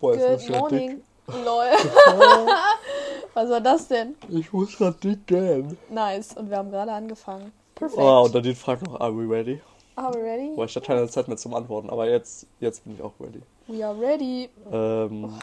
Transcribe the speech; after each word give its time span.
Boah, 0.00 0.16
Good 0.16 0.46
grad 0.46 0.60
morning. 0.60 1.02
Lol. 1.26 1.66
Was 3.34 3.50
war 3.50 3.60
das 3.60 3.88
denn? 3.88 4.14
dick. 4.22 4.38
Ich 4.38 4.52
muss 4.52 4.76
grad 4.76 5.02
dick 5.04 5.26
gehen. 5.26 5.76
Nice. 5.90 6.34
Und 6.36 6.50
wir 6.50 6.56
haben 6.56 6.70
gerade 6.70 6.92
angefangen. 6.92 7.52
Perfekt. 7.74 8.00
Oh, 8.02 8.22
und 8.24 8.34
dann 8.34 8.42
die 8.42 8.54
Frage 8.54 8.84
noch, 8.84 9.00
are 9.00 9.12
we 9.16 9.28
ready? 9.28 9.60
Are 9.96 10.14
we 10.14 10.18
ready? 10.22 10.54
Boah, 10.54 10.64
ich 10.64 10.74
hatte 10.76 10.86
keine 10.86 11.08
Zeit 11.08 11.28
mehr 11.28 11.36
zum 11.36 11.54
Antworten, 11.54 11.90
aber 11.90 12.08
jetzt, 12.08 12.46
jetzt 12.60 12.84
bin 12.84 12.94
ich 12.94 13.02
auch 13.02 13.12
ready. 13.20 13.42
We 13.66 13.84
are 13.84 13.98
ready. 14.00 14.48
Ähm, 14.72 15.34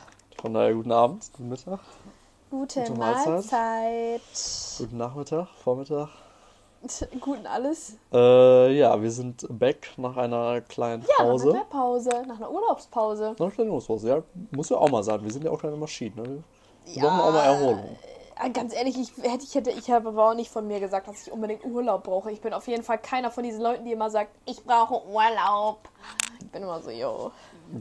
von 0.42 0.54
daher 0.54 0.74
guten 0.74 0.92
Abend, 0.92 1.30
guten 1.34 1.50
Mittag, 1.50 1.80
Gute, 2.50 2.82
Gute 2.82 2.94
Mahlzeit. 2.94 3.28
Mahlzeit. 3.28 4.22
guten 4.78 4.98
Nachmittag, 4.98 5.48
Vormittag. 5.64 6.10
Guten 7.22 7.46
alles. 7.48 7.98
Äh, 8.14 8.78
ja, 8.78 9.02
wir 9.02 9.12
sind 9.12 9.46
back 9.50 9.92
nach 9.98 10.18
einer 10.18 10.62
kleinen 10.62 11.04
Ja, 11.04 11.08
nach 11.24 11.32
Pause. 11.32 11.50
einer 11.52 11.66
Pause, 11.66 12.10
nach 12.28 12.38
einer 12.38 12.52
Urlaubspause. 12.52 13.32
Nach 13.38 13.40
einer 13.46 13.52
kleinen 13.52 13.70
Urlaubspause, 13.70 14.10
ja, 14.10 14.24
muss 14.52 14.70
ja 14.70 14.78
auch 14.78 14.90
mal 14.90 15.04
sein. 15.04 15.24
Wir 15.24 15.32
sind 15.32 15.44
ja 15.44 15.52
auch 15.52 15.60
kleine 15.60 15.78
Maschinen, 15.78 16.16
ne? 16.16 16.44
Wir 16.86 17.04
Ja. 17.04 17.10
brauchen 17.10 17.20
auch 17.22 17.32
mal 17.34 17.44
Erholung. 17.46 17.98
Äh, 18.44 18.50
Ganz 18.52 18.76
ehrlich, 18.76 18.98
ich 19.00 19.12
hätte, 19.24 19.44
ich 19.46 19.56
hätte, 19.56 19.72
ich 19.72 19.90
habe 19.90 20.10
aber 20.10 20.32
auch 20.32 20.36
nicht 20.36 20.52
von 20.52 20.68
mir 20.68 20.80
gesagt, 20.80 21.08
dass 21.08 21.26
ich 21.26 21.32
unbedingt 21.32 21.64
Urlaub 21.66 22.04
brauche. 22.04 22.32
Ich 22.32 22.42
bin 22.42 22.54
auf 22.54 22.68
jeden 22.68 22.84
Fall 22.84 22.98
keiner 22.98 23.32
von 23.32 23.44
diesen 23.44 23.62
Leuten, 23.62 23.86
die 23.86 23.94
immer 23.94 24.10
sagt, 24.10 24.32
ich 24.46 24.64
brauche 24.64 25.06
Urlaub. 25.08 25.80
Ich 26.42 26.48
bin 26.52 26.64
immer 26.64 26.82
so, 26.82 26.90
yo. 26.92 27.32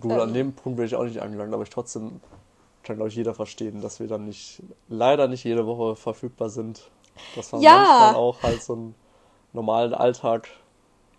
Gut, 0.01 0.13
Ähm. 0.13 0.21
an 0.21 0.33
dem 0.33 0.53
Punkt 0.55 0.77
bin 0.77 0.87
ich 0.87 0.95
auch 0.95 1.05
nicht 1.05 1.21
angelangt, 1.21 1.53
aber 1.53 1.65
ich 1.65 1.71
trotzdem 1.71 2.21
kann, 2.85 2.97
glaube 2.97 3.09
ich, 3.09 3.17
jeder 3.17 3.35
verstehen, 3.35 3.81
dass 3.81 3.99
wir 3.99 4.07
dann 4.07 4.25
nicht, 4.27 4.63
leider 4.89 5.27
nicht 5.27 5.43
jede 5.45 5.67
Woche 5.67 5.97
verfügbar 5.97 6.51
sind. 6.51 6.91
Dass 7.37 7.53
man 7.53 7.61
Ja. 7.63 7.73
manchmal 7.77 8.15
auch 8.15 8.43
halt 8.43 8.63
so 8.63 8.73
einen 8.75 8.95
normalen 9.53 9.95
Alltag 9.95 10.49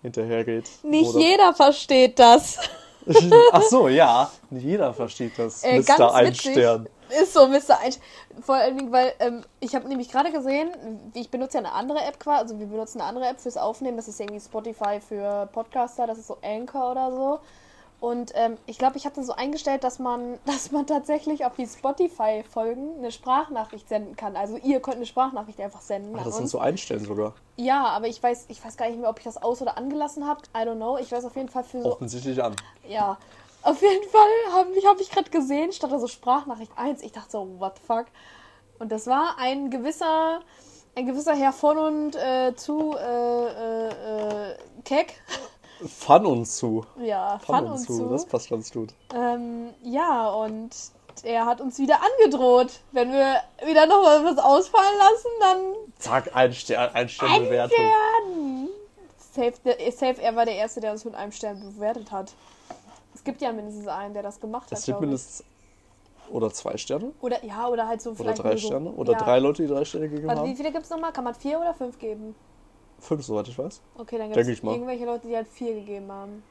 hinterhergeht. 0.01 0.69
Nicht 0.83 1.09
Oder- 1.09 1.19
jeder 1.19 1.53
versteht 1.53 2.19
das. 2.19 2.59
Ach 3.51 3.61
so, 3.63 3.87
ja. 3.87 4.31
Nicht 4.49 4.63
jeder 4.65 4.93
versteht 4.93 5.37
das. 5.37 5.63
Äh, 5.63 5.79
Mr. 5.79 5.83
ganz 5.85 6.13
Ein 6.13 6.27
witzig. 6.27 6.51
Stern. 6.53 6.89
Ist 7.21 7.33
so, 7.33 7.47
Mr. 7.47 7.79
Einsch 7.79 7.97
Vor 8.41 8.55
allen 8.55 8.77
Dingen, 8.77 8.91
weil 8.91 9.13
ähm, 9.19 9.43
ich 9.59 9.75
habe 9.75 9.87
nämlich 9.87 10.09
gerade 10.09 10.31
gesehen, 10.31 10.71
ich 11.13 11.29
benutze 11.29 11.59
ja 11.59 11.63
eine 11.63 11.73
andere 11.73 11.99
App 12.03 12.19
quasi, 12.19 12.41
also 12.41 12.59
wir 12.59 12.65
benutzen 12.65 12.99
eine 12.99 13.07
andere 13.09 13.27
App 13.27 13.39
fürs 13.39 13.57
Aufnehmen, 13.57 13.95
das 13.95 14.07
ist 14.07 14.19
irgendwie 14.19 14.41
Spotify 14.41 14.99
für 15.07 15.47
Podcaster, 15.53 16.07
das 16.07 16.17
ist 16.17 16.27
so 16.27 16.37
Anchor 16.43 16.91
oder 16.91 17.11
so. 17.11 17.39
Und 18.05 18.33
ähm, 18.35 18.59
ich 18.67 18.77
glaube, 18.77 18.97
ich 18.97 19.07
hatte 19.07 19.23
so 19.23 19.33
eingestellt, 19.33 19.83
dass 19.83 19.97
man, 19.97 20.37
dass 20.45 20.69
man 20.69 20.85
tatsächlich 20.85 21.43
auf 21.43 21.55
die 21.55 21.65
Spotify-Folgen 21.65 22.99
eine 22.99 23.11
Sprachnachricht 23.11 23.89
senden 23.89 24.15
kann. 24.15 24.35
Also 24.35 24.57
ihr 24.57 24.79
könnt 24.79 24.97
eine 24.97 25.07
Sprachnachricht 25.07 25.59
einfach 25.59 25.81
senden. 25.81 26.15
Ach, 26.15 26.23
das 26.23 26.37
kannst 26.37 26.53
du 26.53 26.59
einstellen 26.59 27.03
sogar. 27.03 27.33
Ja, 27.55 27.85
aber 27.85 28.07
ich 28.07 28.21
weiß, 28.21 28.45
ich 28.49 28.63
weiß 28.63 28.77
gar 28.77 28.89
nicht 28.89 28.99
mehr, 28.99 29.09
ob 29.09 29.17
ich 29.17 29.23
das 29.23 29.41
aus- 29.41 29.59
oder 29.59 29.75
angelassen 29.75 30.27
habe. 30.27 30.39
I 30.55 30.59
don't 30.59 30.75
know. 30.75 30.99
Ich 30.99 31.11
weiß 31.11 31.25
auf 31.25 31.35
jeden 31.35 31.49
Fall 31.49 31.63
für 31.63 31.81
so 31.81 31.93
Offensichtlich 31.93 32.43
an. 32.43 32.55
ja, 32.87 33.17
auf 33.63 33.81
jeden 33.81 34.07
Fall 34.07 34.53
habe 34.53 34.69
ich, 34.77 34.85
hab 34.85 34.99
ich 34.99 35.09
gerade 35.09 35.31
gesehen, 35.31 35.71
statt 35.71 35.91
da 35.91 35.97
so 35.97 36.05
Sprachnachricht 36.05 36.73
1. 36.75 37.01
Ich 37.01 37.11
dachte 37.11 37.31
so, 37.31 37.55
what 37.57 37.79
the 37.79 37.87
fuck? 37.87 38.05
Und 38.77 38.91
das 38.91 39.07
war 39.07 39.39
ein 39.39 39.71
gewisser, 39.71 40.41
ein 40.93 41.07
gewisser 41.07 41.33
Herr 41.33 41.53
von 41.53 41.79
und 41.79 42.15
äh, 42.17 42.53
zu 42.55 42.95
äh, 42.95 43.47
äh, 43.47 44.51
äh, 44.51 44.57
Keck. 44.83 45.19
Fun 45.85 46.25
uns 46.25 46.57
zu. 46.57 46.85
Ja, 47.01 47.37
Fun 47.39 47.55
fand 47.55 47.69
uns 47.69 47.79
uns 47.79 47.87
zu. 47.87 47.97
zu. 48.05 48.09
Das 48.09 48.25
passt 48.25 48.49
ganz 48.49 48.71
gut. 48.71 48.93
Ähm, 49.13 49.69
ja, 49.83 50.29
und 50.29 50.69
er 51.23 51.45
hat 51.45 51.61
uns 51.61 51.77
wieder 51.79 51.99
angedroht. 52.01 52.79
Wenn 52.91 53.11
wir 53.11 53.37
wieder 53.65 53.85
noch 53.85 54.01
mal 54.03 54.23
was 54.25 54.37
ausfallen 54.37 54.97
lassen, 54.97 55.27
dann 55.39 55.57
Zack, 55.99 56.35
ein 56.35 56.53
Stern, 56.53 56.93
ein 56.93 57.09
Stern 57.09 57.29
ein 57.31 57.43
Bewertung. 57.43 57.77
Stern. 57.77 58.67
Safe, 59.33 59.53
der- 59.65 59.91
safe, 59.91 60.21
er 60.21 60.35
war 60.35 60.45
der 60.45 60.55
Erste, 60.55 60.79
der 60.79 60.91
uns 60.91 61.03
mit 61.03 61.15
einem 61.15 61.31
Stern 61.31 61.59
bewertet 61.59 62.11
hat. 62.11 62.33
Es 63.13 63.23
gibt 63.23 63.41
ja 63.41 63.51
mindestens 63.51 63.87
einen, 63.87 64.13
der 64.13 64.23
das 64.23 64.39
gemacht 64.39 64.71
hat. 64.71 64.77
Es 64.77 64.85
gibt 64.85 65.01
mindestens 65.01 65.43
oder 66.29 66.51
zwei 66.51 66.75
Sterne 66.77 67.11
Oder 67.21 67.43
ja, 67.45 67.67
oder 67.67 67.87
halt 67.87 68.01
so 68.01 68.09
oder 68.11 68.17
vielleicht 68.19 68.39
drei 68.43 68.49
nur 68.49 68.57
so, 68.57 68.67
Sterne 68.67 68.89
oder 68.91 69.13
ja. 69.13 69.19
drei 69.19 69.39
Leute, 69.39 69.61
die 69.61 69.67
drei 69.67 69.85
Sterne 69.85 70.09
gegeben 70.09 70.27
Warte, 70.27 70.43
wie 70.43 70.49
haben. 70.49 70.57
viele 70.57 70.71
gibt 70.71 70.83
es 70.85 70.89
nochmal? 70.89 71.11
Kann 71.11 71.23
man 71.23 71.35
vier 71.35 71.59
oder 71.59 71.73
fünf 71.73 71.99
geben? 71.99 72.35
Fünf, 72.99 73.25
soweit 73.25 73.47
ich 73.47 73.57
weiß. 73.57 73.81
Okay, 73.97 74.17
dann 74.17 74.31
gibt 74.31 74.47
es 74.47 74.63
irgendwelche 74.63 75.05
Leute, 75.05 75.27
die 75.27 75.35
halt 75.35 75.47
vier 75.47 75.75
gegeben 75.75 76.11
haben. 76.11 76.43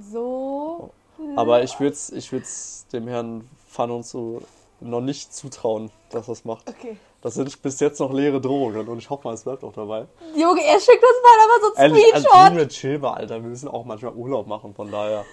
So. 0.00 0.90
Aber 1.36 1.62
ich 1.62 1.78
würde 1.78 1.92
es 1.92 2.10
ich 2.10 2.32
würd's 2.32 2.86
dem 2.92 3.06
Herrn 3.06 3.48
Fun 3.68 3.90
und 3.90 4.06
so 4.06 4.42
noch 4.80 5.00
nicht 5.00 5.34
zutrauen, 5.34 5.90
dass 6.10 6.28
er 6.28 6.32
es 6.32 6.44
macht. 6.44 6.68
Okay. 6.68 6.96
Das 7.22 7.34
sind 7.34 7.62
bis 7.62 7.80
jetzt 7.80 8.00
noch 8.00 8.12
leere 8.12 8.40
Drohungen 8.40 8.86
und 8.86 8.98
ich 8.98 9.08
hoffe 9.08 9.26
mal, 9.26 9.34
es 9.34 9.44
bleibt 9.44 9.64
auch 9.64 9.72
dabei. 9.72 10.06
Junge, 10.34 10.62
er 10.62 10.78
schickt 10.78 11.02
uns 11.02 11.22
mal 11.22 11.44
aber 11.44 11.60
so 11.60 11.74
ein 11.74 11.90
Ehrlich, 11.90 12.14
also 12.14 12.28
Screenshot. 12.28 12.52
Junge, 12.52 12.68
chill 12.68 12.98
mal, 12.98 13.14
Alter. 13.14 13.42
Wir 13.42 13.48
müssen 13.48 13.68
auch 13.68 13.84
manchmal 13.84 14.12
Urlaub 14.12 14.46
machen, 14.46 14.74
von 14.74 14.90
daher. 14.90 15.24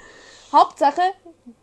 Hauptsache, 0.54 1.02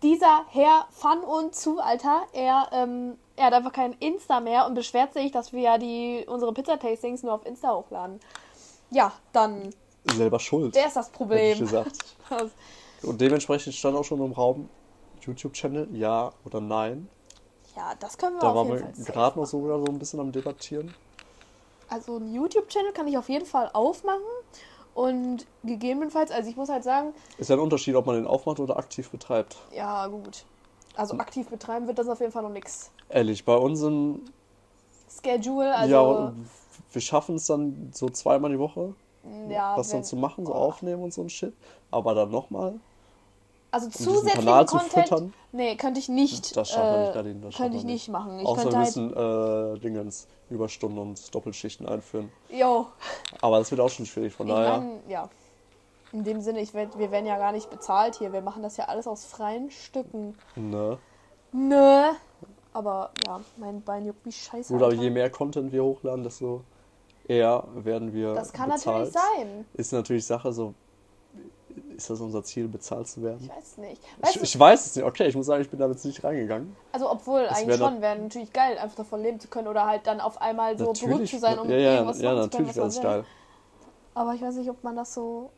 dieser 0.02 0.44
Herr 0.50 0.86
Fun 0.90 1.20
und 1.20 1.54
zu, 1.54 1.78
Alter, 1.78 2.22
er, 2.32 2.68
ähm, 2.72 3.16
er 3.36 3.46
hat 3.46 3.52
einfach 3.54 3.72
kein 3.72 3.92
Insta 4.00 4.40
mehr 4.40 4.66
und 4.66 4.74
beschwert 4.74 5.14
sich, 5.14 5.30
dass 5.30 5.52
wir 5.52 5.60
ja 5.60 5.78
die, 5.78 6.24
unsere 6.26 6.52
Pizza-Tastings 6.52 7.22
nur 7.22 7.32
auf 7.32 7.46
Insta 7.46 7.74
hochladen. 7.74 8.20
Ja, 8.90 9.12
dann, 9.32 9.70
Selber 10.04 10.38
schuld, 10.38 10.74
der 10.74 10.86
ist 10.86 10.96
das 10.96 11.06
hätte 11.06 11.12
ich 11.12 11.18
Problem. 11.18 11.58
gesagt. 11.58 12.04
Und 13.02 13.20
dementsprechend 13.20 13.74
stand 13.74 13.96
auch 13.96 14.04
schon 14.04 14.20
im 14.24 14.32
Raum 14.32 14.68
YouTube-Channel, 15.20 15.88
ja 15.92 16.32
oder 16.44 16.60
nein. 16.60 17.08
Ja, 17.76 17.94
das 18.00 18.16
können 18.18 18.36
wir 18.36 18.40
Da 18.40 18.50
auf 18.50 18.56
waren 18.56 18.66
jeden 18.68 18.78
wir 18.78 18.84
Fall 18.86 18.94
safe 18.94 19.12
gerade 19.12 19.38
noch 19.38 19.46
sogar 19.46 19.78
so 19.78 19.86
ein 19.86 19.98
bisschen 19.98 20.20
am 20.20 20.32
Debattieren. 20.32 20.94
Also 21.88 22.16
einen 22.16 22.34
YouTube-Channel 22.34 22.92
kann 22.92 23.06
ich 23.08 23.16
auf 23.18 23.28
jeden 23.28 23.46
Fall 23.46 23.70
aufmachen. 23.72 24.22
Und 24.94 25.46
gegebenenfalls, 25.62 26.32
also 26.32 26.50
ich 26.50 26.56
muss 26.56 26.68
halt 26.68 26.82
sagen, 26.82 27.14
Ist 27.38 27.50
ja 27.50 27.56
ein 27.56 27.60
Unterschied, 27.60 27.94
ob 27.94 28.06
man 28.06 28.16
den 28.16 28.26
aufmacht 28.26 28.58
oder 28.58 28.76
aktiv 28.76 29.10
betreibt. 29.10 29.56
ja 29.72 30.06
gut. 30.08 30.44
Also 30.96 31.14
aktiv 31.18 31.46
betreiben 31.48 31.86
wird 31.86 31.98
das 31.98 32.08
auf 32.08 32.18
jeden 32.18 32.32
Fall 32.32 32.42
noch 32.42 32.50
nichts. 32.50 32.90
Ehrlich, 33.08 33.44
bei 33.44 33.54
uns 33.54 33.80
im, 33.82 34.22
Schedule, 35.08 35.72
also 35.74 35.94
ja, 35.94 36.32
wir 36.92 37.00
schaffen 37.00 37.36
es 37.36 37.46
dann 37.46 37.90
so 37.92 38.08
zweimal 38.08 38.50
die 38.50 38.58
Woche, 38.58 38.94
ja, 39.48 39.76
was 39.76 39.88
dann 39.88 39.98
wenn- 39.98 40.04
zu 40.04 40.16
machen, 40.16 40.46
so 40.46 40.52
oh. 40.52 40.56
aufnehmen 40.56 41.02
und 41.02 41.12
so 41.12 41.22
ein 41.22 41.28
Shit. 41.30 41.52
Aber 41.90 42.14
dann 42.14 42.30
nochmal, 42.30 42.74
Also 43.70 43.88
zusätzlichen 43.90 44.44
Kanal 44.44 44.66
zu 44.66 44.78
Content, 44.78 45.08
füttern? 45.08 45.34
nee, 45.52 45.76
könnte 45.76 46.00
ich 46.00 46.08
nicht. 46.08 46.56
Das 46.56 46.70
schaffen 46.70 46.92
wir 46.92 47.00
nicht, 47.00 47.12
äh, 47.12 47.16
Nadine, 47.16 47.40
das 47.40 47.56
könnte 47.56 47.76
ich 47.76 47.84
nicht 47.84 48.08
machen. 48.08 48.38
Ich 48.40 48.46
außer 48.46 48.70
wir 48.70 48.76
halt, 48.76 48.86
müssen 48.86 49.12
äh, 49.12 49.78
Dingens, 49.80 50.26
Überstunden 50.50 50.98
und 50.98 51.34
Doppelschichten 51.34 51.86
einführen. 51.86 52.30
jo, 52.50 52.86
Aber 53.40 53.58
das 53.58 53.70
wird 53.70 53.80
auch 53.80 53.90
schon 53.90 54.06
schwierig, 54.06 54.32
von 54.32 54.46
ich 54.48 54.54
daher. 54.54 54.78
mein, 54.78 55.00
ja. 55.08 55.28
In 56.12 56.24
dem 56.24 56.40
Sinne, 56.40 56.60
ich 56.60 56.72
werd, 56.72 56.98
wir 56.98 57.10
werden 57.10 57.26
ja 57.26 57.36
gar 57.36 57.52
nicht 57.52 57.68
bezahlt 57.68 58.14
hier. 58.16 58.32
Wir 58.32 58.40
machen 58.40 58.62
das 58.62 58.78
ja 58.78 58.86
alles 58.86 59.06
aus 59.06 59.26
freien 59.26 59.70
Stücken. 59.70 60.38
Ne. 60.56 60.96
Nö. 61.52 62.02
Aber 62.72 63.10
ja, 63.26 63.40
mein 63.58 63.82
Bein 63.82 64.06
juckt 64.06 64.24
wie 64.24 64.32
scheiße. 64.32 64.72
Alter. 64.72 64.92
je 64.92 65.10
mehr 65.10 65.28
Content 65.28 65.70
wir 65.70 65.84
hochladen, 65.84 66.22
desto 66.24 66.62
eher 67.28 67.64
werden 67.74 68.12
wir 68.12 68.34
das 68.34 68.52
kann 68.52 68.70
bezahlt. 68.70 69.12
natürlich 69.12 69.12
sein. 69.12 69.64
Ist 69.74 69.92
natürlich 69.92 70.26
Sache 70.26 70.52
so, 70.52 70.74
ist 71.96 72.10
das 72.10 72.20
unser 72.20 72.42
Ziel, 72.42 72.68
bezahlt 72.68 73.06
zu 73.06 73.20
Ich 73.20 73.24
werden? 73.24 73.48
weiß 73.48 73.78
nicht. 73.78 74.02
Weißt 74.20 74.36
Ich, 74.36 74.42
ich 74.42 74.58
weiß 74.58 74.86
es 74.86 74.96
nicht. 74.96 75.04
Okay, 75.04 75.28
ich 75.28 75.36
muss 75.36 75.46
sagen, 75.46 75.62
ich 75.62 75.70
bin 75.70 75.78
damit 75.78 76.02
nicht 76.04 76.24
reingegangen. 76.24 76.74
Also 76.92 77.10
obwohl 77.10 77.42
Das 77.42 77.58
eigentlich 77.58 77.78
wär 77.80 77.86
schon 77.86 78.00
wäre 78.00 78.18
natürlich 78.18 78.52
geil, 78.52 78.78
einfach 78.78 78.96
davon 78.96 79.22
leben 79.22 79.38
zu 79.38 79.48
können 79.48 79.68
oder 79.68 79.86
halt 79.86 80.06
dann 80.06 80.20
auf 80.20 80.40
einmal 80.40 80.76
so 80.78 80.92
berühmt 80.92 81.28
zu 81.28 81.38
sein, 81.38 81.58
um 81.58 81.68
ja, 81.68 81.76
ja, 81.76 81.92
irgendwas 81.94 82.20
ja, 82.20 82.32
machen 82.32 82.50
zu 82.50 82.56
können, 82.56 82.66
natürlich 82.66 82.82
was 82.82 82.96
wäre 82.96 83.18
es 83.18 83.24
geil. 83.24 83.24
Aber 84.14 84.34
ich 84.34 84.42
weiß 84.42 84.56
nicht, 84.56 84.70
ob 84.70 84.82
man 84.82 84.96
das 84.96 85.14
so. 85.14 85.50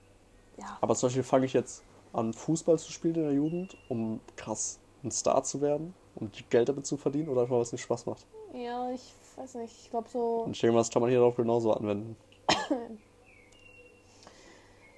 Ja. 0.58 0.76
Aber 0.80 0.94
zum 0.94 1.06
Beispiel 1.06 1.22
fange 1.22 1.46
ich 1.46 1.52
jetzt 1.52 1.82
an, 2.12 2.34
Fußball 2.34 2.78
zu 2.78 2.92
spielen 2.92 3.14
in 3.14 3.22
der 3.22 3.32
Jugend, 3.32 3.76
um 3.88 4.20
krass 4.36 4.78
ein 5.02 5.10
Star 5.10 5.42
zu 5.44 5.60
werden, 5.60 5.94
um 6.16 6.30
Geld 6.50 6.68
damit 6.68 6.84
zu 6.84 6.96
verdienen 6.96 7.28
oder 7.28 7.42
einfach, 7.42 7.54
weil 7.54 7.62
es 7.62 7.72
nicht 7.72 7.82
Spaß 7.82 8.06
macht. 8.06 8.26
Ja, 8.52 8.90
ich 8.90 9.12
weiß 9.36 9.54
nicht. 9.56 9.74
Ich 9.84 9.90
glaube 9.90 10.08
so. 10.08 10.46
Mal, 10.46 10.72
das 10.72 10.90
kann 10.90 11.02
man 11.02 11.10
hier 11.10 11.22
auch 11.22 11.36
genauso 11.36 11.72
anwenden. 11.72 12.16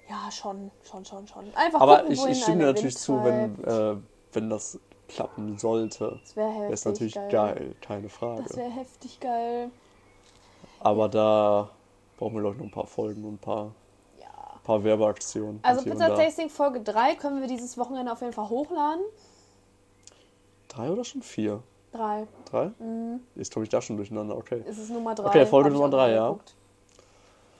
Ja, 0.09 0.29
schon, 0.29 0.69
schon, 0.83 1.03
schon, 1.05 1.27
schon. 1.27 1.55
Einfach 1.55 1.81
Aber 1.81 1.99
gucken, 1.99 2.11
ich, 2.11 2.23
ich 2.25 2.43
stimme 2.43 2.59
dir 2.59 2.65
natürlich 2.65 2.97
zu, 2.97 3.23
wenn, 3.23 3.63
äh, 3.63 3.95
wenn 4.33 4.49
das 4.49 4.77
klappen 5.07 5.57
sollte. 5.57 6.19
Das 6.21 6.35
wäre 6.35 6.49
Wäre 6.53 6.73
es 6.73 6.85
heftig 6.85 7.15
natürlich 7.15 7.31
geil. 7.31 7.55
geil. 7.55 7.75
keine 7.81 8.09
Frage. 8.09 8.43
Das 8.43 8.55
wäre 8.55 8.69
heftig 8.69 9.19
geil. 9.19 9.71
Aber 10.81 11.09
da 11.09 11.69
brauchen 12.17 12.33
wir, 12.35 12.41
glaube 12.41 12.55
ich, 12.55 12.59
noch 12.61 12.67
ein 12.67 12.71
paar 12.71 12.85
Folgen 12.85 13.23
und 13.23 13.35
ein 13.35 13.37
paar, 13.39 13.71
Ja. 14.19 14.59
paar 14.63 14.83
Werbeaktionen. 14.83 15.59
Also 15.63 15.83
Pizza. 15.83 16.13
Tasting 16.15 16.49
Folge 16.49 16.81
3 16.81 17.15
können 17.15 17.41
wir 17.41 17.47
dieses 17.47 17.77
Wochenende 17.77 18.11
auf 18.11 18.21
jeden 18.21 18.33
Fall 18.33 18.49
hochladen. 18.49 19.03
Drei 20.67 20.91
oder 20.91 21.03
schon 21.03 21.21
vier? 21.21 21.63
3. 21.93 22.27
Drei? 22.49 22.71
Mhm. 22.79 23.21
Ist, 23.35 23.51
glaube 23.51 23.63
ich, 23.63 23.69
da 23.69 23.81
schon 23.81 23.97
durcheinander. 23.97 24.35
Okay. 24.37 24.63
Es 24.67 24.77
ist 24.77 24.89
Nummer 24.89 25.15
3. 25.15 25.25
Okay, 25.25 25.45
Folge 25.45 25.69
Nummer 25.69 25.89
drei, 25.89 26.13
ja. 26.13 26.35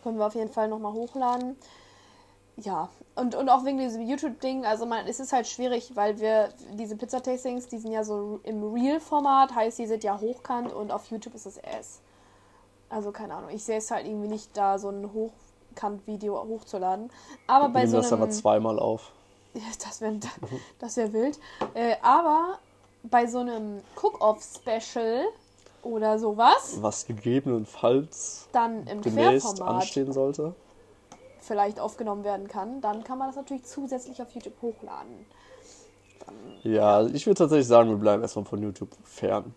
Können 0.04 0.18
wir 0.18 0.28
auf 0.28 0.36
jeden 0.36 0.52
Fall 0.52 0.68
nochmal 0.68 0.94
hochladen. 0.94 1.56
Ja, 2.58 2.90
und, 3.16 3.34
und 3.36 3.50
auch 3.50 3.66
wegen 3.66 3.80
diesem 3.80 4.02
YouTube-Ding, 4.08 4.66
also 4.66 4.86
man, 4.86 5.08
es 5.08 5.20
ist 5.20 5.34
halt 5.34 5.48
schwierig, 5.48 5.96
weil 5.96 6.20
wir 6.20 6.50
diese 6.74 6.96
Pizza-Tastings, 6.96 7.68
die 7.68 7.80
sind 7.80 7.92
ja 7.92 8.04
so 8.04 8.40
im 8.44 8.64
Real-Format, 8.74 9.56
heißt, 9.56 9.80
die 9.80 9.88
sind 9.88 10.04
ja 10.04 10.20
hochkant 10.20 10.72
und 10.72 10.92
auf 10.92 11.10
YouTube 11.10 11.34
ist 11.34 11.48
es 11.48 11.58
S. 11.58 12.02
Also 12.90 13.12
keine 13.12 13.34
Ahnung, 13.34 13.50
ich 13.50 13.64
sehe 13.64 13.78
es 13.78 13.90
halt 13.90 14.06
irgendwie 14.06 14.28
nicht, 14.28 14.56
da 14.56 14.78
so 14.78 14.90
ein 14.90 15.10
Hochkant-Video 15.14 16.44
hochzuladen. 16.48 17.10
Aber 17.48 17.70
bei 17.70 17.80
Nehmen 17.80 17.92
so 17.92 17.98
das 17.98 18.14
aber 18.14 18.30
zweimal 18.30 18.80
auf. 18.80 19.12
Ja, 19.56 19.62
das 19.84 20.02
wäre 20.02 20.20
das 20.80 20.98
wär 20.98 21.14
wild. 21.14 21.40
Äh, 21.76 21.98
aber 22.02 22.58
bei 23.04 23.28
so 23.28 23.40
einem 23.40 23.82
Cook-Off-Special 24.02 25.26
oder 25.84 26.18
sowas, 26.18 26.78
Was 26.82 27.06
gegebenenfalls 27.06 28.48
dann 28.52 28.88
im 28.88 29.02
demnächst 29.02 29.62
anstehen 29.62 30.14
sollte. 30.14 30.56
vielleicht 31.40 31.80
aufgenommen 31.80 32.24
werden 32.24 32.48
kann, 32.48 32.80
dann 32.82 33.04
kann 33.04 33.18
man 33.18 33.28
das 33.28 33.36
natürlich 33.36 33.66
zusätzlich 33.66 34.22
auf 34.22 34.32
YouTube 34.32 34.62
hochladen. 34.62 35.26
Ja, 36.64 37.06
ich 37.08 37.26
würde 37.26 37.40
tatsächlich 37.40 37.68
sagen, 37.68 37.90
wir 37.90 37.98
bleiben 37.98 38.22
erstmal 38.22 38.46
von 38.46 38.62
YouTube 38.64 38.90
fern. 39.04 39.54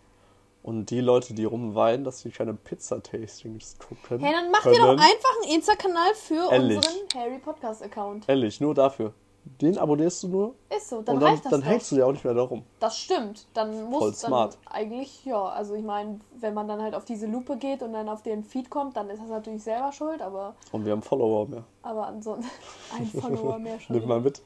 Und 0.65 0.91
die 0.91 1.01
Leute, 1.01 1.33
die 1.33 1.45
rumweinen, 1.45 2.03
dass 2.05 2.23
sie 2.23 2.31
keine 2.31 2.53
Pizza-Tastings 2.55 3.77
gucken. 3.79 4.19
Hey, 4.19 4.33
dann 4.33 4.51
macht 4.51 4.67
ihr 4.67 4.73
doch 4.81 4.89
einfach 4.91 5.43
einen 5.45 5.55
Insta-Kanal 5.55 6.13
für 6.15 6.51
Ehrlich. 6.51 6.79
unseren 6.79 6.95
Harry 7.15 7.39
Podcast-Account. 7.39 8.29
Ehrlich, 8.29 8.61
nur 8.61 8.75
dafür. 8.75 9.13
Den 9.61 9.79
abonnierst 9.79 10.25
du 10.25 10.29
nur 10.29 10.55
Ist 10.77 10.89
so, 10.91 11.03
dann 11.03 11.15
und 11.17 11.23
dann, 11.23 11.31
reicht 11.31 11.45
das 11.45 11.51
dann 11.53 11.61
doch. 11.63 11.69
hängst 11.69 11.91
du 11.91 11.95
dir 11.97 12.07
auch 12.07 12.13
nicht 12.13 12.25
mehr 12.25 12.35
darum. 12.35 12.65
Das 12.81 12.99
stimmt. 12.99 13.47
Dann 13.55 13.85
muss 13.85 13.99
Voll 14.01 14.11
dann 14.11 14.19
smart. 14.19 14.59
eigentlich, 14.71 15.25
ja, 15.25 15.43
also 15.45 15.75
ich 15.75 15.85
meine, 15.85 16.21
wenn 16.41 16.53
man 16.53 16.67
dann 16.69 16.83
halt 16.83 16.95
auf 16.95 17.05
diese 17.05 17.27
Lupe 17.27 17.57
geht 17.57 17.83
und 17.83 17.93
dann 17.93 18.09
auf 18.09 18.23
den 18.23 18.43
Feed 18.45 18.69
kommt, 18.71 18.97
dann 18.97 19.09
ist 19.09 19.21
das 19.23 19.29
natürlich 19.29 19.63
selber 19.63 19.93
schuld, 19.93 20.21
aber, 20.21 20.55
Und 20.73 20.85
wir 20.85 20.93
haben 20.93 21.03
Follower 21.03 21.47
mehr. 21.47 21.65
aber 21.83 22.07
ansonsten 22.09 22.51
ein 22.99 23.07
Follower 23.07 23.59
mehr 23.61 23.79
schon. 23.81 23.97
Nimm 23.97 24.09
mal 24.09 24.21
mit. 24.21 24.43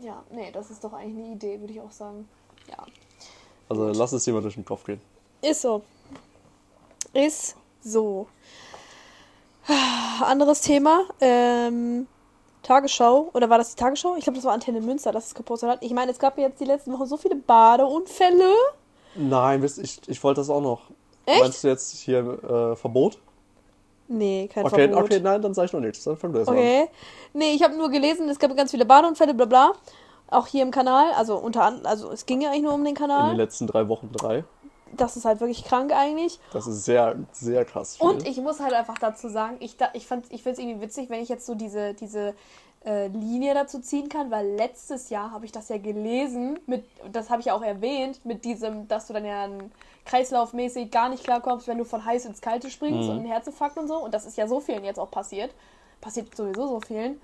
Ja, 0.00 0.22
nee, 0.30 0.50
das 0.52 0.70
ist 0.70 0.82
doch 0.84 0.92
eigentlich 0.92 1.24
eine 1.24 1.34
Idee, 1.34 1.60
würde 1.60 1.72
ich 1.72 1.80
auch 1.80 1.90
sagen. 1.90 2.28
Ja. 2.68 2.84
Also 3.68 3.88
lass 3.88 4.12
es 4.12 4.24
dir 4.24 4.32
mal 4.34 4.42
durch 4.42 4.54
den 4.54 4.64
Kopf 4.64 4.84
gehen. 4.84 5.00
Ist 5.40 5.62
so. 5.62 5.82
Ist 7.14 7.56
so. 7.82 8.26
Anderes 10.22 10.60
Thema. 10.60 11.04
Ähm, 11.20 12.06
Tagesschau. 12.62 13.30
Oder 13.34 13.50
war 13.50 13.58
das 13.58 13.70
die 13.74 13.76
Tagesschau? 13.76 14.16
Ich 14.16 14.24
glaube, 14.24 14.36
das 14.36 14.44
war 14.44 14.52
Antenne 14.52 14.80
Münster, 14.80 15.12
das 15.12 15.26
es 15.28 15.34
gepostet 15.34 15.68
hat. 15.70 15.78
Ich 15.82 15.92
meine, 15.92 16.10
es 16.12 16.18
gab 16.18 16.38
jetzt 16.38 16.60
die 16.60 16.64
letzten 16.64 16.92
Wochen 16.92 17.06
so 17.06 17.16
viele 17.16 17.36
Badeunfälle. 17.36 18.52
Nein, 19.14 19.62
ich, 19.64 20.00
ich 20.06 20.24
wollte 20.24 20.40
das 20.40 20.50
auch 20.50 20.60
noch. 20.62 20.82
Echt? 21.26 21.40
Meinst 21.40 21.64
du 21.64 21.68
jetzt 21.68 21.96
hier 21.98 22.18
äh, 22.20 22.76
Verbot? 22.76 23.18
Nee, 24.08 24.48
kein 24.52 24.66
Okay, 24.66 24.88
Verbot. 24.88 25.04
okay, 25.04 25.20
nein, 25.20 25.40
dann 25.40 25.54
sag 25.54 25.66
ich 25.66 25.72
noch 25.72 25.80
nichts. 25.80 26.04
Dann 26.04 26.16
fang 26.16 26.32
du 26.32 26.40
mal 26.40 26.48
an. 26.48 26.54
Okay. 26.56 26.88
Nee, 27.32 27.52
ich 27.52 27.62
habe 27.62 27.74
nur 27.76 27.90
gelesen, 27.90 28.28
es 28.28 28.38
gab 28.38 28.54
ganz 28.56 28.70
viele 28.70 28.84
Badeunfälle, 28.84 29.34
bla 29.34 29.46
bla. 29.46 29.72
Auch 30.28 30.46
hier 30.46 30.62
im 30.62 30.70
Kanal, 30.70 31.12
also 31.12 31.36
unter 31.36 31.62
anderem, 31.64 31.86
also 31.86 32.10
es 32.10 32.24
ging 32.26 32.40
ja 32.40 32.50
eigentlich 32.50 32.62
nur 32.62 32.72
um 32.74 32.80
den 32.80 32.88
In 32.88 32.94
den 32.94 33.00
Kanal. 33.08 33.36
letzten 33.36 33.66
drei 33.66 33.88
Wochen 33.88 34.10
drei. 34.12 34.44
Das 34.96 35.16
ist 35.16 35.24
halt 35.24 35.40
wirklich 35.40 35.64
krank 35.64 35.92
eigentlich. 35.92 36.38
Das 36.52 36.66
ist 36.66 36.84
sehr, 36.84 37.16
sehr 37.32 37.64
krass. 37.64 37.96
Viel. 37.96 38.06
Und 38.06 38.26
ich 38.26 38.38
muss 38.40 38.60
halt 38.60 38.74
einfach 38.74 38.98
dazu 38.98 39.28
sagen, 39.28 39.56
ich, 39.60 39.76
da- 39.76 39.90
ich, 39.94 40.06
fand- 40.06 40.26
ich 40.30 40.42
finde 40.42 40.58
es 40.60 40.64
irgendwie 40.64 40.80
witzig, 40.82 41.10
wenn 41.10 41.22
ich 41.22 41.28
jetzt 41.28 41.46
so 41.46 41.54
diese, 41.54 41.94
diese 41.94 42.34
äh, 42.84 43.06
Linie 43.08 43.54
dazu 43.54 43.80
ziehen 43.80 44.08
kann, 44.08 44.30
weil 44.30 44.46
letztes 44.56 45.08
Jahr 45.10 45.30
habe 45.30 45.44
ich 45.46 45.52
das 45.52 45.68
ja 45.68 45.78
gelesen, 45.78 46.58
mit, 46.66 46.84
das 47.10 47.30
habe 47.30 47.40
ich 47.40 47.46
ja 47.46 47.54
auch 47.54 47.62
erwähnt, 47.62 48.24
mit 48.24 48.44
diesem, 48.44 48.88
dass 48.88 49.06
du 49.06 49.12
dann 49.12 49.24
ja 49.24 49.48
kreislaufmäßig 50.04 50.90
gar 50.90 51.08
nicht 51.08 51.24
klarkommst, 51.24 51.68
wenn 51.68 51.78
du 51.78 51.84
von 51.84 52.04
heiß 52.04 52.24
ins 52.24 52.40
Kalte 52.40 52.70
springst 52.70 53.08
und 53.08 53.18
einen 53.18 53.26
Herzinfarkt 53.26 53.78
und 53.78 53.88
so. 53.88 53.96
Und 53.96 54.12
das 54.12 54.26
ist 54.26 54.36
ja 54.36 54.46
so 54.48 54.60
vielen 54.60 54.84
jetzt 54.84 54.98
auch 54.98 55.10
passiert. 55.10 55.50
Passiert 56.00 56.34
sowieso 56.36 56.66
so 56.66 56.80
vielen. 56.80 57.20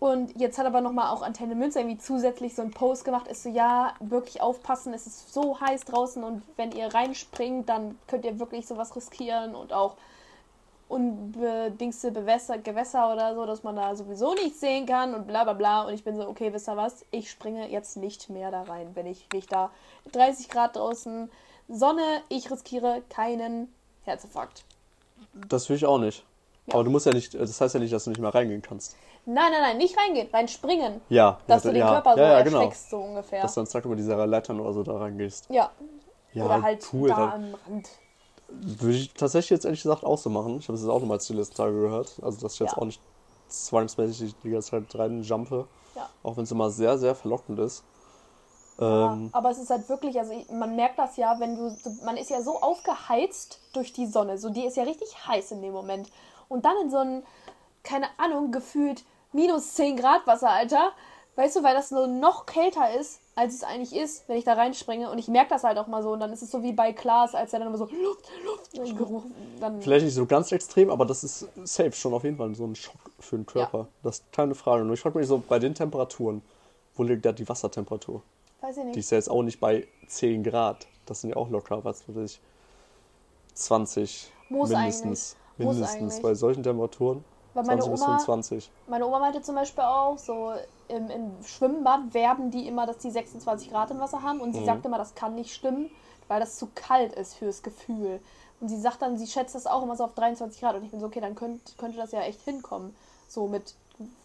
Und 0.00 0.40
jetzt 0.40 0.58
hat 0.58 0.66
aber 0.66 0.80
nochmal 0.80 1.12
auch 1.12 1.22
Antenne 1.22 1.56
Münster 1.56 1.80
irgendwie 1.80 1.98
zusätzlich 1.98 2.54
so 2.54 2.62
einen 2.62 2.70
Post 2.70 3.04
gemacht, 3.04 3.26
ist 3.26 3.42
so, 3.42 3.48
ja, 3.48 3.94
wirklich 3.98 4.40
aufpassen, 4.40 4.94
es 4.94 5.06
ist 5.06 5.32
so 5.32 5.60
heiß 5.60 5.86
draußen 5.86 6.22
und 6.22 6.42
wenn 6.56 6.70
ihr 6.70 6.94
reinspringt, 6.94 7.68
dann 7.68 7.98
könnt 8.06 8.24
ihr 8.24 8.38
wirklich 8.38 8.66
sowas 8.66 8.94
riskieren 8.94 9.56
und 9.56 9.72
auch 9.72 9.96
unbedingste 10.88 12.12
Bewässer, 12.12 12.58
Gewässer 12.58 13.12
oder 13.12 13.34
so, 13.34 13.44
dass 13.44 13.62
man 13.62 13.76
da 13.76 13.94
sowieso 13.94 14.34
nichts 14.34 14.60
sehen 14.60 14.86
kann 14.86 15.14
und 15.14 15.26
bla 15.26 15.44
bla 15.44 15.52
bla. 15.52 15.82
Und 15.82 15.94
ich 15.94 16.04
bin 16.04 16.16
so, 16.16 16.26
okay, 16.26 16.52
wisst 16.52 16.68
ihr 16.68 16.76
was, 16.76 17.04
ich 17.10 17.30
springe 17.30 17.68
jetzt 17.68 17.96
nicht 17.96 18.30
mehr 18.30 18.50
da 18.50 18.62
rein, 18.62 18.90
wenn 18.94 19.06
ich, 19.06 19.26
ich 19.34 19.46
da 19.46 19.70
30 20.12 20.48
Grad 20.48 20.76
draußen, 20.76 21.30
Sonne, 21.68 22.22
ich 22.28 22.50
riskiere 22.50 23.02
keinen 23.10 23.68
Herzinfarkt. 24.04 24.64
Das 25.48 25.68
will 25.68 25.76
ich 25.76 25.84
auch 25.84 25.98
nicht. 25.98 26.24
Ja. 26.66 26.74
Aber 26.74 26.84
du 26.84 26.90
musst 26.90 27.04
ja 27.04 27.12
nicht, 27.12 27.34
das 27.34 27.60
heißt 27.60 27.74
ja 27.74 27.80
nicht, 27.80 27.92
dass 27.92 28.04
du 28.04 28.10
nicht 28.10 28.20
mehr 28.20 28.34
reingehen 28.34 28.62
kannst. 28.62 28.96
Nein, 29.30 29.52
nein, 29.52 29.60
nein, 29.60 29.76
nicht 29.76 29.94
reingehen, 29.98 30.28
reinspringen. 30.32 31.02
Ja. 31.10 31.38
Dass 31.46 31.64
ja, 31.64 31.70
du 31.70 31.74
den 31.74 31.80
ja, 31.80 31.92
Körper 31.92 32.14
so 32.14 32.20
ja, 32.20 32.38
ja, 32.38 32.42
genau. 32.42 32.58
erschreckst, 32.58 32.90
so 32.90 32.96
ungefähr. 32.98 33.42
Dass 33.42 33.54
du 33.54 33.60
dann 33.60 33.66
zack 33.66 33.84
über 33.84 33.94
diese 33.94 34.14
Leitern 34.24 34.58
oder 34.58 34.72
so 34.72 34.82
da 34.82 34.96
reingehst. 34.96 35.46
ja. 35.50 35.70
Ja, 36.34 36.44
Oder 36.44 36.62
halt 36.62 36.86
cool. 36.92 37.08
da 37.08 37.32
am 37.32 37.54
Rand. 37.66 37.88
würde 38.48 38.96
ich 38.96 39.12
tatsächlich 39.14 39.50
jetzt 39.50 39.64
ehrlich 39.64 39.82
gesagt 39.82 40.04
auch 40.04 40.18
so 40.18 40.28
machen. 40.28 40.58
Ich 40.58 40.68
habe 40.68 40.74
es 40.74 40.82
jetzt 40.82 40.90
auch 40.90 41.00
nochmal 41.00 41.18
die 41.18 41.32
letzten 41.32 41.56
Tage 41.56 41.72
gehört. 41.72 42.20
Also, 42.22 42.38
dass 42.40 42.52
ich 42.52 42.60
jetzt 42.60 42.76
auch 42.76 42.84
nicht 42.84 43.00
zwangsmäßig 43.48 44.34
die 44.44 44.50
ganze 44.50 44.70
Zeit 44.70 44.94
reinjumpe. 44.94 45.66
Ja. 45.96 46.08
Auch 46.22 46.36
wenn 46.36 46.44
es 46.44 46.50
immer 46.50 46.68
sehr, 46.68 46.98
sehr 46.98 47.14
verlockend 47.14 47.58
ist. 47.60 47.82
Ja, 48.78 49.14
Ähm, 49.14 49.30
aber 49.32 49.50
es 49.50 49.58
ist 49.58 49.70
halt 49.70 49.88
wirklich, 49.88 50.18
also 50.18 50.32
ich, 50.32 50.50
man 50.50 50.76
merkt 50.76 50.98
das 50.98 51.16
ja, 51.16 51.40
wenn 51.40 51.56
du, 51.56 51.74
man 52.04 52.16
ist 52.18 52.30
ja 52.30 52.42
so 52.42 52.60
aufgeheizt 52.60 53.60
durch 53.72 53.92
die 53.92 54.06
Sonne, 54.06 54.38
so 54.38 54.50
die 54.50 54.64
ist 54.66 54.76
ja 54.76 54.84
richtig 54.84 55.26
heiß 55.26 55.50
in 55.52 55.62
dem 55.62 55.72
Moment. 55.72 56.10
Und 56.48 56.64
dann 56.66 56.74
in 56.82 56.90
so 56.90 56.98
ein, 56.98 57.22
keine 57.82 58.06
Ahnung, 58.18 58.52
gefühlt 58.52 59.04
minus 59.32 59.74
10 59.74 59.96
Grad 59.96 60.26
Wasser, 60.26 60.50
Alter. 60.50 60.92
Weißt 61.36 61.54
du, 61.54 61.62
weil 61.62 61.74
das 61.74 61.90
so 61.90 62.06
noch 62.08 62.46
kälter 62.46 62.98
ist, 62.98 63.20
als 63.36 63.54
es 63.54 63.62
eigentlich 63.62 63.94
ist, 63.94 64.28
wenn 64.28 64.36
ich 64.36 64.42
da 64.44 64.54
reinspringe. 64.54 65.08
Und 65.08 65.18
ich 65.18 65.28
merke 65.28 65.50
das 65.50 65.62
halt 65.62 65.78
auch 65.78 65.86
mal 65.86 66.02
so. 66.02 66.10
Und 66.10 66.18
dann 66.18 66.32
ist 66.32 66.42
es 66.42 66.50
so 66.50 66.64
wie 66.64 66.72
bei 66.72 66.92
Klaas, 66.92 67.32
als 67.36 67.52
er 67.52 67.60
dann 67.60 67.68
immer 67.68 67.78
so 67.78 67.84
Luft, 67.84 68.28
Luft, 68.74 68.96
Geruch. 68.98 69.22
Dann, 69.60 69.80
Vielleicht 69.80 70.04
nicht 70.04 70.14
so 70.14 70.26
ganz 70.26 70.50
extrem, 70.50 70.90
aber 70.90 71.04
das 71.04 71.22
ist 71.22 71.46
safe 71.62 71.92
schon 71.92 72.12
auf 72.12 72.24
jeden 72.24 72.38
Fall 72.38 72.52
so 72.56 72.64
ein 72.64 72.74
Schock 72.74 72.98
für 73.20 73.36
den 73.36 73.46
Körper. 73.46 73.86
Das 74.02 74.16
ist 74.18 74.32
keine 74.32 74.56
Frage. 74.56 74.84
Nur 74.84 74.94
ich 74.94 75.00
frage 75.00 75.16
mich 75.16 75.28
so, 75.28 75.38
bei 75.38 75.60
den 75.60 75.76
Temperaturen, 75.76 76.42
wo 76.96 77.04
liegt 77.04 77.24
da 77.24 77.30
die 77.30 77.48
Wassertemperatur? 77.48 78.20
weiß 78.60 78.76
ich 78.78 78.82
Die 78.82 78.86
nicht. 78.88 78.96
ist 78.98 79.10
ja 79.12 79.18
jetzt 79.18 79.30
auch 79.30 79.44
nicht 79.44 79.60
bei 79.60 79.86
10 80.08 80.42
Grad. 80.42 80.88
Das 81.06 81.20
sind 81.20 81.30
ja 81.30 81.36
auch 81.36 81.48
locker, 81.50 81.84
was 81.84 82.02
weiß 82.08 82.16
ich, 82.16 82.40
20 83.54 84.32
Muss 84.48 84.70
mindestens. 84.70 85.04
eigentlich. 85.04 85.36
Muss 85.58 85.74
Mindestens 85.76 86.00
eigentlich. 86.14 86.22
bei 86.22 86.34
solchen 86.34 86.62
Temperaturen. 86.64 87.24
Weil 87.58 87.64
meine 87.64 87.82
20 87.82 87.90
bis 87.92 88.02
Oma, 88.02 88.18
25. 88.18 88.70
Meine 88.86 89.06
Oma 89.06 89.18
meinte 89.18 89.42
zum 89.42 89.54
Beispiel 89.56 89.84
auch, 89.84 90.16
so 90.18 90.52
im, 90.88 91.10
im 91.10 91.42
Schwimmbad 91.42 92.14
werben 92.14 92.50
die 92.50 92.66
immer, 92.68 92.86
dass 92.86 92.98
die 92.98 93.10
26 93.10 93.70
Grad 93.70 93.90
im 93.90 93.98
Wasser 93.98 94.22
haben 94.22 94.40
und 94.40 94.52
sie 94.54 94.60
Mhm. 94.60 94.64
sagt 94.66 94.86
immer, 94.86 94.98
das 94.98 95.14
kann 95.14 95.34
nicht 95.34 95.52
stimmen, 95.52 95.90
weil 96.28 96.40
das 96.40 96.56
zu 96.56 96.68
kalt 96.74 97.12
ist 97.14 97.34
fürs 97.34 97.62
Gefühl. 97.62 98.20
Und 98.60 98.68
sie 98.68 98.80
sagt 98.80 99.02
dann, 99.02 99.16
sie 99.18 99.26
schätzt 99.26 99.54
das 99.54 99.66
auch 99.66 99.82
immer 99.82 99.96
so 99.96 100.04
auf 100.04 100.14
23 100.14 100.60
Grad 100.60 100.76
und 100.76 100.84
ich 100.84 100.90
bin 100.90 101.00
so, 101.00 101.06
okay, 101.06 101.20
dann 101.20 101.34
könnt, 101.34 101.76
könnte 101.78 101.96
das 101.96 102.12
ja 102.12 102.20
echt 102.20 102.40
hinkommen. 102.42 102.94
So 103.28 103.46
mit 103.48 103.74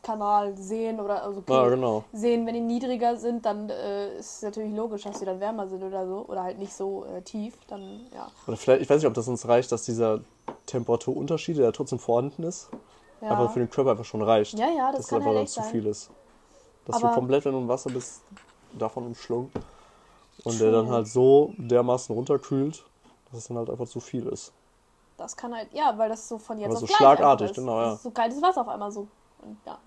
Kanal 0.04 0.56
sehen 0.56 1.00
oder 1.00 1.24
also 1.24 1.40
okay, 1.40 1.54
Ja, 1.54 1.68
genau. 1.70 2.04
sehen, 2.14 2.46
wenn 2.46 2.54
die 2.54 2.62
niedriger 2.62 3.18
sind, 3.18 3.46
dann 3.46 3.70
äh, 3.72 4.16
ist 4.18 4.36
es 4.38 4.42
natürlich 4.44 4.76
logisch, 4.76 5.04
dass 5.04 5.18
sie 5.20 5.26
dann 5.26 5.40
wärmer 5.40 5.68
sind 5.68 5.82
oder 5.84 6.06
so 6.08 6.26
oder 6.28 6.44
halt 6.44 6.60
nicht 6.60 6.74
so 6.74 7.06
äh, 7.06 7.22
tief, 7.24 7.56
dann 7.68 8.06
ja. 8.14 8.28
Oder 8.48 8.58
vielleicht, 8.58 8.84
ich 8.84 8.90
weiß 8.90 8.98
nicht, 9.02 9.08
ob 9.08 9.16
das 9.16 9.28
uns 9.28 9.48
reicht, 9.48 9.72
dass 9.72 9.84
dieser 9.84 10.20
Temperaturunterschied, 10.68 11.58
der 11.58 11.74
trotzdem 11.74 11.98
vorhanden 12.00 12.44
ist, 12.44 12.70
ja. 13.24 13.32
einfach 13.32 13.52
für 13.54 13.60
den 13.60 13.70
Körper 13.70 13.92
einfach 13.92 14.06
schon 14.06 14.22
reicht. 14.22 14.58
Ja, 14.58 14.70
ja, 14.70 14.92
das 14.92 15.02
dass 15.02 15.08
kann 15.08 15.20
einfach 15.20 15.34
dann 15.34 15.48
zu 15.48 15.62
viel 15.64 15.86
ist. 15.86 16.10
Dass 16.86 16.98
Aber- 16.98 17.10
du 17.10 17.14
komplett, 17.16 17.46
wenn 17.46 17.54
du 17.54 17.60
im 17.60 17.68
Wasser 17.68 17.90
bist, 17.90 18.22
davon 18.78 19.06
umschlungen. 19.08 19.52
Und 20.44 20.60
der 20.60 20.72
dann 20.72 20.90
halt 20.90 21.08
so 21.08 21.54
dermaßen 21.58 22.14
runterkühlt, 22.14 22.84
dass 23.30 23.40
es 23.40 23.48
dann 23.48 23.58
halt 23.58 23.70
einfach 23.70 23.88
zu 23.88 24.00
viel 24.00 24.28
ist. 24.28 24.52
Das 25.16 25.38
kann 25.38 25.56
halt, 25.56 25.72
ja, 25.72 25.94
weil 25.98 26.10
das 26.10 26.28
so 26.28 26.38
von 26.38 26.58
jetzt 26.58 26.66
Aber 26.66 26.74
auf 26.76 26.80
so 26.82 26.86
gleich 26.88 26.98
schlagartig, 26.98 27.52
ist. 27.52 27.56
genau, 27.56 27.80
ja. 27.80 27.86
Das 27.86 27.96
ist 27.98 28.04
so 28.04 28.12
kaltes 28.12 28.42
Wasser 28.42 28.62
auf 28.62 28.68
einmal 28.68 28.92
so. 28.92 29.08
Und 29.42 29.58
ja. 29.66 29.78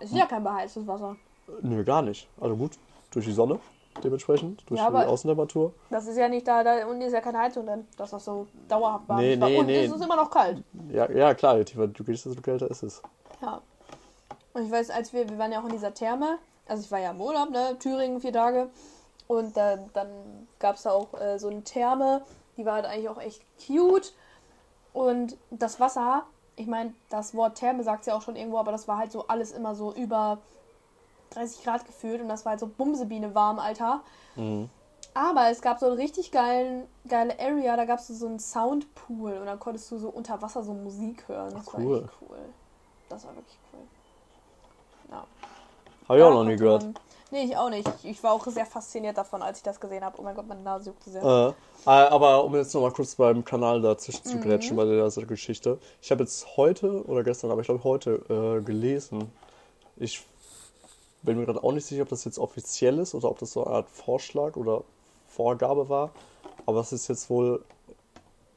Es 0.00 0.10
ist 0.10 0.16
ja 0.16 0.26
kein 0.26 0.42
beheiztes 0.42 0.86
Wasser. 0.86 1.16
Nö, 1.60 1.84
gar 1.84 2.02
nicht. 2.02 2.28
Also 2.40 2.56
gut, 2.56 2.72
durch 3.10 3.26
die 3.26 3.32
Sonne 3.32 3.58
dementsprechend, 4.02 4.62
durch 4.68 4.80
Ja, 4.80 4.90
die 4.90 5.06
Außentemperatur. 5.08 5.72
Das 5.90 6.06
ist 6.06 6.16
ja 6.16 6.28
nicht 6.28 6.46
da, 6.46 6.62
da 6.64 6.86
unten 6.86 7.02
ist 7.02 7.12
ja 7.12 7.20
keine 7.20 7.38
Heizung 7.38 7.66
dann, 7.66 7.86
dass 7.96 8.10
das 8.10 8.24
so 8.24 8.46
dauerhaft 8.68 9.08
warm 9.08 9.20
Nee, 9.20 9.34
ist. 9.34 9.40
Nee, 9.40 9.58
unten 9.58 9.66
nee. 9.66 9.84
ist 9.84 9.94
es 9.94 10.00
immer 10.00 10.16
noch 10.16 10.30
kalt. 10.30 10.62
Ja, 10.90 11.10
ja 11.10 11.34
klar, 11.34 11.58
je 11.58 11.64
tiefer 11.64 11.86
du 11.86 12.04
gehst, 12.04 12.26
desto 12.26 12.40
kälter 12.40 12.70
ist 12.70 12.82
es. 12.82 13.02
Ja. 13.40 13.60
Und 14.54 14.66
ich 14.66 14.70
weiß, 14.70 14.90
als 14.90 15.12
wir, 15.12 15.28
wir 15.28 15.38
waren 15.38 15.52
ja 15.52 15.60
auch 15.60 15.64
in 15.64 15.72
dieser 15.72 15.94
Therme, 15.94 16.38
also 16.66 16.82
ich 16.82 16.90
war 16.90 16.98
ja 16.98 17.10
im 17.10 17.20
Urlaub, 17.20 17.50
ne, 17.50 17.76
Thüringen, 17.78 18.20
vier 18.20 18.32
Tage. 18.32 18.68
Und 19.26 19.56
äh, 19.56 19.78
dann 19.94 20.08
gab 20.58 20.76
es 20.76 20.82
da 20.82 20.90
auch 20.90 21.18
äh, 21.18 21.38
so 21.38 21.48
eine 21.48 21.62
Therme, 21.62 22.22
die 22.56 22.66
war 22.66 22.74
halt 22.74 22.86
eigentlich 22.86 23.08
auch 23.08 23.20
echt 23.20 23.42
cute. 23.66 24.12
Und 24.92 25.36
das 25.50 25.80
Wasser, 25.80 26.24
ich 26.56 26.66
meine, 26.66 26.92
das 27.08 27.34
Wort 27.34 27.56
Therme 27.56 27.82
sagt 27.82 28.00
es 28.00 28.06
ja 28.06 28.14
auch 28.14 28.22
schon 28.22 28.36
irgendwo, 28.36 28.58
aber 28.58 28.72
das 28.72 28.88
war 28.88 28.98
halt 28.98 29.10
so 29.10 29.26
alles 29.26 29.52
immer 29.52 29.74
so 29.74 29.92
über 29.94 30.38
30 31.34 31.64
Grad 31.64 31.84
gefühlt 31.86 32.20
und 32.20 32.28
das 32.28 32.44
war 32.44 32.50
halt 32.50 32.60
so 32.60 32.66
Bumsebiene 32.66 33.34
warm, 33.34 33.58
Alter. 33.58 34.00
Mhm. 34.36 34.68
Aber 35.14 35.50
es 35.50 35.60
gab 35.60 35.78
so 35.78 35.86
einen 35.86 35.96
richtig 35.96 36.30
geilen, 36.32 36.84
geile 37.06 37.38
Area, 37.38 37.76
da 37.76 37.84
gab 37.84 37.98
es 37.98 38.08
so 38.08 38.26
einen 38.26 38.38
Soundpool 38.38 39.32
und 39.32 39.46
dann 39.46 39.58
konntest 39.58 39.90
du 39.90 39.98
so 39.98 40.08
unter 40.08 40.40
Wasser 40.40 40.62
so 40.62 40.72
Musik 40.72 41.28
hören. 41.28 41.52
Das 41.52 41.66
Cool. 41.74 41.90
war 41.90 41.98
echt 42.04 42.12
cool. 42.28 42.38
Das 43.10 43.24
war 43.26 43.34
wirklich 43.36 43.58
cool. 43.72 43.80
Ja. 45.10 45.26
Habe 46.08 46.18
ich 46.18 46.24
auch 46.24 46.30
noch 46.32 46.44
nie 46.44 46.56
gehört. 46.56 46.82
man- 46.84 46.94
Nee, 47.30 47.44
ich 47.44 47.56
auch 47.56 47.70
nicht. 47.70 47.88
Ich 48.02 48.22
war 48.22 48.32
auch 48.32 48.46
sehr 48.46 48.66
fasziniert 48.66 49.16
davon, 49.16 49.40
als 49.40 49.56
ich 49.58 49.62
das 49.64 49.80
gesehen 49.80 50.04
habe. 50.04 50.18
Oh 50.20 50.22
mein 50.22 50.34
Gott, 50.34 50.46
meine 50.46 50.60
Nase 50.60 50.90
juckte 50.90 51.10
sehr. 51.10 51.22
Äh, 51.22 51.48
äh, 51.86 51.90
aber 52.08 52.44
um 52.44 52.54
jetzt 52.54 52.74
nochmal 52.74 52.90
kurz 52.92 53.14
beim 53.14 53.42
Kanal 53.42 53.80
dazwischen 53.80 54.22
zu 54.24 54.36
Mhm. 54.36 54.42
grätschen 54.42 54.76
bei 54.76 54.84
der 54.84 55.08
Geschichte. 55.26 55.78
Ich 56.02 56.10
habe 56.10 56.24
jetzt 56.24 56.58
heute 56.58 57.02
oder 57.06 57.22
gestern, 57.24 57.50
aber 57.50 57.62
ich 57.62 57.66
glaube 57.68 57.84
heute 57.84 58.10
äh, 58.28 58.62
gelesen. 58.62 59.32
Ich 59.96 60.26
bin 61.22 61.38
mir 61.38 61.46
gerade 61.46 61.62
auch 61.62 61.72
nicht 61.72 61.86
sicher, 61.86 62.02
ob 62.02 62.08
das 62.08 62.24
jetzt 62.24 62.38
offiziell 62.38 62.98
ist 62.98 63.14
oder 63.14 63.30
ob 63.30 63.38
das 63.38 63.52
so 63.52 63.64
eine 63.64 63.74
Art 63.76 63.88
Vorschlag 63.88 64.56
oder 64.56 64.82
Vorgabe 65.28 65.88
war. 65.88 66.10
Aber 66.66 66.78
dass 66.78 66.92
es 66.92 67.08
jetzt 67.08 67.30
wohl 67.30 67.64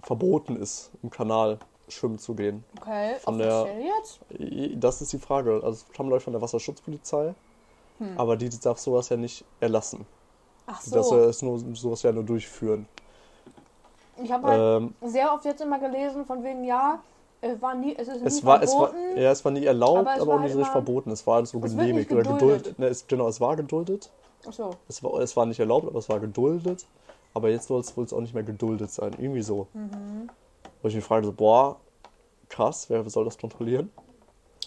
verboten 0.02 0.56
ist, 0.56 0.92
im 1.04 1.10
Kanal 1.10 1.60
schwimmen 1.88 2.18
zu 2.20 2.34
gehen. 2.34 2.64
Okay, 2.82 3.16
Von 3.20 3.38
der- 3.38 3.68
jetzt? 3.80 4.20
Das 4.82 5.02
ist 5.02 5.14
die 5.14 5.20
Frage. 5.20 5.56
Also 5.64 5.86
es 5.88 5.94
kam 5.94 6.10
Leute 6.10 6.24
von 6.24 6.34
der 6.34 6.42
Wasserschutzpolizei, 6.42 7.34
Hm. 8.00 8.18
aber 8.20 8.36
die 8.38 8.50
darf 8.60 8.80
sowas 8.80 9.10
ja 9.10 9.18
nicht 9.18 9.46
erlassen. 9.60 10.06
Ach 10.68 10.82
Die 10.84 10.90
so. 10.90 11.18
ja 11.18 11.26
es 11.26 11.42
nur, 11.42 11.60
sowas 11.76 12.02
ja 12.02 12.12
nur 12.12 12.24
durchführen. 12.24 12.88
Ich 14.24 14.32
habe 14.32 14.48
halt 14.48 14.82
Ähm, 14.82 14.96
sehr 15.02 15.32
oft 15.34 15.46
jetzt 15.46 15.62
immer 15.62 15.78
gelesen, 15.80 16.26
von 16.26 16.44
wegen, 16.44 16.64
ja, 16.64 17.00
war 17.62 17.76
nie, 17.76 17.96
es 17.96 18.08
ist 18.08 18.22
nie 18.22 18.28
es, 18.28 18.46
war, 18.46 18.62
es, 18.62 18.74
war, 18.74 18.90
verboten. 18.90 19.22
ja, 19.22 19.32
es 19.32 19.44
war 19.46 19.52
nie 19.52 19.66
erlaubt, 19.66 20.08
aber 20.08 20.22
aber, 20.22 20.36
auch 20.36 20.40
nicht 20.40 20.56
richtig 20.56 20.72
verboten. 20.72 21.12
Es 21.12 21.26
war 21.26 21.46
so 21.46 21.60
Es 21.64 21.72
genehmigt 21.72 22.12
nicht 22.12 22.20
oder 22.20 22.34
geduldet. 22.34 22.80
Ne, 22.80 22.88
es, 22.88 23.08
genau, 23.08 23.28
es 23.28 23.40
war 23.40 23.56
geduldet. 23.56 24.10
Ach 24.48 24.54
so. 24.54 24.72
Es 24.88 25.04
war, 25.04 25.20
es 25.20 25.36
war 25.36 25.46
nicht 25.46 25.60
erlaubt, 25.60 25.88
aber 25.88 26.00
es 26.00 26.10
war 26.10 26.20
geduldet. 26.20 26.86
Aber 27.34 27.50
jetzt 27.50 27.68
soll 27.68 27.82
es 27.82 27.96
wohl 27.98 28.06
auch 28.12 28.22
nicht 28.22 28.34
mehr 28.34 28.44
geduldet 28.44 28.92
sein. 28.92 29.14
Irgendwie 29.18 29.42
so. 29.42 29.68
Mhm. 29.74 30.30
Wo 30.82 30.88
ich 30.88 30.96
mich 30.96 31.04
frage, 31.04 31.26
so, 31.26 31.34
boah, 31.34 31.78
krass, 32.48 32.90
wer 32.90 33.08
soll 33.10 33.26
das 33.26 33.38
kontrollieren? 33.38 33.92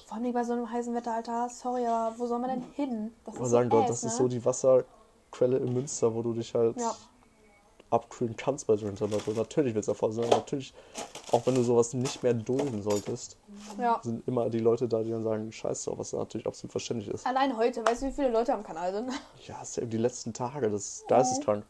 Vor 0.06 0.16
allem 0.18 0.32
bei 0.32 0.44
so 0.44 0.52
einem 0.52 0.70
heißen 0.70 0.94
Wetter, 0.94 1.14
Alter. 1.14 1.49
Sorry, 1.49 1.87
aber 1.87 2.18
wo 2.18 2.26
soll 2.26 2.38
man 2.38 2.50
denn 2.50 2.64
hin? 2.75 3.12
Das 3.25 3.35
Man 3.35 3.44
ist 3.44 3.50
sagen, 3.50 3.70
so 3.70 3.76
Gott, 3.76 3.85
ass, 3.85 4.00
das 4.00 4.04
ist 4.04 4.18
ne? 4.18 4.25
so 4.25 4.28
die 4.28 4.44
Wasserquelle 4.44 5.56
in 5.58 5.73
Münster, 5.73 6.14
wo 6.14 6.23
du 6.23 6.35
dich 6.35 6.54
halt 6.54 6.78
Ja. 6.78 6.94
Abkühlen 7.90 8.37
kannst 8.37 8.66
bei 8.66 8.76
so 8.76 8.87
einer 8.87 8.95
Temperatur. 8.97 9.35
Natürlich 9.35 9.75
wird 9.75 9.83
es 9.83 9.87
davor 9.87 10.12
sein. 10.12 10.28
Natürlich, 10.28 10.75
auch 11.33 11.47
wenn 11.47 11.54
du 11.54 11.62
sowas 11.62 11.95
nicht 11.95 12.23
mehr 12.23 12.35
dulden 12.35 12.83
solltest, 12.83 13.37
Ja. 13.78 14.00
sind 14.02 14.26
immer 14.28 14.50
die 14.50 14.61
Leute 14.61 14.88
da, 14.88 15.02
die 15.02 15.11
dann 15.11 15.23
sagen, 15.25 15.50
scheiß 15.50 15.85
drauf, 15.85 15.99
was 15.99 16.12
natürlich 16.12 16.47
absolut 16.47 16.73
verständlich 16.73 17.12
ist. 17.14 17.26
Allein 17.26 17.57
heute, 17.57 17.85
weißt 17.87 18.02
du, 18.02 18.07
wie 18.07 18.12
viele 18.12 18.30
Leute 18.30 18.52
am 18.54 18.62
Kanal 18.62 18.92
sind? 18.92 19.11
Ja, 19.47 19.57
es 19.62 19.71
ist 19.71 19.76
ja 19.76 19.83
eben 19.83 19.90
die 19.90 19.97
letzten 19.99 20.33
Tage, 20.33 20.71
das 20.71 20.83
ist 20.85 21.09
geisteskrank. 21.09 21.64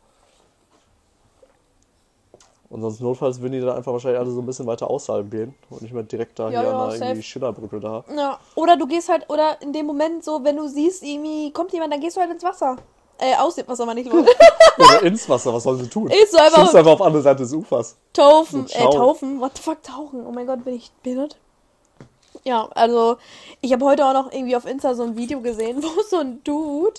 Und 2.70 2.82
sonst 2.82 3.00
notfalls 3.00 3.40
würden 3.40 3.52
die 3.54 3.60
dann 3.60 3.76
einfach 3.76 3.92
wahrscheinlich 3.92 4.20
alle 4.20 4.30
so 4.30 4.40
ein 4.40 4.46
bisschen 4.46 4.66
weiter 4.66 4.90
außerhalb 4.90 5.30
gehen 5.30 5.54
und 5.70 5.80
nicht 5.80 5.94
mehr 5.94 6.02
direkt 6.02 6.38
da 6.38 6.50
Ja, 6.50 6.60
hier 6.60 6.68
ja, 6.68 6.84
an 6.84 6.90
der 7.00 7.08
irgendwie. 7.08 7.22
Schillerbrücke 7.22 7.80
da. 7.80 8.04
Ja. 8.14 8.38
Oder 8.56 8.76
du 8.76 8.86
gehst 8.86 9.08
halt, 9.08 9.28
oder 9.30 9.60
in 9.62 9.72
dem 9.72 9.86
Moment 9.86 10.22
so, 10.22 10.44
wenn 10.44 10.56
du 10.56 10.68
siehst, 10.68 11.02
irgendwie 11.02 11.50
kommt 11.52 11.72
jemand, 11.72 11.94
dann 11.94 12.00
gehst 12.00 12.16
du 12.16 12.20
halt 12.20 12.30
ins 12.30 12.42
Wasser. 12.42 12.76
Äh, 13.20 13.34
aus 13.36 13.56
dem 13.56 13.66
Wasser, 13.66 13.84
meine 13.84 14.00
ich. 14.00 14.12
Oder 14.12 15.02
ins 15.02 15.28
Wasser, 15.28 15.52
was 15.52 15.64
sollen 15.64 15.82
sie 15.82 15.88
tun? 15.90 16.08
Ist 16.08 16.30
so 16.32 16.38
einfach- 16.38 16.54
Schwimmst 16.58 16.76
einfach 16.76 16.92
auf 16.92 17.02
andere 17.02 17.22
Seite 17.22 17.42
des 17.42 17.52
Ufers. 17.52 17.96
Taufen, 18.12 18.66
äh, 18.70 18.84
taufen. 18.90 19.40
What 19.40 19.56
the 19.56 19.62
fuck, 19.62 19.82
tauchen? 19.82 20.24
Oh 20.26 20.30
mein 20.30 20.46
Gott, 20.46 20.64
bin 20.64 20.74
ich 20.74 20.92
behindert? 21.02 21.36
Ja, 22.44 22.68
also 22.74 23.16
ich 23.60 23.72
habe 23.72 23.84
heute 23.84 24.06
auch 24.06 24.12
noch 24.12 24.32
irgendwie 24.32 24.54
auf 24.56 24.64
Insta 24.64 24.94
so 24.94 25.02
ein 25.02 25.16
Video 25.16 25.40
gesehen, 25.40 25.82
wo 25.82 26.02
so 26.08 26.18
ein 26.18 26.42
Dude, 26.44 26.94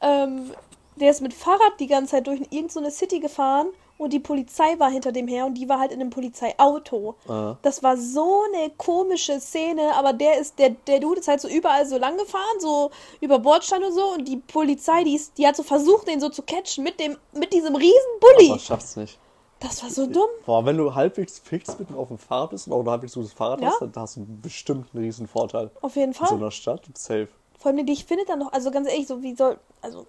ähm, 0.00 0.50
der 0.96 1.10
ist 1.10 1.20
mit 1.22 1.34
Fahrrad 1.34 1.72
die 1.80 1.88
ganze 1.88 2.12
Zeit 2.12 2.26
durch 2.28 2.40
irgendeine 2.50 2.90
so 2.90 2.96
City 2.96 3.18
gefahren 3.18 3.66
und 4.02 4.12
die 4.12 4.20
Polizei 4.20 4.78
war 4.78 4.90
hinter 4.90 5.12
dem 5.12 5.28
her 5.28 5.46
und 5.46 5.54
die 5.54 5.68
war 5.68 5.78
halt 5.78 5.92
in 5.92 6.00
einem 6.00 6.10
Polizeiauto. 6.10 7.14
Ah. 7.28 7.56
Das 7.62 7.82
war 7.82 7.96
so 7.96 8.42
eine 8.52 8.70
komische 8.70 9.40
Szene, 9.40 9.94
aber 9.94 10.12
der 10.12 10.38
ist, 10.38 10.58
der, 10.58 10.70
der 10.70 11.00
Dude 11.00 11.20
ist 11.20 11.28
halt 11.28 11.40
so 11.40 11.48
überall 11.48 11.86
so 11.86 11.98
lang 11.98 12.16
gefahren, 12.18 12.60
so 12.60 12.90
über 13.20 13.38
Bordstein 13.38 13.82
und 13.84 13.92
so 13.94 14.14
und 14.14 14.26
die 14.26 14.36
Polizei, 14.36 15.04
die, 15.04 15.14
ist, 15.14 15.38
die 15.38 15.46
hat 15.46 15.56
so 15.56 15.62
versucht, 15.62 16.08
den 16.08 16.20
so 16.20 16.28
zu 16.28 16.42
catchen 16.42 16.84
mit 16.84 16.98
dem, 17.00 17.16
mit 17.32 17.52
diesem 17.52 17.74
riesen 17.76 17.92
Bulli. 18.20 18.50
Aber 18.50 18.58
schafft's 18.58 18.96
nicht. 18.96 19.18
Das 19.60 19.80
war 19.82 19.90
so 19.90 20.06
dumm. 20.08 20.28
Boah, 20.44 20.64
wenn 20.66 20.76
du 20.76 20.92
halbwegs 20.92 21.38
fix 21.38 21.78
mitten 21.78 21.94
auf 21.94 22.08
dem 22.08 22.18
Fahrrad 22.18 22.50
bist 22.50 22.66
und 22.66 22.72
auch 22.72 22.80
ein 22.80 22.90
halbwegs 22.90 23.14
gutes 23.14 23.32
Fahrrad 23.32 23.60
Ja. 23.60 23.68
hast, 23.68 23.80
dann 23.80 23.92
hast 23.94 24.16
du 24.16 24.26
bestimmt 24.42 24.88
einen 24.92 25.04
riesen 25.04 25.28
Vorteil. 25.28 25.70
Auf 25.82 25.94
jeden 25.94 26.10
In 26.10 26.18
so 26.18 26.24
Fall. 26.24 26.36
einer 26.36 26.50
Stadt, 26.50 26.82
safe. 26.98 27.28
Vor 27.60 27.70
allem, 27.70 27.86
die 27.86 27.92
ich 27.92 28.04
finde 28.04 28.24
dann 28.24 28.40
noch, 28.40 28.52
also 28.52 28.72
ganz 28.72 28.88
ehrlich, 28.88 29.06
so 29.06 29.22
wie 29.22 29.36
soll, 29.36 29.56
also, 29.80 30.04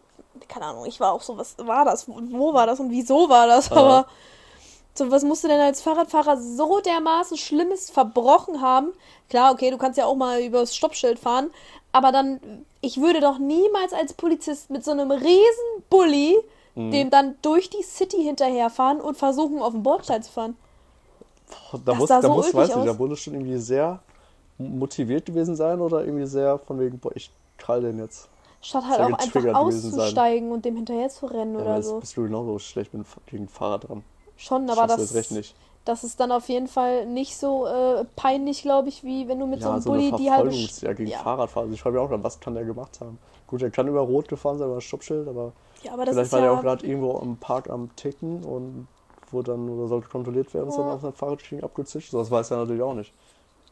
keine 0.47 0.65
Ahnung, 0.67 0.85
ich 0.85 0.99
war 0.99 1.13
auch 1.13 1.21
so, 1.21 1.37
was 1.37 1.55
war 1.59 1.85
das, 1.85 2.07
wo, 2.07 2.53
war 2.53 2.67
das 2.67 2.79
und 2.79 2.91
wieso 2.91 3.29
war 3.29 3.47
das, 3.47 3.71
Ja. 3.71 3.75
aber 3.75 4.07
so, 4.95 5.09
was 5.11 5.23
musst 5.23 5.43
du 5.43 5.47
denn 5.47 5.59
als 5.61 5.81
Fahrradfahrer 5.81 6.37
so 6.37 6.79
dermaßen 6.81 7.37
Schlimmes 7.37 7.89
verbrochen 7.89 8.61
haben? 8.61 8.93
Klar, 9.29 9.53
okay, 9.53 9.71
du 9.71 9.77
kannst 9.77 9.97
ja 9.97 10.05
auch 10.05 10.15
mal 10.15 10.41
übers 10.41 10.75
Stoppschild 10.75 11.19
fahren, 11.19 11.51
aber 11.91 12.11
dann, 12.11 12.65
ich 12.81 13.01
würde 13.01 13.19
doch 13.21 13.39
niemals 13.39 13.93
als 13.93 14.13
Polizist 14.13 14.69
mit 14.69 14.83
so 14.85 14.91
einem 14.91 15.11
riesen 15.11 15.83
Bulli 15.89 16.37
Mhm. 16.75 16.91
dem 16.91 17.09
dann 17.09 17.35
durch 17.41 17.71
die 17.71 17.81
City 17.83 18.21
hinterherfahren 18.23 19.01
und 19.01 19.17
versuchen, 19.17 19.61
auf 19.63 19.73
den 19.73 19.81
Bordstein 19.81 20.21
zu 20.21 20.31
fahren. 20.31 20.55
Da 21.85 21.93
Das 21.93 21.97
muss, 21.97 22.09
da 22.09 22.21
so 22.21 22.29
muss, 22.29 22.53
weiß 22.53 22.75
nicht, 22.75 22.87
da 22.87 22.97
wurde 22.97 23.15
schon 23.15 23.33
irgendwie 23.33 23.57
sehr 23.57 24.01
motiviert 24.57 25.25
gewesen 25.25 25.55
sein 25.55 25.81
oder 25.81 26.05
irgendwie 26.05 26.25
sehr 26.27 26.59
von 26.59 26.79
wegen, 26.79 26.99
boah, 26.99 27.11
ich 27.15 27.31
krall 27.57 27.81
den 27.81 27.99
jetzt. 27.99 28.29
Statt 28.63 28.85
halt 28.87 29.01
auch 29.01 29.19
einfach 29.19 29.55
auszusteigen 29.55 30.51
und 30.51 30.63
dem 30.63 30.77
hinterher 30.77 31.09
zu 31.09 31.25
rennen 31.25 31.55
Ja, 31.55 31.61
oder 31.61 31.83
so. 31.83 31.99
bist 31.99 32.15
du 32.15 32.23
genauso 32.23 32.59
schlecht 32.59 32.93
mit, 32.93 33.05
dem 33.31 33.47
Fahrrad 33.49 33.89
dran. 33.89 34.03
Schon, 34.37 34.67
Das 34.67 34.77
aber 34.77 34.87
das, 34.87 34.99
jetzt 35.01 35.13
recht 35.15 35.31
nicht. 35.31 35.55
das 35.85 36.03
ist 36.05 36.19
dann 36.19 36.31
auf 36.31 36.47
jeden 36.47 36.67
Fall 36.67 37.05
nicht 37.05 37.37
so 37.37 37.67
äh, 37.67 38.05
peinlich, 38.15 38.61
glaube 38.61 38.87
ich, 38.89 39.03
wie 39.03 39.27
wenn 39.27 39.39
du 39.39 39.47
mit 39.47 39.61
so 39.61 39.67
Ja, 39.67 39.73
einem 39.73 39.81
so 39.81 39.91
Bulli 39.91 40.11
die 40.13 40.31
halbe. 40.31 40.49
Verfolgungsjagd 40.49 40.97
gegen 40.97 41.11
ja. 41.11 41.19
Fahrradfahrer. 41.19 41.65
Also 41.65 41.73
ich 41.75 41.81
frage 41.81 41.97
mich 41.97 42.05
auch 42.05 42.09
dann, 42.09 42.23
was 42.23 42.39
kann 42.39 42.55
der 42.55 42.63
gemacht 42.63 42.99
haben? 43.01 43.19
Gut, 43.47 43.61
er 43.61 43.69
kann 43.69 43.87
über 43.87 43.99
Rot 44.01 44.29
gefahren 44.29 44.57
sein, 44.57 44.67
über 44.67 44.75
das 44.75 44.85
Stoppschild, 44.85 45.27
aber 45.27 45.51
ja, 45.83 45.93
aber 45.93 46.05
das 46.05 46.15
vielleicht 46.15 46.31
war 46.31 46.39
der 46.39 46.51
ja. 46.51 46.57
auch 46.57 46.61
gerade 46.61 46.87
irgendwo 46.87 47.17
am 47.17 47.35
Park 47.37 47.69
am 47.69 47.93
Ticken 47.97 48.43
und 48.45 48.87
wurde 49.29 49.51
dann 49.51 49.69
oder 49.69 49.87
sollte 49.89 50.07
kontrolliert 50.07 50.53
werden 50.53 50.63
und 50.65 50.69
ist 50.69 50.77
dann 50.77 50.87
Ja. 50.87 50.93
auf 50.95 51.01
sein 51.01 51.13
Fahrrad 51.13 51.41
abgezischt. 51.63 52.11
So, 52.11 52.19
Das 52.19 52.31
weiß 52.31 52.51
er 52.51 52.57
natürlich 52.57 52.81
auch 52.81 52.93
nicht. 52.93 53.13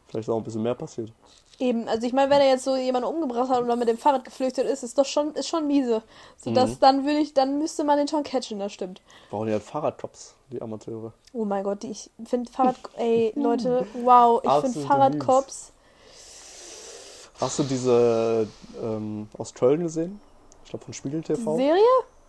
Vielleicht 0.08 0.28
ist 0.28 0.32
auch 0.32 0.36
ein 0.36 0.44
bisschen 0.44 0.62
mehr 0.62 0.74
passiert. 0.74 1.10
Eben, 1.62 1.86
also 1.88 2.04
ich 2.06 2.12
meine, 2.12 2.28
wenn 2.28 2.40
er 2.40 2.48
jetzt 2.48 2.64
so 2.64 2.74
jemanden 2.74 3.08
umgebracht 3.08 3.48
hat 3.48 3.60
oder 3.62 3.76
mit 3.76 3.86
dem 3.86 3.96
Fahrrad 3.96 4.24
geflüchtet 4.24 4.66
ist, 4.66 4.82
ist 4.82 4.98
doch 4.98 5.04
schon, 5.06 5.32
ist 5.34 5.46
schon 5.48 5.68
miese. 5.68 6.02
So 6.36 6.50
Mhm. 6.50 6.54
dass 6.56 6.78
dann 6.80 7.06
will 7.06 7.16
ich, 7.18 7.34
dann 7.34 7.58
müsste 7.60 7.84
man 7.84 7.98
den 7.98 8.08
schon 8.08 8.24
catchen, 8.24 8.58
das 8.58 8.72
stimmt. 8.72 9.00
Brauchen 9.30 9.46
die 9.46 9.52
halt 9.52 9.62
Fahrradcops, 9.62 10.34
die 10.50 10.60
Amateure. 10.60 11.12
Oh 11.32 11.44
mein 11.44 11.62
Gott, 11.62 11.84
die- 11.84 11.92
ich 11.92 12.10
finde 12.24 12.50
Fahrrad, 12.50 12.74
ey 12.96 13.32
Leute, 13.36 13.86
wow, 14.02 14.40
ich 14.42 14.50
finde 14.50 14.80
Fahrradcops. 14.88 15.70
Hast 17.40 17.58
du 17.58 17.62
diese 17.64 18.48
ähm, 18.82 19.28
aus 19.38 19.54
Köln 19.54 19.82
gesehen? 19.82 20.20
Ich 20.64 20.70
glaube 20.70 20.84
von 20.84 20.94
Spiegel 20.94 21.22
TV. 21.22 21.56
Serie? 21.56 21.80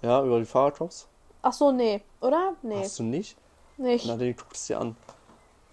Ja, 0.02 0.24
über 0.24 0.40
die 0.40 0.46
Fahrradcops. 0.46 1.08
Ach 1.42 1.54
so, 1.54 1.72
nee, 1.72 2.02
oder? 2.22 2.54
Nee, 2.62 2.84
Hast 2.84 3.00
du 3.00 3.04
nicht? 3.04 3.36
nicht. 3.78 4.06
Na, 4.06 4.16
den 4.16 4.36
guckst 4.36 4.70
du 4.70 4.74
dir 4.74 4.80
an. 4.80 4.96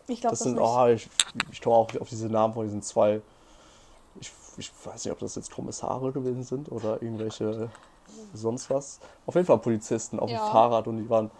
Ich 0.09 0.21
glaube 0.21 0.33
Das 0.33 0.38
das, 0.40 0.45
sind, 0.45 0.55
nicht. 0.57 0.64
oh, 0.67 0.87
ich, 0.87 1.09
ich 1.52 1.61
komme 1.61 1.76
auch 1.76 1.88
auf 2.00 2.09
diese 2.09 2.26
Namen 2.29 2.52
von 2.55 2.64
diesen 2.64 2.83
zwei. 2.83 3.21
Ich, 4.61 4.71
weiß 4.85 5.07
nicht, 5.07 5.12
ob 5.12 5.19
das 5.19 5.37
jetzt 5.37 5.50
Kommissare 5.50 6.12
gewesen 6.12 6.43
sind 6.43 6.71
oder 6.71 7.00
irgendwelche 7.02 7.71
sonst 8.35 8.69
was. 8.69 9.00
Auf 9.26 9.35
jeden 9.35 9.47
Fall 9.47 9.59
Polizisten 9.59 10.21
auf 10.21 10.29
Ja. 10.29 10.37
dem 10.37 10.52
Fahrrad 10.52 10.87
und 10.87 10.99
die 10.99 11.09
waren, 11.09 11.31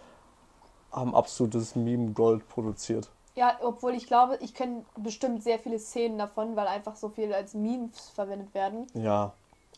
haben 0.91 1.13
absolutes 1.13 1.75
Meme-Gold 1.75 2.49
produziert. 2.49 3.09
Ja, 3.35 3.57
obwohl 3.61 3.93
ich 3.93 4.07
glaube, 4.07 4.37
ich 4.41 4.55
kenne 4.55 4.83
bestimmt 4.97 5.43
sehr 5.43 5.59
viele 5.59 5.77
Szenen 5.77 6.17
davon, 6.17 6.55
weil 6.55 6.67
einfach 6.67 6.95
so 6.95 7.09
viel 7.09 7.31
als 7.33 7.53
Memes 7.53 8.09
verwendet 8.09 8.53
werden. 8.53 8.87
Ja, 8.95 9.33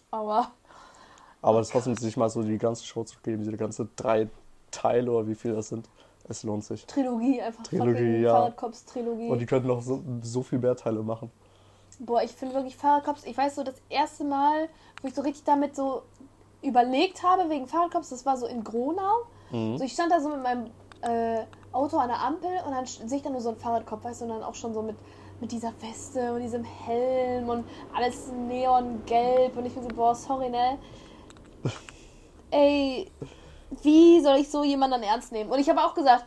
Aber 0.09 0.47
aber 1.41 1.59
das 1.59 1.69
trotzdem 1.69 1.95
sich 1.97 2.15
mal 2.15 2.29
so 2.29 2.41
die 2.41 2.57
ganze 2.57 2.85
Show 2.85 3.03
zu 3.03 3.17
geben, 3.21 3.43
diese 3.43 3.57
ganze 3.57 3.89
drei 3.97 4.29
Teile 4.71 5.12
oder 5.12 5.27
wie 5.27 5.35
viel 5.35 5.53
das 5.53 5.67
sind, 5.67 5.89
es 6.29 6.43
lohnt 6.43 6.63
sich. 6.63 6.85
Trilogie, 6.85 7.41
einfach 7.41 7.63
Trilogie, 7.63 8.21
ja. 8.21 8.31
Fahrradcops-Trilogie. 8.31 9.29
Und 9.29 9.39
die 9.39 9.45
könnten 9.45 9.67
noch 9.67 9.81
so, 9.81 10.01
so 10.21 10.41
viel 10.41 10.59
mehr 10.59 10.77
Teile 10.77 11.03
machen. 11.03 11.29
Boah, 12.00 12.23
ich 12.23 12.31
finde 12.31 12.55
wirklich 12.55 12.75
Fahrradcops, 12.75 13.25
ich 13.25 13.38
weiß 13.38 13.55
so, 13.55 13.63
das 13.63 13.75
erste 13.89 14.23
Mal, 14.23 14.69
wo 15.01 15.07
ich 15.07 15.13
so 15.13 15.21
richtig 15.21 15.43
damit 15.43 15.75
so 15.75 16.03
überlegt 16.62 17.23
habe 17.23 17.50
wegen 17.50 17.67
Fahrradcops, 17.67 18.09
das 18.09 18.25
war 18.25 18.38
so 18.38 18.47
in 18.47 18.63
Gronau. 18.63 19.25
Mhm. 19.51 19.77
So, 19.77 19.83
ich 19.83 19.93
stand 19.93 20.12
da 20.12 20.19
so 20.19 20.29
mit 20.29 20.41
meinem 20.41 20.71
äh, 21.01 21.43
Auto 21.71 21.97
an 21.97 22.07
der 22.07 22.21
Ampel 22.21 22.51
und 22.65 22.71
dann 22.71 22.85
sehe 22.85 23.17
ich 23.17 23.23
dann 23.23 23.33
nur 23.33 23.41
so 23.41 23.50
einen 23.50 23.57
Fahrradkopf, 23.57 24.03
weißt 24.03 24.21
du, 24.21 24.25
und 24.25 24.31
dann 24.31 24.43
auch 24.43 24.55
schon 24.55 24.73
so 24.73 24.81
mit, 24.81 24.95
mit 25.39 25.51
dieser 25.51 25.73
Weste 25.81 26.33
und 26.33 26.41
diesem 26.41 26.63
Helm 26.63 27.50
und 27.50 27.65
alles 27.93 28.27
neongelb 28.27 29.55
und 29.57 29.65
ich 29.65 29.73
bin 29.73 29.83
so, 29.83 29.89
boah, 29.89 30.15
sorry, 30.15 30.50
ne? 30.50 30.79
Ey, 32.51 33.12
wie 33.81 34.21
soll 34.21 34.38
ich 34.38 34.50
so 34.50 34.63
jemanden 34.63 35.03
ernst 35.03 35.31
nehmen? 35.31 35.51
Und 35.51 35.59
ich 35.59 35.69
habe 35.69 35.83
auch 35.83 35.93
gesagt, 35.93 36.25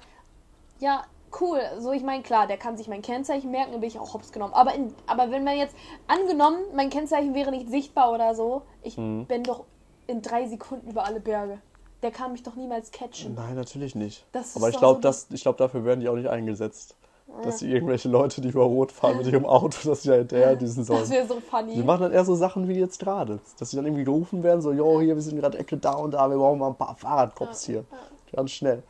ja, 0.81 1.05
cool. 1.41 1.61
So, 1.79 1.93
ich 1.93 2.03
meine, 2.03 2.23
klar, 2.23 2.47
der 2.47 2.57
kann 2.57 2.77
sich 2.77 2.89
mein 2.89 3.03
Kennzeichen 3.03 3.51
merken, 3.51 3.73
dann 3.73 3.81
bin 3.81 3.89
ich 3.89 3.99
auch 3.99 4.15
hops 4.15 4.33
genommen. 4.33 4.55
Aber, 4.55 4.75
in, 4.75 4.95
aber 5.07 5.31
wenn 5.31 5.45
man 5.45 5.57
jetzt, 5.57 5.75
angenommen, 6.07 6.59
mein 6.75 6.91
Kennzeichen 6.91 7.35
wäre 7.35 7.51
nicht 7.51 7.69
sichtbar 7.71 8.13
oder 8.13 8.35
so, 8.35 8.63
ich 8.83 8.97
Mhm. 8.97 9.27
bin 9.27 9.43
doch 9.45 9.65
in 10.07 10.23
drei 10.23 10.47
Sekunden 10.47 10.91
über 10.91 11.05
alle 11.05 11.21
Berge. 11.21 11.59
Der 12.03 12.11
kann 12.11 12.33
mich 12.33 12.43
doch 12.43 12.55
niemals 12.57 12.91
catchen. 12.93 13.35
Nein, 13.35 13.55
natürlich 13.57 13.95
nicht. 13.95 14.25
Das 14.33 14.55
Aber 14.57 14.69
ich 14.69 14.77
glaube, 14.79 14.97
so- 14.97 15.01
das, 15.01 15.27
ich 15.31 15.43
glaub, 15.43 15.57
dafür 15.57 15.85
werden 15.85 16.01
die 16.01 16.09
auch 16.09 16.15
nicht 16.15 16.29
eingesetzt. 16.29 16.95
Dass 17.43 17.59
die 17.59 17.71
irgendwelche 17.71 18.09
Leute, 18.09 18.41
die 18.41 18.49
über 18.51 18.63
Rot 18.65 18.93
fahren 18.93 19.17
mit 19.19 19.27
ihrem 19.27 19.45
Auto, 19.47 19.77
dass 19.89 20.03
sie 20.05 20.11
ja 20.11 20.15
hinterher 20.15 20.55
düsen 20.57 20.87
Das 20.87 20.87
sollen. 20.87 21.11
wäre 21.11 21.27
so 21.27 21.41
funny. 21.41 21.75
Die 21.75 21.83
machen 21.83 22.03
dann 22.03 22.13
eher 22.13 22.25
so 22.25 22.35
Sachen 22.37 22.69
wie 22.69 22.79
jetzt 22.79 23.01
gerade. 23.01 23.41
Dass 23.59 23.71
sie 23.71 23.77
dann 23.77 23.85
irgendwie 23.85 24.05
gerufen 24.05 24.43
werden, 24.45 24.61
so, 24.63 24.73
yo, 24.73 25.01
hier, 25.01 25.17
wir 25.17 25.23
sind 25.23 25.37
gerade 25.41 25.59
Ecke 25.59 25.77
da 25.77 25.95
und 25.95 26.13
da, 26.13 26.31
wir 26.31 26.37
brauchen 26.37 26.59
mal 26.61 26.69
ein 26.69 26.77
paar 26.77 26.95
Fahrradcops 26.97 27.65
hier. 27.65 27.85
Ganz 28.33 28.53
schnell. 28.53 28.83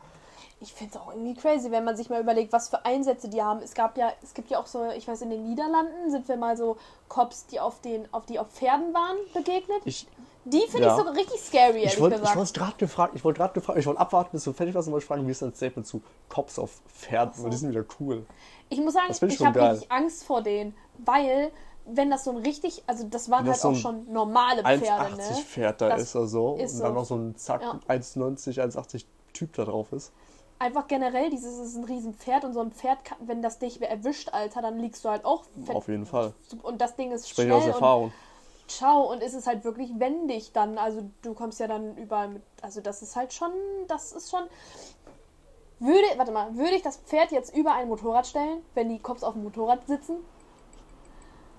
Ich 0.59 0.73
finde 0.73 0.95
es 0.95 1.01
auch 1.01 1.11
irgendwie 1.11 1.35
crazy, 1.35 1.69
wenn 1.71 1.83
man 1.83 1.95
sich 1.95 2.09
mal 2.09 2.19
überlegt, 2.19 2.51
was 2.51 2.69
für 2.69 2.83
Einsätze 2.83 3.29
die 3.29 3.41
haben. 3.41 3.61
Es 3.61 3.75
gab 3.75 3.97
ja, 3.97 4.11
es 4.23 4.33
gibt 4.33 4.49
ja 4.49 4.59
auch 4.59 4.65
so, 4.65 4.89
ich 4.91 5.07
weiß, 5.07 5.21
in 5.21 5.29
den 5.29 5.43
Niederlanden 5.43 6.09
sind 6.09 6.27
wir 6.27 6.37
mal 6.37 6.57
so 6.57 6.77
Cops, 7.09 7.45
die 7.45 7.59
auf 7.59 7.79
den, 7.81 8.11
auf 8.11 8.25
die 8.25 8.39
auf 8.39 8.47
Pferden 8.49 8.93
waren, 8.93 9.17
begegnet. 9.33 9.81
Ich, 9.85 10.07
die 10.45 10.61
finde 10.69 10.87
ja. 10.87 10.97
ich 10.97 11.03
so 11.03 11.09
richtig 11.11 11.41
scary, 11.41 11.79
ehrlich 11.79 11.93
ich 11.93 11.99
wollte 11.99 12.19
gesagt. 12.19 12.41
ich 12.41 12.53
gerade 12.53 12.77
gefragt, 12.77 13.13
ich 13.15 13.23
wollte 13.23 13.37
gerade 13.37 13.53
gefragt, 13.53 13.77
ich 13.77 13.85
wollte 13.85 13.99
abwarten, 13.99 14.29
bis 14.31 14.45
du 14.45 14.53
fertig 14.53 14.73
warst 14.73 14.87
und 14.87 14.93
wollte 14.93 15.05
fragen, 15.05 15.27
wie 15.27 15.31
ist 15.31 15.41
dein 15.41 15.53
Statement 15.53 15.85
zu 15.85 16.01
Cops 16.29 16.57
auf 16.57 16.81
Pferden, 16.87 17.43
weil 17.43 17.49
die 17.51 17.57
sind 17.57 17.69
wieder 17.69 17.85
cool. 17.99 18.25
Ich 18.69 18.79
muss 18.79 18.93
sagen, 18.93 19.07
Das 19.09 19.21
ich 19.21 19.33
ich 19.39 19.45
habe 19.45 19.61
richtig 19.71 19.91
Angst 19.91 20.23
vor 20.23 20.41
denen, 20.41 20.75
weil 20.97 21.51
wenn 21.85 22.09
das 22.09 22.23
so 22.23 22.31
ein 22.31 22.37
richtig, 22.37 22.83
also 22.87 23.05
das 23.07 23.29
waren 23.29 23.45
Wenn 23.45 23.51
halt 23.51 23.55
das 23.55 23.61
so 23.61 23.69
auch 23.69 23.75
schon 23.75 24.11
normale 24.11 24.61
Pferde, 24.61 25.15
1,80 25.15 25.15
ne? 25.17 25.23
Pferd 25.45 25.81
da 25.81 25.89
Das 25.89 26.01
ist 26.01 26.15
oder 26.15 26.27
so 26.27 26.55
ist 26.55 26.73
und 26.73 26.79
dann 26.81 26.93
so. 26.93 26.99
noch 26.99 27.05
so 27.05 27.15
ein 27.15 27.35
Zack 27.37 27.61
Ja. 27.61 27.79
1,90, 27.87 28.59
1,80 28.59 29.05
Typ 29.33 29.53
da 29.53 29.65
drauf 29.65 29.93
ist. 29.93 30.11
Einfach 30.59 30.87
generell, 30.87 31.29
dieses 31.29 31.59
ist 31.59 31.75
ein 31.75 31.83
riesen 31.83 32.15
Pferd 32.15 32.43
und 32.43 32.53
so 32.53 32.61
ein 32.61 32.71
Pferd, 32.71 33.05
kann, 33.05 33.17
wenn 33.27 33.41
das 33.43 33.59
dich 33.59 33.79
erwischt, 33.81 34.29
Alter, 34.33 34.61
dann 34.61 34.79
liegst 34.79 35.05
du 35.05 35.09
halt 35.09 35.23
auch 35.23 35.43
fett. 35.65 35.75
Auf 35.75 35.87
jeden 35.87 36.05
Fall. 36.07 36.33
Und 36.63 36.81
das 36.81 36.95
Ding 36.95 37.11
ist 37.11 37.29
Spreche 37.29 37.49
schnell 37.49 37.57
aus 37.57 37.63
und 37.65 37.71
Erfahrung. 37.73 38.11
ciao 38.67 39.11
und 39.11 39.21
es 39.21 39.35
ist 39.35 39.45
halt 39.45 39.63
wirklich 39.63 39.91
wendig 39.99 40.51
dann, 40.53 40.79
also 40.79 41.03
du 41.21 41.33
kommst 41.35 41.59
ja 41.59 41.67
dann 41.67 41.95
überall 41.97 42.29
mit, 42.29 42.41
also 42.61 42.81
das 42.81 43.03
ist 43.03 43.15
halt 43.15 43.33
schon, 43.33 43.51
das 43.87 44.13
ist 44.13 44.31
schon, 44.31 44.43
würde, 45.79 46.07
warte 46.17 46.31
mal, 46.31 46.55
würde 46.57 46.75
ich 46.75 46.81
das 46.81 46.97
Pferd 46.97 47.31
jetzt 47.31 47.55
über 47.55 47.73
ein 47.73 47.87
Motorrad 47.87 48.25
stellen, 48.25 48.63
wenn 48.73 48.89
die 48.89 48.97
Cops 48.97 49.23
auf 49.23 49.33
dem 49.33 49.43
Motorrad 49.43 49.85
sitzen? 49.85 50.15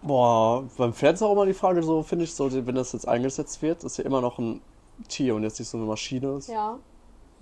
Boah, 0.02 0.64
beim 0.76 0.92
Pferd 0.92 1.14
ist 1.14 1.22
auch 1.22 1.32
immer 1.32 1.46
die 1.46 1.54
Frage, 1.54 1.82
so 1.82 2.02
finde 2.02 2.24
ich, 2.24 2.34
so, 2.34 2.52
wenn 2.52 2.74
das 2.74 2.92
jetzt 2.92 3.06
eingesetzt 3.06 3.62
wird, 3.62 3.84
ist 3.84 3.96
ja 3.98 4.04
immer 4.04 4.20
noch 4.20 4.38
ein 4.38 4.60
Tier 5.08 5.36
und 5.36 5.44
jetzt 5.44 5.60
nicht 5.60 5.68
so 5.68 5.78
eine 5.78 5.86
Maschine, 5.86 6.40
Ja. 6.48 6.78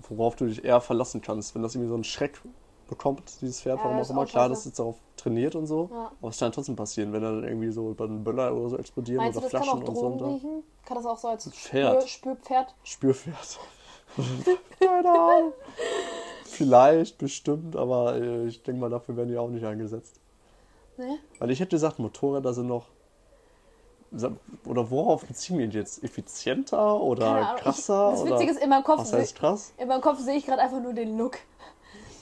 Worauf 0.08 0.36
du 0.36 0.46
dich 0.46 0.64
eher 0.64 0.80
verlassen 0.80 1.20
kannst. 1.22 1.54
Wenn 1.54 1.62
das 1.62 1.74
irgendwie 1.74 1.88
so 1.88 1.94
einen 1.94 2.04
Schreck 2.04 2.40
bekommt, 2.88 3.22
dieses 3.40 3.60
Pferd, 3.62 3.78
Ja, 3.78 3.84
warum 3.84 4.00
auch 4.00 4.10
immer, 4.10 4.26
klar, 4.26 4.48
das 4.48 4.66
ist 4.66 4.78
darauf 4.78 4.96
trainiert 5.16 5.54
und 5.54 5.66
so, 5.66 5.90
Ja. 5.92 6.12
aber 6.20 6.28
es 6.30 6.38
kann 6.38 6.52
trotzdem 6.52 6.76
passieren, 6.76 7.12
wenn 7.12 7.22
dann 7.22 7.42
irgendwie 7.42 7.70
so 7.70 7.90
über 7.90 8.04
einen 8.04 8.22
Böller 8.22 8.54
oder 8.54 8.68
so 8.70 8.78
explodieren 8.78 9.24
Meinst 9.24 9.36
du, 9.36 9.44
oder 9.44 9.46
auch 9.46 9.50
Flaschen 9.64 9.82
und 9.82 9.96
so. 9.96 10.06
Und 10.06 10.22
riechen? 10.22 10.62
Kann 10.84 10.96
das 10.96 11.06
auch 11.06 11.18
so 11.18 11.28
als 11.28 11.48
Pferd. 11.50 12.08
Spür, 12.08 12.08
Spürpferd? 12.08 12.74
Spürpferd. 12.84 13.58
Keine 14.78 15.10
Ahnung. 15.10 15.52
Vielleicht, 16.44 17.18
bestimmt, 17.18 17.76
aber 17.76 18.16
äh, 18.16 18.46
ich 18.46 18.62
denke 18.62 18.80
mal, 18.80 18.88
dafür 18.90 19.16
werden 19.16 19.28
die 19.30 19.36
auch 19.36 19.48
nicht 19.48 19.64
eingesetzt. 19.64 20.20
Ne? 20.96 21.18
Weil 21.38 21.50
ich 21.50 21.60
hätte 21.60 21.76
gesagt, 21.76 21.98
Motorräder 21.98 22.54
sind 22.54 22.68
noch. 22.68 22.86
Oder 24.66 24.90
worauf 24.90 25.24
beziehen 25.26 25.58
wir 25.58 25.66
jetzt? 25.66 26.02
Effizienter 26.02 27.00
oder 27.00 27.56
krasser? 27.58 28.10
Ich, 28.14 28.20
das 28.20 28.22
oder 28.22 28.34
Witzige 28.36 28.50
ist, 28.52 28.62
in 28.62 28.68
meinem 28.70 28.84
Kopf, 28.84 29.00
was 29.00 29.10
seh- 29.10 29.18
heißt 29.18 29.36
krass? 29.36 29.72
in 29.78 29.88
meinem 29.88 30.00
Kopf 30.00 30.18
sehe 30.20 30.36
ich 30.36 30.46
gerade 30.46 30.62
einfach 30.62 30.80
nur 30.80 30.92
den 30.92 31.16
Look. 31.18 31.38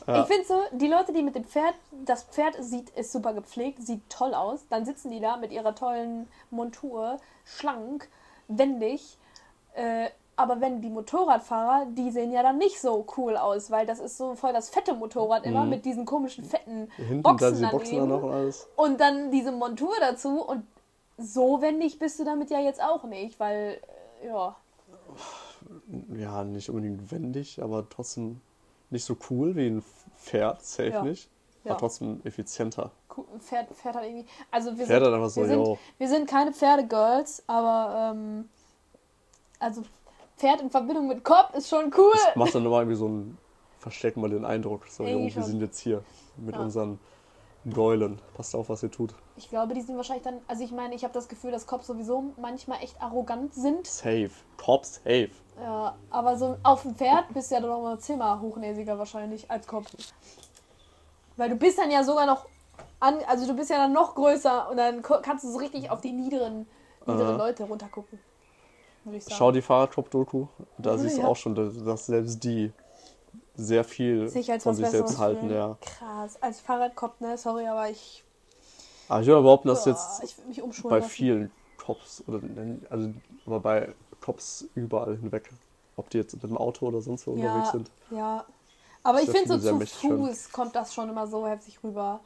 Ja. 0.07 0.21
Ich 0.23 0.27
finde 0.27 0.45
so, 0.47 0.61
die 0.73 0.87
Leute, 0.89 1.13
die 1.15 1.23
mit 1.23 1.35
dem 1.35 1.45
Pferd, 1.45 1.75
das 2.05 2.25
Pferd 2.25 2.57
sieht, 2.61 2.91
ist 2.91 3.11
super 3.13 3.33
gepflegt, 3.33 3.87
sieht 3.87 4.03
toll 4.11 4.35
aus. 4.35 4.67
Dann 4.69 4.85
sitzen 4.85 5.11
die 5.11 5.21
da 5.21 5.39
mit 5.39 5.51
ihrer 5.51 5.75
tollen 5.75 6.29
Montur, 6.51 7.17
schlank, 7.45 8.09
wendig. 8.49 9.17
Äh, 9.75 10.09
aber 10.37 10.61
wenn 10.61 10.83
die 10.83 10.91
Motorradfahrer, 10.91 11.87
die 11.91 12.11
sehen 12.11 12.33
ja 12.33 12.43
dann 12.43 12.59
nicht 12.59 12.81
so 12.81 13.07
cool 13.17 13.37
aus, 13.37 13.71
weil 13.71 13.87
das 13.87 13.99
ist 14.01 14.19
so 14.19 14.35
voll 14.35 14.53
das 14.53 14.69
fette 14.69 14.93
Motorrad 14.93 15.45
immer 15.47 15.65
mit 15.65 15.85
diesen 15.85 16.05
komischen 16.05 16.45
fetten 16.45 16.91
Mhm. 16.99 17.05
Hinten 17.05 17.23
Boxen 17.23 17.39
da 17.39 17.51
diese 17.53 17.67
Boxen 17.69 17.97
daneben. 17.97 18.11
dann 18.11 18.21
noch 18.21 18.27
und 18.29 18.35
alles. 18.35 18.69
Und 18.77 19.01
dann 19.01 19.31
diese 19.31 19.53
Montur 19.53 19.95
dazu 20.01 20.43
und 20.45 20.67
so 21.19 21.61
wendig 21.63 21.99
bist 21.99 22.19
du 22.19 22.25
damit 22.25 22.51
ja 22.51 22.61
jetzt 22.61 22.83
auch 22.83 23.05
nicht, 23.05 23.39
weil, 23.41 23.81
äh, 24.23 24.27
ja, 24.29 24.57
Ja, 26.15 26.45
nicht 26.45 26.69
unbedingt 26.69 27.11
wendig, 27.11 27.63
aber 27.63 27.89
trotzdem 27.89 28.41
nicht 28.91 29.05
so 29.05 29.17
cool 29.31 29.57
wie 29.57 29.67
ein 29.69 29.85
Pferd, 30.17 30.63
safe 30.63 30.89
Ja. 30.91 31.03
nicht. 31.03 31.29
Ja. 31.65 31.71
Aber 31.73 31.81
trotzdem 31.81 32.21
effizienter. 32.25 32.91
Pferd, 33.39 33.71
Pferd 33.75 33.95
hat 33.97 34.05
irgendwie. 34.05 34.27
Also 34.51 34.77
wir 34.77 34.87
Pferd 34.87 35.05
sind, 35.05 35.15
einfach 35.15 35.31
so, 35.31 35.41
wir, 35.41 35.49
sind, 35.49 35.59
yo. 35.65 35.79
wir 35.99 36.09
sind 36.09 36.29
keine 36.29 36.53
Pferdegirls, 36.53 37.43
aber 37.47 38.13
ähm, 38.15 38.49
also 39.59 39.83
Pferd 40.37 40.61
in 40.61 40.71
Verbindung 40.71 41.09
mit 41.09 41.25
Kopf 41.25 41.55
ist 41.55 41.69
schon 41.69 41.93
cool. 41.97 42.13
Das 42.13 42.37
macht 42.37 42.55
dann 42.55 42.67
immer 42.67 42.81
irgendwie 42.81 42.97
so 42.97 43.07
einen, 43.07 43.39
verstärkt 43.79 44.17
mal 44.17 44.29
den 44.29 44.45
Eindruck. 44.45 44.87
So, 44.89 45.07
jo, 45.07 45.25
wir 45.35 45.43
sind 45.43 45.61
jetzt 45.61 45.79
hier 45.81 46.05
mit 46.37 46.55
Ja. 46.55 46.61
unseren 46.63 46.99
Gäulen. 47.73 48.21
Passt 48.35 48.55
auf, 48.55 48.69
was 48.69 48.83
ihr 48.83 48.91
tut. 48.91 49.15
Ich 49.37 49.49
glaube, 49.49 49.75
die 49.75 49.81
sind 49.81 49.97
wahrscheinlich 49.97 50.25
dann. 50.25 50.41
Also 50.49 50.63
ich 50.65 50.73
meine, 50.73 50.95
ich 50.95 51.05
habe 51.05 51.15
das 51.15 51.29
Gefühl, 51.29 51.51
dass 51.51 51.67
Cops 51.67 51.87
sowieso 51.87 52.33
manchmal 52.37 52.83
echt 52.83 53.01
arrogant 53.01 53.55
sind. 53.55 53.87
Safe. 53.87 54.31
Cops, 54.57 54.97
safe. 54.97 55.31
Ja, 55.61 55.95
aber 56.11 56.37
so 56.37 56.57
auf 56.63 56.83
dem 56.83 56.95
Pferd 56.95 57.33
bist 57.33 57.51
du 57.51 57.55
ja 57.55 57.61
dann 57.61 57.71
noch 57.71 57.83
mal 57.83 57.99
zehnmal 57.99 58.41
hochnäsiger 58.41 58.99
wahrscheinlich 58.99 59.51
als 59.51 59.67
Kopf. 59.67 59.87
Weil 61.37 61.49
du 61.51 61.57
bist 61.57 61.79
dann 61.79 61.91
ja 61.91 62.03
sogar 62.05 62.27
noch 62.27 62.47
an, 63.01 63.19
also 63.29 63.47
du 63.47 63.55
bist 63.55 63.71
ja 63.71 63.79
dann 63.79 63.93
noch 63.93 64.15
größer 64.15 64.69
und 64.71 64.77
dann 64.77 65.03
kannst 65.03 65.45
du 65.45 65.51
so 65.51 65.59
richtig 65.59 65.91
auf 65.91 66.01
die 66.01 66.13
niederen, 66.13 66.67
niederen 67.07 67.35
Aha. 67.35 67.37
Leute 67.37 67.65
runtergucken. 67.65 68.19
Würde 69.05 69.19
ich 69.19 69.25
sagen. 69.25 69.37
Schau 69.37 69.53
die 69.53 69.63
Fahrradcop-Doku. 69.63 70.47
Da 70.79 70.97
siehst 70.99 71.19
du 71.19 71.23
Ja. 71.23 71.29
auch 71.29 71.37
schon, 71.37 71.55
dass 71.55 72.07
selbst 72.07 72.43
die 72.43 72.73
sehr 73.57 73.85
viel 73.85 74.29
sich 74.29 74.51
von 74.61 74.75
sich 74.75 74.87
selbst 74.89 75.19
halten. 75.19 75.51
Ja. 75.51 75.77
Krass. 75.81 76.37
Als 76.43 76.61
Fahrradkopf, 76.61 77.21
ne? 77.21 77.39
Sorry, 77.39 77.67
aber 77.67 77.89
ich. 77.91 78.25
Aber 79.09 79.21
ich 79.21 79.27
würde 79.27 79.43
behaupten, 79.43 79.69
dass 79.69 79.85
Boah, 79.85 79.91
jetzt 79.91 80.83
bei 80.83 80.97
lassen. 80.99 81.09
vielen 81.09 81.51
Cops, 81.77 82.25
oder 82.27 82.41
also 82.89 83.11
aber 83.47 83.61
bei 83.61 83.95
Cops 84.21 84.65
überall 84.75 85.17
hinweg, 85.19 85.51
ob 85.97 86.09
die 86.11 86.19
jetzt 86.19 86.33
mit 86.33 86.43
dem 86.43 86.57
Auto 86.57 86.87
oder 86.87 87.01
sonst 87.03 87.27
wo 87.27 87.33
unterwegs 87.33 87.67
Ja, 87.67 87.73
sind. 87.73 87.91
ja. 88.11 88.45
Aber 89.03 89.21
ich 89.21 89.29
finde 89.31 89.61
so 89.61 89.79
zu. 89.79 89.87
Fuß 89.87 90.51
kommt 90.51 90.75
das 90.75 90.95
schon 90.95 91.11
immer 91.11 91.27
so 91.27 91.47
heftig 91.47 91.79
rüber. 91.85 92.21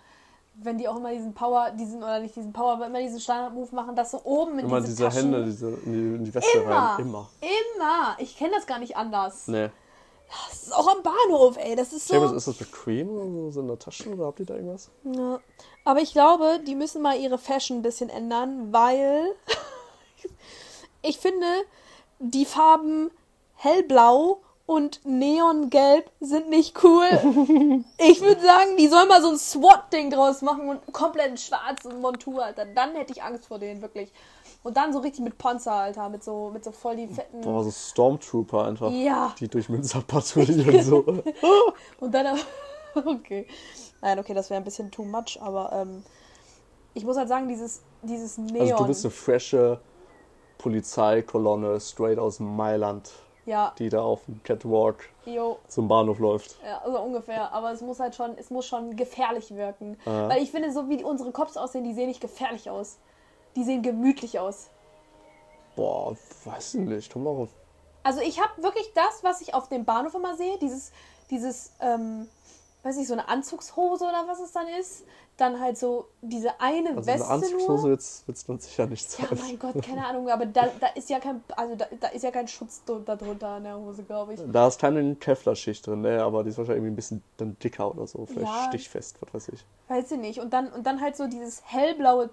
Wenn 0.61 0.79
die 0.79 0.89
auch 0.89 0.97
immer 0.97 1.13
diesen 1.13 1.35
Power, 1.35 1.71
diesen, 1.73 1.99
oder 2.03 2.21
nicht 2.21 2.35
diesen 2.37 2.53
Power, 2.53 2.75
aber 2.75 2.87
immer 2.87 3.01
diesen 3.01 3.21
Standard-Move 3.21 3.75
machen, 3.75 3.95
dass 3.97 4.13
so 4.13 4.21
oben 4.25 4.59
in 4.61 4.67
Immer 4.67 4.81
diese 4.81 4.91
diese 4.93 5.05
Taschen, 5.05 5.33
Hände 5.33 5.45
diese, 5.45 5.69
in, 5.69 5.93
die, 5.93 6.17
in 6.17 6.25
die 6.25 6.35
Weste 6.35 6.59
Immer. 6.59 6.71
rein. 6.71 7.01
Immer. 7.01 7.29
Immer. 7.41 8.17
Ich 8.19 8.37
kenne 8.37 8.53
das 8.55 8.67
gar 8.67 8.79
nicht 8.79 8.97
anders. 8.97 9.49
Nee. 9.49 9.71
Das 10.29 10.63
ist 10.63 10.75
auch 10.75 10.89
am 10.89 11.03
Bahnhof, 11.03 11.57
ey. 11.57 11.75
Das 11.77 11.93
ist 11.93 12.09
so. 12.09 12.25
ist 12.25 12.47
das 12.47 12.57
bequem 12.57 13.09
oder 13.11 13.27
so, 13.27 13.51
so 13.51 13.61
in 13.61 13.69
der 13.69 13.79
Tasche 13.79 14.09
oder 14.11 14.27
habt 14.27 14.41
ihr 14.41 14.47
da 14.47 14.55
irgendwas? 14.55 14.91
Ja. 15.05 15.41
Aber 15.85 16.01
ich 16.01 16.13
glaube, 16.13 16.61
die 16.67 16.75
müssen 16.75 17.01
mal 17.01 17.19
ihre 17.19 17.39
Fashion 17.39 17.79
ein 17.79 17.83
bisschen 17.83 18.11
ändern, 18.11 18.73
weil 18.73 19.35
ich 21.03 21.19
finde, 21.19 21.47
die 22.19 22.45
Farben 22.45 23.11
hellblau 23.55 24.41
und 24.67 25.01
neongelb 25.05 26.11
sind 26.21 26.51
nicht 26.51 26.85
cool. 26.85 27.07
ich 27.97 28.21
würde 28.21 28.43
sagen, 28.43 28.77
die 28.77 28.89
sollen 28.89 29.09
mal 29.09 29.23
so 29.23 29.31
ein 29.31 29.39
SWAT-Ding 29.39 30.11
draus 30.11 30.43
machen 30.43 30.69
und 30.69 30.93
komplett 30.93 31.31
in 31.31 31.39
schwarz 31.39 31.87
und 31.87 32.03
Montur, 32.03 32.45
Alter. 32.45 32.67
Dann 32.67 32.95
hätte 32.95 33.13
ich 33.13 33.23
Angst 33.23 33.47
vor 33.47 33.59
denen, 33.59 33.81
wirklich. 33.81 34.13
Und 34.63 34.77
dann 34.77 34.93
so 34.93 34.99
richtig 34.99 35.25
mit 35.25 35.39
Panzer, 35.39 35.73
Alter, 35.73 36.09
mit 36.09 36.25
so, 36.25 36.51
mit 36.51 36.65
so 36.65 36.73
voll 36.73 36.97
die 36.97 37.07
fetten. 37.07 37.41
Boah, 37.41 37.65
so 37.65 37.71
Stormtrooper 37.71 38.65
einfach. 38.67 38.91
Ja. 38.91 39.35
Die 39.39 39.49
durch 39.49 39.69
Münster 39.69 40.03
patrouillieren 40.07 40.83
so. 40.83 41.05
Und 42.01 42.13
dann 42.13 42.27
aber. 42.27 42.39
Okay. 42.95 43.47
Nein, 44.01 44.19
okay, 44.19 44.35
das 44.35 44.51
wäre 44.51 44.61
ein 44.61 44.65
bisschen 44.65 44.91
too 44.91 45.05
much, 45.05 45.39
aber 45.41 45.71
ähm, 45.73 46.03
ich 46.95 47.05
muss 47.05 47.17
halt 47.17 47.29
sagen, 47.29 47.47
dieses, 47.47 47.83
dieses 48.03 48.39
Neon. 48.39 48.63
Also 48.63 48.77
du 48.79 48.87
bist 48.87 49.05
eine 49.05 49.13
frische 49.13 49.79
Polizeikolonne 50.57 51.79
straight 51.81 52.19
aus 52.19 52.41
Mailand, 52.41 53.13
ja, 53.47 53.73
die 53.79 53.89
da 53.89 54.03
auf 54.03 54.25
dem 54.25 54.43
Catwalk 54.43 55.09
jo, 55.27 55.59
zum 55.69 55.87
Bahnhof 55.87 56.19
läuft. 56.19 56.59
ja, 56.65 56.83
so 56.91 56.99
ungefähr. 57.01 57.53
Aber 57.53 57.73
es 57.73 57.83
muss 57.83 58.01
halt 58.01 58.15
schon, 58.17 58.37
es 58.37 58.51
muss 58.51 58.67
schon 58.67 58.97
gefährlich 58.97 59.55
wirken. 59.55 59.97
Ja. 60.05 60.29
Weil 60.29 60.43
ich 60.43 60.51
finde, 60.51 60.73
so 60.73 60.89
wie 60.89 61.05
unsere 61.05 61.31
Cops 61.31 61.57
aussehen, 61.57 61.85
die 61.85 61.95
sehen 61.95 62.09
nicht 62.09 62.21
gefährlich 62.21 62.69
aus. 62.69 62.99
Die 63.59 63.65
sehen 63.65 63.83
gemütlich 63.83 64.39
aus. 64.39 64.69
Boah, 65.75 66.17
weiß 66.45 66.75
ich 66.75 66.81
nicht. 66.81 67.13
Komm 67.13 67.25
mal 67.25 67.31
auf. 67.31 67.49
Also 68.05 68.21
ich 68.21 68.41
habe 68.41 68.63
wirklich 68.63 68.93
das, 68.95 69.25
was 69.25 69.41
ich 69.41 69.53
auf 69.53 69.69
dem 69.69 69.85
Bahnhof 69.85 70.15
immer 70.15 70.37
sehe, 70.37 70.57
dieses, 70.59 70.93
dieses, 71.29 71.73
ähm, 71.81 72.29
weiß 72.85 72.97
nicht, 72.97 73.09
so 73.09 73.15
eine 73.15 73.29
Anzugshose 73.29 74.05
oder 74.05 74.29
was 74.29 74.39
es 74.39 74.53
dann 74.53 74.69
ist. 74.69 75.03
Dann 75.39 75.61
halt 75.61 75.77
so 75.77 76.07
diese 76.23 76.61
eine 76.61 76.91
Also 76.91 77.07
Weste 77.07 77.25
eine 77.25 77.35
Anzugshose 77.35 77.83
nur. 77.83 77.91
wird 77.91 78.01
es 78.01 78.45
dann 78.47 78.59
sicher 78.61 78.87
nicht 78.87 79.19
Ja, 79.19 79.27
sein. 79.27 79.39
mein 79.41 79.59
Gott, 79.59 79.83
keine 79.85 80.07
Ahnung, 80.07 80.29
aber 80.29 80.47
da, 80.47 80.69
da 80.79 80.87
ist 80.95 81.11
ja 81.11 81.19
kein, 81.19 81.43
also 81.57 81.75
da, 81.75 81.87
da 81.99 82.09
ist 82.09 82.23
ja 82.23 82.31
kein 82.31 82.47
Schutz 82.47 82.85
dr- 82.85 83.01
da 83.05 83.17
drunter 83.17 83.49
an 83.49 83.65
der 83.65 83.77
Hose, 83.77 84.05
glaube 84.05 84.35
ich. 84.35 84.41
Da 84.53 84.69
ist 84.69 84.81
keine 84.81 85.17
Kevlar-Schicht 85.17 85.85
drin, 85.85 86.03
ne? 86.03 86.23
aber 86.23 86.45
die 86.45 86.51
ist 86.51 86.59
wahrscheinlich 86.59 86.79
irgendwie 86.79 86.93
ein 86.93 86.97
bisschen 86.97 87.23
dann 87.39 87.57
dicker 87.59 87.91
oder 87.91 88.07
so. 88.07 88.25
Vielleicht 88.27 88.47
Ja. 88.53 88.65
stichfest, 88.69 89.17
was 89.21 89.35
weiß 89.35 89.49
ich. 89.55 89.65
Weiß 89.89 90.13
ich 90.13 90.19
nicht. 90.19 90.39
Und 90.41 90.53
dann, 90.53 90.69
und 90.73 90.87
dann 90.87 91.01
halt 91.01 91.17
so 91.17 91.27
dieses 91.27 91.63
hellblaue 91.67 92.31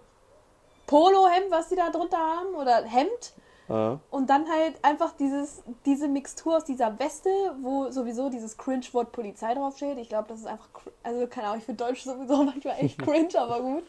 Polohemd, 0.88 1.50
was 1.50 1.69
die 1.69 1.76
da 1.76 1.89
drunter 1.89 2.17
haben, 2.17 2.56
oder 2.56 2.84
Hemd. 2.84 3.34
Ja. 3.67 4.00
Und 4.12 4.30
dann 4.30 4.48
halt 4.48 4.76
einfach 4.84 5.13
dieses, 5.17 5.63
diese 5.86 6.08
Mixtur 6.08 6.58
aus 6.58 6.65
dieser 6.65 7.00
Weste, 7.00 7.30
wo 7.62 7.89
sowieso 7.89 8.30
dieses 8.30 8.58
Cringe-Wort 8.58 9.12
Polizei 9.12 9.56
draufsteht. 9.56 9.98
Ich 9.98 10.10
glaube, 10.10 10.28
das 10.28 10.41
ist 10.41 10.45
einfach, 10.45 10.67
also 11.02 11.26
keine 11.26 11.48
Ahnung, 11.48 11.60
ich 11.60 11.65
finde 11.65 11.84
Deutsch 11.84 12.04
sowieso 12.04 12.43
manchmal 12.43 12.76
echt 12.80 13.00
cringe, 13.00 13.39
aber 13.39 13.62
gut. 13.62 13.84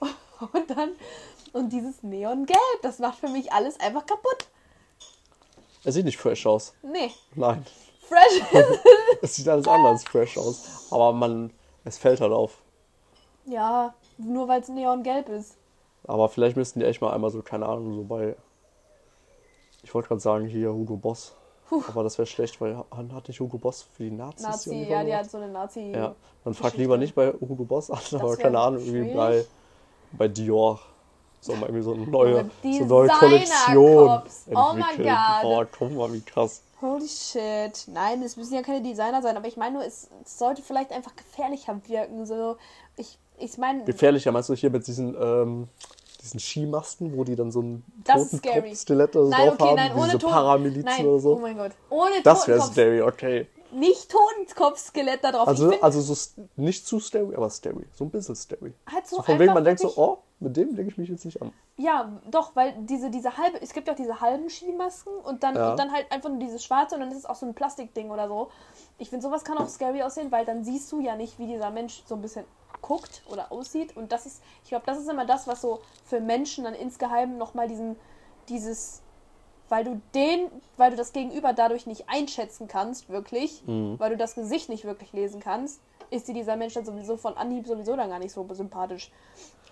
Und 0.52 0.70
dann, 0.70 0.90
und 1.52 1.72
dieses 1.72 2.04
Neongelb, 2.04 2.82
das 2.82 3.00
macht 3.00 3.18
für 3.18 3.26
mich 3.28 3.52
alles 3.52 3.80
einfach 3.80 4.06
kaputt. 4.06 4.46
Er 5.82 5.90
sieht 5.90 6.04
nicht 6.04 6.16
fresh 6.16 6.46
aus. 6.46 6.74
Nee, 6.82 7.10
Nein. 7.34 7.66
fresh. 8.08 8.42
Es 9.22 9.34
sieht 9.34 9.48
alles 9.48 9.66
anders 9.66 10.04
fresh 10.04 10.38
aus. 10.38 10.86
Aber 10.92 11.12
man, 11.12 11.52
es 11.84 11.98
fällt 11.98 12.20
halt 12.20 12.30
auf. 12.32 12.58
ja, 13.46 13.94
nur 14.16 14.46
weil 14.46 14.60
es 14.60 14.68
neongelb 14.68 15.28
ist. 15.28 15.56
Aber 16.08 16.28
vielleicht 16.28 16.56
müssten 16.56 16.80
die 16.80 16.86
echt 16.86 17.00
mal 17.00 17.12
einmal 17.12 17.30
so, 17.30 17.42
keine 17.42 17.66
Ahnung, 17.66 17.94
so 17.94 18.02
bei. 18.02 18.34
Ich 19.82 19.94
wollte 19.94 20.08
gerade 20.08 20.20
sagen, 20.20 20.46
hier 20.46 20.72
Hugo 20.72 20.96
Boss. 20.96 21.34
Aber 21.86 22.02
das 22.02 22.16
wäre 22.16 22.26
schlecht, 22.26 22.60
weil 22.62 22.82
han- 22.90 23.12
hat 23.12 23.28
nicht 23.28 23.38
Hugo 23.40 23.58
Boss 23.58 23.82
für 23.82 24.04
die 24.04 24.10
Nazis 24.10 24.46
Nazi, 24.46 24.70
Uniform 24.70 24.90
ja, 24.90 25.04
die 25.04 25.14
hat 25.14 25.30
so 25.30 25.36
eine 25.36 25.48
Nazi. 25.48 25.92
Ja, 25.94 26.14
dann 26.44 26.54
frag 26.54 26.74
lieber 26.76 26.96
nicht 26.96 27.14
bei 27.14 27.30
Hugo 27.32 27.64
Boss 27.64 27.90
an, 27.90 28.00
aber 28.18 28.36
keine 28.36 28.58
Ahnung, 28.58 28.82
irgendwie 28.82 29.14
bei, 29.14 29.44
bei 30.12 30.28
Dior. 30.28 30.80
So 31.40 31.52
mal 31.54 31.66
irgendwie 31.66 31.82
so 31.82 31.92
eine 31.92 32.06
neue, 32.06 32.50
so 32.62 32.84
neue 32.86 33.08
Kollektion. 33.08 34.08
Oh 34.08 34.70
entwickelt. 34.70 35.06
God. 35.06 35.42
Boah, 35.42 35.66
guck 35.78 35.92
mal, 35.92 36.12
wie 36.12 36.20
krass. 36.22 36.62
Holy 36.80 37.06
shit. 37.06 37.86
Nein, 37.86 38.22
es 38.22 38.36
müssen 38.36 38.54
ja 38.54 38.62
keine 38.62 38.82
Designer 38.82 39.20
sein, 39.22 39.36
aber 39.36 39.46
ich 39.46 39.56
meine 39.56 39.74
nur, 39.76 39.84
es, 39.84 40.08
es 40.24 40.38
sollte 40.38 40.62
vielleicht 40.62 40.90
einfach 40.90 41.14
gefährlicher 41.14 41.80
wirken. 41.86 42.24
So, 42.26 42.56
ich, 42.96 43.18
ich 43.38 43.58
meine, 43.58 43.84
Gefährlicher 43.84 44.32
meinst 44.32 44.48
du 44.48 44.54
hier 44.54 44.70
mit 44.70 44.86
diesen, 44.86 45.14
ähm, 45.20 45.68
diesen 46.20 46.40
Skimasken, 46.40 47.16
wo 47.16 47.24
die 47.24 47.36
dann 47.36 47.50
so 47.52 47.60
scary. 47.62 47.82
Totenkopf-Skelett 48.04 49.16
oder 49.16 49.24
so 49.26 49.30
nein, 49.30 49.46
drauf 49.48 49.54
okay, 49.54 49.64
haben, 49.68 49.76
nein, 49.76 49.90
wie 49.94 49.98
ohne 49.98 50.06
diese 50.06 50.18
Toten. 50.18 50.32
Paramilizen 50.32 50.84
Nein, 50.84 51.06
oder 51.06 51.18
so? 51.20 51.34
oh 51.36 51.38
mein 51.38 51.56
Gott. 51.56 51.72
Ohne 51.90 52.22
das 52.22 52.48
wäre 52.48 52.60
scary, 52.60 53.02
okay. 53.02 53.46
Nicht 53.70 54.10
Totenkopf-Skelett 54.10 55.22
da 55.22 55.32
drauf. 55.32 55.46
Also, 55.46 55.70
find, 55.70 55.82
also 55.82 56.00
so 56.00 56.42
nicht 56.56 56.86
zu 56.86 56.98
scary, 57.00 57.34
aber 57.36 57.50
scary. 57.50 57.84
So 57.94 58.04
ein 58.04 58.10
bisschen 58.10 58.34
scary. 58.34 58.72
halt 58.90 59.06
so 59.06 59.16
So 59.16 59.22
von 59.22 59.38
wegen, 59.38 59.52
man 59.52 59.62
denkt 59.62 59.80
so, 59.80 59.92
oh, 59.96 60.18
mit 60.40 60.56
dem 60.56 60.74
lege 60.74 60.88
ich 60.88 60.96
mich 60.96 61.08
jetzt 61.08 61.24
nicht 61.24 61.42
an. 61.42 61.52
Ja, 61.76 62.10
doch, 62.30 62.56
weil 62.56 62.74
diese, 62.80 63.10
diese 63.10 63.36
halbe, 63.36 63.60
es 63.60 63.72
gibt 63.74 63.86
ja 63.86 63.92
auch 63.92 63.98
diese 63.98 64.20
halben 64.20 64.48
Skimasken 64.48 65.12
und 65.22 65.42
dann, 65.42 65.54
Ja. 65.54 65.72
und 65.72 65.78
dann 65.78 65.92
halt 65.92 66.10
einfach 66.10 66.30
nur 66.30 66.38
dieses 66.38 66.64
schwarze 66.64 66.94
und 66.94 67.02
dann 67.02 67.10
ist 67.10 67.18
es 67.18 67.26
auch 67.26 67.34
so 67.34 67.44
ein 67.46 67.54
Plastikding 67.54 68.10
oder 68.10 68.26
so. 68.26 68.48
Ich 68.98 69.10
finde, 69.10 69.22
sowas 69.22 69.44
kann 69.44 69.58
auch 69.58 69.68
scary 69.68 70.02
aussehen, 70.02 70.32
weil 70.32 70.44
dann 70.44 70.64
siehst 70.64 70.90
du 70.90 71.00
ja 71.00 71.14
nicht, 71.14 71.38
wie 71.38 71.46
dieser 71.46 71.70
Mensch 71.70 72.02
so 72.06 72.14
ein 72.14 72.22
bisschen 72.22 72.44
guckt 72.88 73.22
oder 73.30 73.52
aussieht. 73.52 73.96
Und 73.96 74.10
das 74.10 74.26
ist, 74.26 74.42
ich 74.64 74.70
glaube, 74.70 74.84
das 74.86 74.98
ist 74.98 75.08
immer 75.08 75.26
das, 75.26 75.46
was 75.46 75.60
so 75.60 75.80
für 76.04 76.20
Menschen 76.20 76.64
dann 76.64 76.74
insgeheim 76.74 77.36
nochmal 77.36 77.68
diesen, 77.68 77.96
dieses, 78.48 79.02
weil 79.68 79.84
du 79.84 80.00
den, 80.14 80.50
weil 80.78 80.90
du 80.90 80.96
das 80.96 81.12
Gegenüber 81.12 81.52
dadurch 81.52 81.86
nicht 81.86 82.08
einschätzen 82.08 82.66
kannst, 82.66 83.10
wirklich, 83.10 83.62
weil 83.66 84.10
du 84.10 84.16
das 84.16 84.34
Gesicht 84.34 84.70
nicht 84.70 84.84
wirklich 84.84 85.12
lesen 85.12 85.40
kannst, 85.40 85.80
ist 86.10 86.26
dir 86.26 86.34
dieser 86.34 86.56
Mensch 86.56 86.72
dann 86.72 86.86
sowieso 86.86 87.18
von 87.18 87.36
Anhieb 87.36 87.66
sowieso 87.66 87.94
dann 87.94 88.08
gar 88.08 88.18
nicht 88.18 88.32
so 88.32 88.46
sympathisch. 88.52 89.10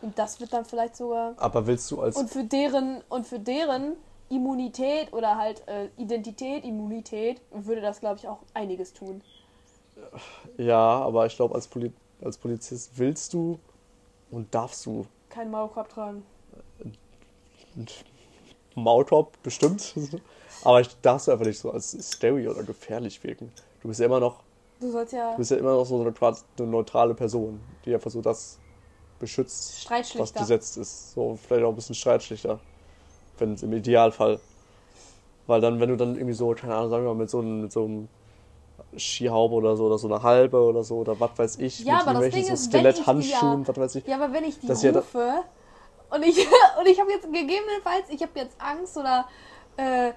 Und 0.02 0.18
das 0.18 0.38
wird 0.38 0.52
dann 0.52 0.66
vielleicht 0.66 0.94
sogar 0.94 1.34
Aber 1.38 1.66
willst 1.66 1.90
du 1.90 2.02
als 2.02 2.16
und 2.16 2.28
für 2.28 2.44
deren 2.44 3.02
und 3.08 3.26
für 3.26 3.38
deren 3.38 3.94
Immunität 4.28 5.14
oder 5.14 5.38
halt 5.38 5.66
äh, 5.68 5.88
Identität, 5.96 6.64
Immunität 6.64 7.40
würde 7.50 7.80
das 7.80 8.00
glaube 8.00 8.18
ich 8.18 8.28
auch 8.28 8.40
einiges 8.52 8.92
tun. 8.92 9.22
Ja, 10.58 10.76
aber 10.76 11.24
ich 11.24 11.36
glaube, 11.36 11.54
als, 11.54 11.66
Poli 11.68 11.90
als 12.22 12.38
Polizist 12.38 12.92
willst 12.96 13.32
du 13.32 13.58
und 14.30 14.54
darfst 14.54 14.84
du 14.86 15.06
Kein 15.28 15.50
Maulkorb 15.50 15.88
tragen. 15.88 16.22
Maulkorb 18.74 19.42
bestimmt. 19.42 19.94
Aber 20.64 20.80
ich 20.80 20.88
darfst 21.00 21.28
du 21.28 21.32
einfach 21.32 21.46
nicht 21.46 21.58
so 21.58 21.70
als 21.70 21.92
scary 21.92 22.48
oder 22.48 22.62
gefährlich 22.62 23.22
wirken. 23.22 23.52
Du 23.82 23.88
bist 23.88 24.00
ja 24.00 24.06
immer 24.06 24.20
noch, 24.20 24.42
Du 24.80 24.90
sollst 24.90 25.12
ja 25.12 25.32
du 25.32 25.38
bist 25.38 25.50
ja 25.50 25.56
immer 25.58 25.72
noch 25.74 25.84
so 25.84 25.94
eine, 25.96 26.04
neutral- 26.04 26.36
eine 26.58 26.66
neutrale 26.66 27.14
Person, 27.14 27.60
die 27.84 27.94
einfach 27.94 28.10
so 28.10 28.20
das 28.20 28.58
beschützt, 29.18 29.88
was 30.18 30.32
gesetzt 30.34 30.76
ist. 30.76 31.12
So 31.12 31.36
vielleicht 31.36 31.64
auch 31.64 31.70
ein 31.70 31.74
bisschen 31.76 31.94
Streitschlichter. 31.94 32.60
Wenn 33.38 33.54
es 33.54 33.62
im 33.62 33.72
Idealfall. 33.72 34.40
Weil 35.46 35.60
dann, 35.60 35.78
wenn 35.78 35.90
du 35.90 35.96
dann 35.96 36.16
irgendwie 36.16 36.34
so, 36.34 36.50
keine 36.54 36.74
Ahnung, 36.74 36.90
sagen 36.90 37.04
wir 37.04 37.14
mal, 37.14 37.20
mit 37.20 37.30
so 37.30 37.38
einem, 37.38 37.62
mit 37.62 37.72
so 37.72 37.84
einem 37.84 38.08
Skihaube 38.96 39.54
oder 39.54 39.76
so, 39.76 39.86
oder 39.86 39.98
so 39.98 40.08
eine 40.08 40.22
halbe 40.22 40.60
oder 40.60 40.82
so, 40.84 40.96
oder 40.98 41.18
was 41.20 41.30
weiß 41.38 41.56
ich, 41.58 41.80
Ja, 41.80 41.94
mit 41.94 42.02
aber 42.02 42.12
das 42.14 42.22
irgendwelchen 42.22 42.32
Ding 42.32 42.46
so 42.46 42.52
ist, 42.54 42.64
Skeletthandschuhen, 42.64 43.62
ja- 43.62 43.68
was 43.68 43.76
weiß 43.76 43.94
ich. 43.96 44.06
Ja, 44.06 44.16
aber 44.16 44.32
wenn 44.32 44.44
ich 44.44 44.58
die 44.60 44.68
ist 44.68 44.82
ja 44.82 44.90
rufe 44.92 45.42
und 46.10 46.22
ich 46.24 46.38
und 46.80 46.86
ich 46.88 47.00
habe 47.00 47.10
jetzt 47.10 47.24
gegebenenfalls, 47.24 48.08
ich 48.08 48.22
habe 48.22 48.32
jetzt 48.36 48.56
Angst 48.60 48.96
oder 48.96 49.26
äh, 49.76 50.12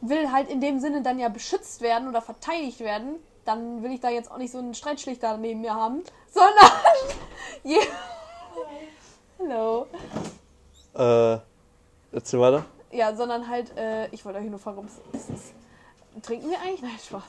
will 0.00 0.30
halt 0.32 0.48
in 0.50 0.60
dem 0.60 0.80
Sinne 0.80 1.02
dann 1.02 1.18
ja 1.18 1.28
beschützt 1.28 1.80
werden 1.80 2.08
oder 2.08 2.20
verteidigt 2.22 2.80
werden, 2.80 3.16
dann 3.44 3.82
will 3.82 3.92
ich 3.92 4.00
da 4.00 4.08
jetzt 4.08 4.30
auch 4.30 4.38
nicht 4.38 4.52
so 4.52 4.58
einen 4.58 4.74
Streitschlichter 4.74 5.36
neben 5.36 5.60
mir 5.60 5.74
haben, 5.74 6.02
sondern 6.30 6.70
je 7.64 7.78
Hallo. 9.38 9.86
Äh, 10.94 11.38
erzähl 12.12 12.40
weiter. 12.40 12.64
Ja, 12.92 13.14
sondern 13.16 13.48
halt, 13.48 13.76
äh, 13.76 14.06
ich 14.08 14.24
wollte 14.24 14.38
euch 14.38 14.44
nur 14.44 14.58
fragen, 14.58 14.78
ob 14.78 14.84
es 15.14 15.28
ist. 15.30 15.54
Trinken 16.22 16.50
wir 16.50 16.60
eigentlich? 16.60 16.82
Nein, 16.82 16.92
Spaß. 17.04 17.22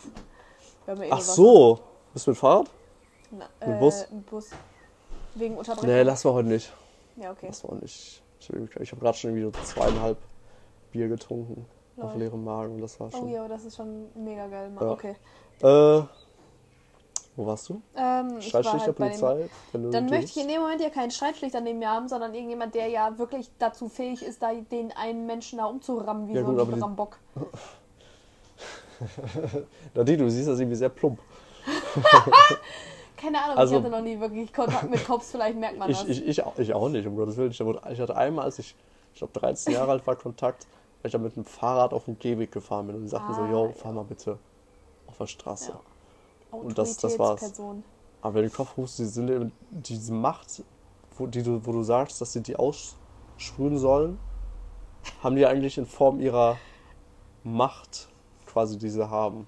Wir 0.86 0.94
haben 0.94 1.02
ja 1.02 1.08
eh 1.08 1.12
Ach 1.12 1.18
Wasser. 1.18 1.34
so, 1.34 1.80
bist 2.14 2.28
du 2.28 2.32
mit 2.32 2.38
Fahrrad? 2.38 2.70
Na, 3.32 3.46
mit 3.66 3.76
äh, 3.76 3.80
Bus? 3.80 4.06
Mit 4.12 4.26
Bus. 4.30 4.50
Wegen 5.36 5.58
Unterbrechung. 5.58 5.90
Nee, 5.90 6.02
lass 6.04 6.24
mal 6.24 6.34
heute 6.34 6.50
nicht. 6.50 6.74
Ja, 7.16 7.32
okay. 7.32 7.48
Lass 7.48 7.64
mal 7.64 7.76
nicht. 7.78 8.22
Ich, 8.40 8.50
ich 8.82 8.92
habe 8.92 9.02
gerade 9.02 9.18
schon 9.18 9.32
irgendwie 9.36 9.58
so 9.58 9.64
zweieinhalb 9.64 10.18
Bier 10.92 11.08
getrunken 11.08 11.66
auf 11.98 12.12
Lol. 12.14 12.20
leerem 12.24 12.44
Magen 12.44 12.76
und 12.76 12.82
das 12.82 13.00
war 13.00 13.08
Oh 13.14 13.18
schon. 13.18 13.30
ja, 13.30 13.40
aber 13.40 13.50
das 13.50 13.64
ist 13.66 13.78
schon 13.78 14.08
mega 14.16 14.48
geil. 14.48 14.72
Ja. 14.80 14.90
Okay. 14.92 15.16
Äh, 15.62 16.04
wo 17.36 17.46
warst 17.48 17.70
du? 17.70 17.82
Ähm, 17.96 18.42
Streitschlichter 18.42 18.88
halt 18.88 18.88
dem, 18.88 18.96
Polizei? 18.96 19.50
Du 19.72 19.90
dann 19.90 20.06
möchte 20.08 20.26
ich 20.26 20.38
in 20.38 20.48
dem 20.50 20.62
Moment 20.62 20.82
ja 20.82 20.90
keinen 20.90 21.10
Streitschlichter 21.12 21.62
neben 21.62 21.80
mir 21.80 21.90
haben, 21.90 22.08
sondern 22.08 22.34
irgendjemand, 22.36 22.76
der 22.76 22.88
ja 22.90 23.18
wirklich 23.18 23.50
dazu 23.58 23.88
fähig 23.90 24.22
ist, 24.24 24.44
da 24.44 24.54
den 24.54 24.92
einen 24.92 25.26
Menschen 25.26 25.58
da 25.60 25.66
umzurammen 25.66 26.28
wie 26.28 26.34
Ja, 26.34 26.42
so 26.42 26.52
gut, 26.52 26.60
ein 26.60 26.74
die- 26.76 26.80
Rambock. 26.82 27.20
Nadine, 29.94 30.18
du 30.20 30.30
siehst 30.30 30.48
das 30.48 30.60
irgendwie 30.60 30.76
sehr 30.78 30.90
plump. 30.90 31.20
Keine 33.18 33.42
Ahnung, 33.44 33.58
Also- 33.58 33.76
ich 33.78 33.82
hatte 33.84 33.92
noch 33.92 34.02
nie 34.02 34.20
wirklich 34.20 34.52
Kontakt 34.54 34.90
mit 34.90 35.06
Cops, 35.06 35.32
vielleicht 35.32 35.58
merkt 35.58 35.78
man 35.78 35.90
das. 35.90 36.04
Ich, 36.04 36.10
ich, 36.22 36.28
ich, 36.28 36.44
auch- 36.44 36.58
ich 36.58 36.74
auch 36.74 36.90
nicht, 36.90 37.08
um 37.08 37.16
Gottes 37.16 37.38
Willen. 37.38 37.52
Ich, 37.52 37.60
hatte 38.02 38.16
einmal, 38.16 38.46
als 38.46 38.60
ich, 38.60 38.76
ich 39.14 39.20
glaube, 39.20 39.40
13 39.40 39.74
Jahre 39.74 39.92
alt 39.92 40.06
war, 40.06 40.16
Kontakt, 40.16 40.68
weil 41.02 41.08
ich 41.08 41.12
da 41.14 41.18
mit 41.20 41.36
dem 41.36 41.46
Fahrrad 41.46 41.94
auf 41.94 42.06
dem 42.06 42.20
Gehweg 42.20 42.52
gefahren 42.52 42.88
bin 42.88 42.98
und 42.98 43.04
die 43.04 43.08
sagten 43.10 43.34
so, 43.34 43.42
Ah, 43.42 43.50
yo, 43.52 43.66
ja. 43.68 43.72
fahr 43.74 43.94
mal 43.94 44.04
bitte 44.04 44.38
auf 45.08 45.18
der 45.18 45.28
Straße. 45.28 45.72
Ja. 45.72 46.58
und 46.58 46.78
das- 46.78 46.98
das 46.98 47.18
war's. 47.20 47.54
Aber 48.22 48.36
wenn 48.36 48.44
du 48.44 48.50
den 48.50 48.56
Kopf 48.56 48.78
rufst, 48.78 49.00
die 49.00 49.06
sind 49.06 49.30
eben 49.30 49.52
diese 49.72 50.14
Macht, 50.14 50.64
wo, 51.18 51.28
die 51.28 51.44
du, 51.44 51.66
wo 51.66 51.72
du 51.72 51.84
sagst, 51.84 52.20
dass 52.22 52.34
sie 52.34 52.42
die 52.42 52.56
aussprühen 52.56 53.78
sollen, 53.78 54.18
haben 55.22 55.36
die 55.36 55.46
eigentlich 55.46 55.78
in 55.78 55.86
Form 55.86 56.20
ihrer 56.22 56.58
Macht 57.44 58.08
quasi, 58.54 58.78
die 58.78 58.90
sie 58.90 59.10
haben, 59.10 59.48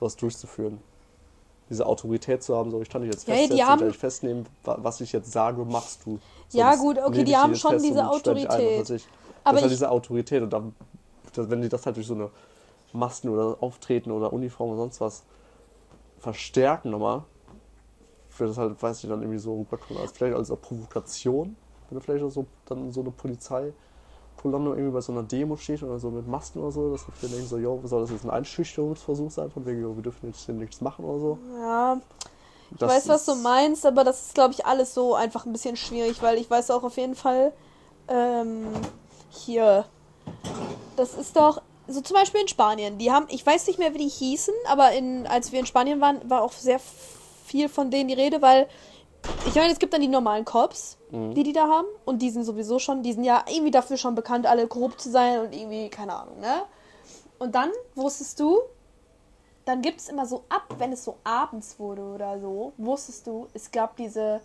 sowas 0.00 0.16
durchzuführen. 0.16 0.78
Diese 1.68 1.84
Autorität 1.84 2.42
zu 2.44 2.56
haben, 2.56 2.70
so 2.70 2.80
ich 2.80 2.88
kann 2.88 3.02
dich 3.02 3.10
jetzt 3.10 3.26
Ja, 3.26 3.34
die 3.34 3.40
festsetzen, 3.48 3.66
haben- 3.66 3.88
ich 3.90 3.98
festnehmen, 3.98 4.46
wa- 4.64 4.78
was 4.80 5.00
ich 5.00 5.12
jetzt 5.12 5.32
sage, 5.32 5.64
machst 5.64 6.06
du. 6.06 6.18
Ja, 6.52 6.70
Sonst 6.70 6.80
gut, 6.80 6.98
okay, 7.04 7.24
die 7.24 7.36
haben 7.36 7.54
schon 7.56 7.82
diese 7.82 8.02
ein, 8.02 8.06
was 8.08 8.16
Autorität. 8.16 8.78
weiß 8.78 8.90
ich. 8.90 9.08
Aber 9.42 9.54
das 9.54 9.56
ist 9.56 9.62
halt 9.62 9.72
diese 9.72 9.90
Autorität 9.90 10.42
und 10.42 10.52
dann, 10.52 10.74
wenn 11.34 11.60
die 11.62 11.68
das 11.68 11.84
halt 11.84 11.96
durch 11.96 12.06
so 12.06 12.14
eine 12.14 12.30
Masken 12.92 13.28
oder 13.30 13.56
Auftreten 13.60 14.12
oder 14.12 14.32
Uniform 14.32 14.70
oder 14.70 14.78
sonst 14.78 15.00
was 15.00 15.24
verstärken 16.20 16.90
nochmal, 16.90 17.24
wird 18.38 18.50
das 18.50 18.58
halt, 18.58 18.80
weiß 18.80 19.02
ich, 19.02 19.10
dann 19.10 19.22
irgendwie 19.22 19.38
so 19.38 19.58
rüberkommen, 19.58 20.00
als 20.00 20.12
vielleicht 20.12 20.36
als 20.36 20.48
Provokation, 20.48 21.56
wenn 21.88 21.98
da 21.98 22.04
vielleicht 22.04 22.24
auch 22.24 22.30
so, 22.30 22.46
dann 22.66 22.92
so 22.92 23.00
eine 23.00 23.10
Polizeikolonne 24.46 24.70
irgendwie 24.70 24.92
bei 24.92 25.00
so 25.00 25.12
einer 25.12 25.22
Demo 25.22 25.56
steht 25.56 25.82
oder 25.82 25.98
so 25.98 26.10
mit 26.10 26.26
Masken 26.26 26.60
oder 26.60 26.72
so, 26.72 26.92
dass 26.92 27.04
wir 27.20 27.28
denken 27.28 27.46
so, 27.46 27.58
yo, 27.58 27.80
soll 27.84 28.02
das 28.02 28.10
jetzt 28.10 28.24
ein 28.24 28.30
Einschüchterungsversuch 28.30 29.30
sein, 29.30 29.50
von 29.50 29.66
wegen, 29.66 29.82
yo, 29.82 29.94
wir 29.96 30.02
dürfen 30.02 30.28
jetzt 30.28 30.44
hier 30.44 30.54
nichts 30.54 30.80
machen 30.80 31.04
oder 31.04 31.18
so. 31.18 31.38
Ja, 31.58 32.00
ich 32.70 32.78
Das 32.78 32.90
weiß, 32.90 33.08
was 33.08 33.24
du 33.26 33.34
meinst, 33.36 33.86
aber 33.86 34.04
das 34.04 34.26
ist, 34.26 34.34
glaube 34.34 34.54
ich, 34.54 34.66
alles 34.66 34.94
so 34.94 35.14
einfach 35.14 35.46
ein 35.46 35.52
bisschen 35.52 35.76
schwierig, 35.76 36.22
weil 36.22 36.38
ich 36.38 36.50
weiß 36.50 36.70
auch 36.70 36.82
auf 36.82 36.96
jeden 36.96 37.14
Fall, 37.14 37.52
ähm, 38.08 38.66
hier, 39.30 39.84
das 40.96 41.14
ist 41.14 41.36
doch, 41.36 41.62
so 41.88 42.00
zum 42.00 42.16
Beispiel 42.16 42.40
in 42.40 42.48
Spanien, 42.48 42.98
die 42.98 43.12
haben, 43.12 43.26
ich 43.28 43.44
weiß 43.46 43.66
nicht 43.68 43.78
mehr, 43.78 43.94
wie 43.94 43.98
die 43.98 44.08
hießen, 44.08 44.54
aber 44.68 44.92
in, 44.92 45.26
als 45.26 45.52
wir 45.52 45.60
in 45.60 45.66
Spanien 45.66 46.00
waren, 46.00 46.18
war 46.28 46.42
auch 46.42 46.52
sehr 46.52 46.80
viel 47.44 47.68
von 47.68 47.90
denen 47.90 48.08
die 48.08 48.14
Rede, 48.14 48.42
weil, 48.42 48.66
ich 49.46 49.54
meine, 49.54 49.72
es 49.72 49.78
gibt 49.78 49.92
dann 49.92 50.00
die 50.00 50.08
normalen 50.08 50.44
Cops, 50.44 50.95
die 51.10 51.42
die 51.42 51.52
da 51.52 51.68
haben, 51.68 51.86
und 52.04 52.20
die 52.20 52.30
sind 52.30 52.44
sowieso 52.44 52.78
schon, 52.78 53.02
die 53.02 53.12
sind 53.12 53.24
ja 53.24 53.44
irgendwie 53.48 53.70
dafür 53.70 53.96
schon 53.96 54.14
bekannt, 54.14 54.46
alle 54.46 54.66
korrupt 54.66 55.00
zu 55.00 55.10
sein 55.10 55.40
und 55.40 55.54
irgendwie, 55.54 55.88
keine 55.88 56.14
Ahnung, 56.14 56.40
ne? 56.40 56.62
Und 57.38 57.54
dann 57.54 57.70
wusstest 57.94 58.40
du, 58.40 58.58
dann 59.64 59.82
gibt 59.82 60.00
es 60.00 60.08
immer 60.08 60.26
so 60.26 60.44
ab, 60.48 60.66
wenn 60.78 60.92
es 60.92 61.04
so 61.04 61.16
abends 61.24 61.78
wurde 61.78 62.02
oder 62.02 62.40
so, 62.40 62.72
wusstest 62.76 63.26
du, 63.26 63.46
es 63.52 63.70
gab 63.70 63.96
diese, 63.96 64.40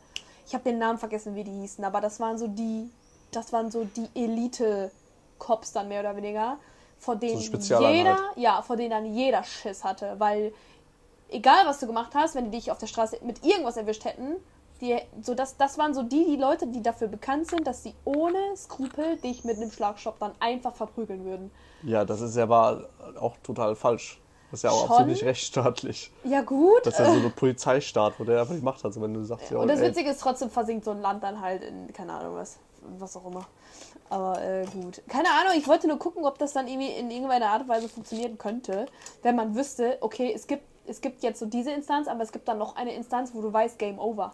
ich 0.45 0.53
habe 0.53 0.63
den 0.63 0.77
Namen 0.77 0.99
vergessen, 0.99 1.35
wie 1.35 1.43
die 1.43 1.51
hießen, 1.51 1.83
aber 1.83 2.01
das 2.01 2.19
waren 2.19 2.37
so 2.37 2.47
die, 2.47 2.89
das 3.31 3.53
waren 3.53 3.71
so 3.71 3.85
die 3.85 4.07
Elite-Cops 4.13 5.71
dann 5.71 5.87
mehr 5.87 6.01
oder 6.01 6.15
weniger, 6.15 6.57
vor 6.99 7.15
denen 7.15 7.41
Spezialeinheit. 7.41 7.95
jeder, 7.95 8.19
ja, 8.35 8.61
vor 8.61 8.75
denen 8.75 8.91
dann 8.91 9.05
jeder 9.05 9.43
Schiss 9.43 9.83
hatte, 9.83 10.15
weil 10.19 10.53
egal 11.29 11.65
was 11.65 11.79
du 11.79 11.87
gemacht 11.87 12.11
hast, 12.13 12.35
wenn 12.35 12.45
die 12.45 12.57
dich 12.57 12.71
auf 12.71 12.77
der 12.77 12.87
Straße 12.87 13.17
mit 13.23 13.43
irgendwas 13.43 13.77
erwischt 13.77 14.05
hätten, 14.05 14.35
die, 14.81 14.97
so 15.21 15.35
das, 15.35 15.57
das 15.57 15.77
waren 15.77 15.93
so 15.93 16.03
die, 16.03 16.25
die 16.25 16.35
Leute, 16.35 16.67
die 16.67 16.81
dafür 16.81 17.07
bekannt 17.07 17.47
sind, 17.49 17.65
dass 17.65 17.83
sie 17.83 17.93
ohne 18.03 18.37
Skrupel 18.55 19.17
dich 19.17 19.43
mit 19.43 19.57
einem 19.57 19.71
Schlagstock 19.71 20.19
dann 20.19 20.33
einfach 20.39 20.75
verprügeln 20.75 21.23
würden. 21.23 21.51
Ja, 21.83 22.03
das 22.03 22.21
ist 22.21 22.35
ja 22.35 22.43
aber 22.43 22.89
auch 23.19 23.37
total 23.43 23.75
falsch. 23.75 24.19
Das 24.49 24.59
ist 24.59 24.63
ja 24.63 24.71
auch 24.71 24.81
Schon? 24.81 24.89
absolut 24.89 25.07
nicht 25.11 25.23
rechtsstaatlich. 25.23 26.11
Ja, 26.25 26.41
gut. 26.41 26.85
Das 26.85 26.95
ist 26.95 26.99
ja 26.99 27.05
so 27.05 27.25
ein 27.25 27.31
Polizeistaat, 27.31 28.19
wo 28.19 28.25
der 28.25 28.41
einfach 28.41 28.55
die 28.55 28.61
Macht 28.61 28.79
hat. 28.79 28.85
Also 28.85 29.01
wenn 29.01 29.13
du 29.13 29.23
sagst, 29.23 29.49
ja, 29.49 29.57
Und 29.57 29.69
das 29.69 29.79
ey, 29.79 29.89
Witzige 29.89 30.09
ist, 30.09 30.19
trotzdem 30.19 30.49
versinkt 30.49 30.83
so 30.83 30.91
ein 30.91 31.01
Land 31.01 31.23
dann 31.23 31.39
halt 31.39 31.63
in, 31.63 31.93
keine 31.93 32.11
Ahnung 32.13 32.35
was, 32.35 32.57
was 32.99 33.15
auch 33.15 33.25
immer. 33.27 33.47
Aber 34.09 34.41
äh, 34.43 34.65
gut. 34.65 35.01
Keine 35.07 35.29
Ahnung, 35.29 35.53
ich 35.57 35.69
wollte 35.69 35.87
nur 35.87 35.97
gucken, 35.97 36.25
ob 36.25 36.37
das 36.37 36.51
dann 36.51 36.67
irgendwie 36.67 36.89
in 36.89 37.09
irgendeiner 37.09 37.47
Art 37.47 37.61
und 37.61 37.69
Weise 37.69 37.87
funktionieren 37.87 38.37
könnte, 38.37 38.87
wenn 39.21 39.37
man 39.37 39.55
wüsste, 39.55 39.97
okay, 40.01 40.33
es 40.35 40.47
gibt, 40.47 40.63
es 40.85 40.99
gibt 40.99 41.23
jetzt 41.23 41.39
so 41.39 41.45
diese 41.45 41.71
Instanz, 41.71 42.09
aber 42.09 42.21
es 42.21 42.33
gibt 42.33 42.45
dann 42.49 42.57
noch 42.57 42.75
eine 42.75 42.93
Instanz, 42.93 43.31
wo 43.33 43.41
du 43.41 43.53
weißt, 43.53 43.79
Game 43.79 43.99
Over. 43.99 44.33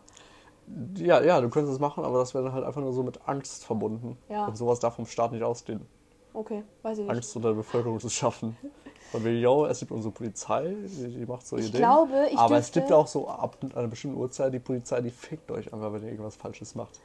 Ja, 0.98 1.22
ja, 1.22 1.42
du 1.42 1.50
könntest 1.50 1.74
es 1.74 1.80
machen, 1.80 2.04
aber 2.04 2.20
das 2.20 2.34
wäre 2.34 2.44
dann 2.44 2.54
halt 2.54 2.66
einfach 2.66 2.82
nur 2.82 2.94
so 2.94 3.04
mit 3.04 3.20
Angst 3.28 3.66
verbunden. 3.66 4.18
Ja. 4.30 4.46
Und 4.48 4.58
sowas 4.58 4.80
darf 4.80 4.96
vom 4.96 5.06
Staat 5.06 5.32
nicht 5.32 5.44
ausgehen. 5.44 5.86
Okay, 6.34 6.64
weiß 6.84 6.98
ich 7.00 7.06
nicht. 7.06 7.14
Angst 7.16 7.36
unter 7.36 7.50
der 7.50 7.56
Bevölkerung 7.56 8.00
zu 8.00 8.10
schaffen. 8.10 8.58
Weil 9.14 9.24
wir, 9.24 9.40
yo, 9.40 9.66
es 9.66 9.80
gibt 9.80 9.92
unsere 9.92 10.14
Polizei, 10.14 10.76
die, 10.86 11.08
die 11.20 11.26
macht 11.26 11.48
so 11.48 11.56
ihr 11.56 11.64
Ich 11.64 11.72
Ding. 11.72 11.80
glaube, 11.80 12.28
ich 12.30 12.38
Aber 12.38 12.58
es 12.58 12.72
gibt 12.72 12.92
auch 12.92 13.08
so 13.08 13.28
ab 13.30 13.58
einer 13.74 13.88
bestimmten 13.88 14.18
Uhrzeit 14.18 14.54
die 14.54 14.60
Polizei, 14.60 15.00
die 15.00 15.10
fickt 15.12 15.50
euch 15.50 15.74
einfach, 15.74 15.94
wenn 15.94 16.04
ihr 16.04 16.10
irgendwas 16.10 16.36
Falsches 16.36 16.76
macht. 16.76 17.00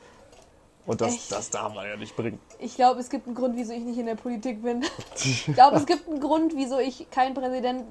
Und 0.85 1.01
das, 1.01 1.15
Echt? 1.15 1.31
das 1.31 1.49
darf 1.51 1.73
man 1.73 1.87
ja 1.87 1.97
nicht 1.97 2.17
bringen. 2.17 2.41
Ich 2.59 2.75
glaube, 2.75 2.99
es 2.99 3.09
gibt 3.09 3.29
einen 3.29 3.37
Grund, 3.37 3.57
wieso 3.57 3.73
ich 3.73 3.85
nicht 3.85 3.99
in 3.99 4.07
der 4.07 4.17
Politik 4.17 4.63
bin. 4.65 4.83
Ich 5.15 5.47
glaube, 5.55 5.77
es 5.77 5.87
gibt 5.87 6.09
einen 6.09 6.19
Grund, 6.19 6.57
wieso 6.57 6.79
ich 6.81 7.09
kein 7.11 7.35
Präsident, 7.35 7.85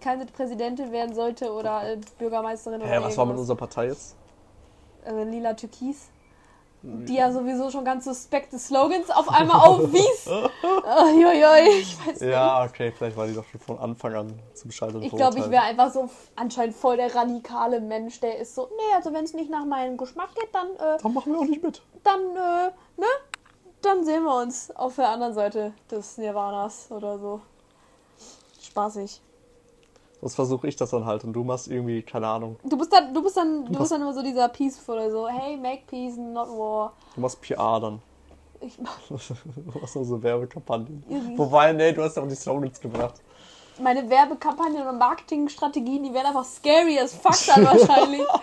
keine 0.00 0.26
Präsidentin 0.26 0.92
werden 0.92 1.14
sollte 1.14 1.50
oder 1.50 1.92
äh, 1.92 1.98
Bürgermeisterin 2.18 2.82
oder 2.82 2.90
Hä, 2.90 2.96
was 3.00 3.16
war 3.16 3.24
mit 3.24 3.30
irgendwas. 3.30 3.40
unserer 3.40 3.56
Partei 3.56 3.86
jetzt? 3.86 4.14
Äh, 5.06 5.24
lila 5.24 5.54
Türkis. 5.54 6.08
Die 6.86 7.14
ja 7.14 7.32
sowieso 7.32 7.70
schon 7.70 7.82
ganz 7.82 8.04
suspekte 8.04 8.58
Slogans 8.58 9.08
auf 9.10 9.26
einmal 9.30 9.66
aufwies. 9.66 10.26
Uiuiui, 10.26 11.80
ich 11.80 11.98
weiß 11.98 12.20
nicht. 12.20 12.30
Ja, 12.30 12.62
okay, 12.62 12.92
vielleicht 12.92 13.16
war 13.16 13.26
die 13.26 13.32
doch 13.32 13.46
schon 13.46 13.58
von 13.58 13.78
Anfang 13.78 14.14
an 14.14 14.38
zum 14.52 14.70
Scheitern 14.70 15.02
Ich 15.02 15.10
glaube, 15.10 15.38
ich 15.38 15.48
wäre 15.50 15.62
einfach 15.62 15.90
so 15.90 16.10
anscheinend 16.36 16.76
voll 16.76 16.98
der 16.98 17.14
radikale 17.14 17.80
Mensch, 17.80 18.20
der 18.20 18.38
ist 18.38 18.54
so, 18.54 18.68
nee, 18.68 18.94
also 18.94 19.14
wenn 19.14 19.24
es 19.24 19.32
nicht 19.32 19.50
nach 19.50 19.64
meinem 19.64 19.96
Geschmack 19.96 20.34
geht, 20.34 20.50
dann, 20.52 20.66
äh, 20.76 20.98
Dann 21.02 21.14
machen 21.14 21.32
wir 21.32 21.38
auch 21.40 21.46
nicht 21.46 21.62
mit. 21.62 21.80
dann, 22.02 22.20
äh, 22.20 22.70
ne? 23.00 23.06
Dann 23.80 24.04
sehen 24.04 24.24
wir 24.24 24.36
uns 24.36 24.70
auf 24.76 24.96
der 24.96 25.08
anderen 25.08 25.32
Seite 25.32 25.72
des 25.90 26.18
Nirvanas 26.18 26.90
oder 26.90 27.18
so. 27.18 27.40
Spaßig. 28.60 29.22
Sonst 30.24 30.36
versuche 30.36 30.66
ich 30.68 30.74
das 30.76 30.88
dann 30.88 31.04
halt 31.04 31.22
und 31.24 31.34
du 31.34 31.44
machst 31.44 31.68
irgendwie, 31.68 32.00
keine 32.00 32.26
Ahnung, 32.26 32.56
Du 32.64 32.78
bist 32.78 32.90
dann, 32.90 33.12
du 33.12 33.22
bist 33.22 33.36
dann, 33.36 33.66
du 33.66 33.78
bist 33.78 33.92
dann 33.92 34.00
immer 34.00 34.14
so 34.14 34.22
dieser 34.22 34.48
Peaceful 34.48 34.94
oder 34.94 35.10
so, 35.10 35.28
hey, 35.28 35.54
make 35.54 35.82
peace, 35.86 36.16
not 36.16 36.48
war. 36.48 36.94
du 37.14 37.20
machst 37.20 37.42
PR 37.42 37.78
dann. 37.78 38.00
Ich, 38.58 38.78
Du 39.08 39.78
machst 39.78 39.94
nur 39.94 40.04
so 40.06 40.22
Werbekampagnen. 40.22 41.04
Wobei, 41.36 41.74
nee, 41.74 41.92
du 41.92 42.02
hast 42.02 42.16
ja 42.16 42.22
auch 42.22 42.26
die 42.26 42.34
Slogans 42.36 42.80
gebracht. 42.80 43.20
Meine 43.80 44.08
Werbekampagnen 44.08 44.86
und 44.86 44.98
Marketingstrategien, 44.98 46.02
die 46.04 46.12
werden 46.14 46.26
einfach 46.26 46.44
scary 46.44 46.98
as 46.98 47.14
fuck 47.14 47.34
dann 47.54 47.64
wahrscheinlich. 47.64 48.22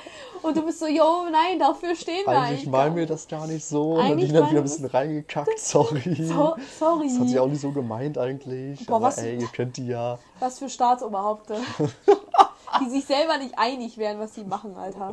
Und 0.44 0.58
du 0.58 0.64
bist 0.66 0.80
so, 0.80 0.88
yo, 0.88 1.26
nein, 1.32 1.60
dafür 1.60 1.94
stehen 1.96 2.26
wir 2.26 2.30
Eigentlich 2.30 2.72
gar 2.72 2.86
wir 2.96 3.02
nicht. 3.02 3.10
das 3.12 3.28
gar 3.28 3.46
nicht 3.46 3.64
so. 3.64 3.92
Und 3.94 4.00
Eigentlich 4.00 4.32
die 4.32 4.36
hat 4.36 4.42
meinen 4.46 4.50
wieder 4.52 4.62
ein 4.62 4.64
bisschen 4.64 4.86
reingekackt, 4.88 5.60
sorry. 5.60 6.16
So, 6.20 6.56
sorry. 6.80 7.10
Das 7.10 7.20
hat 7.20 7.28
sich 7.28 7.38
auch 7.40 7.48
nicht 7.48 7.62
so 7.62 7.72
gemeint 7.72 8.18
eigentlich. 8.18 8.84
Boah, 8.88 8.96
aber 8.96 9.06
was- 9.10 9.20
ey, 9.20 9.40
ihr 9.40 9.48
kennt 9.50 9.78
die 9.78 9.86
ja. 9.86 10.18
Was 10.40 10.58
für 10.58 10.68
Staatsoberhaupte. 10.68 11.58
die 12.84 12.90
sich 12.90 13.06
selber 13.06 13.38
nicht 13.38 13.54
einig 13.60 14.00
wären, 14.00 14.18
was 14.20 14.34
sie 14.34 14.44
machen, 14.44 14.76
Alter. 14.76 15.12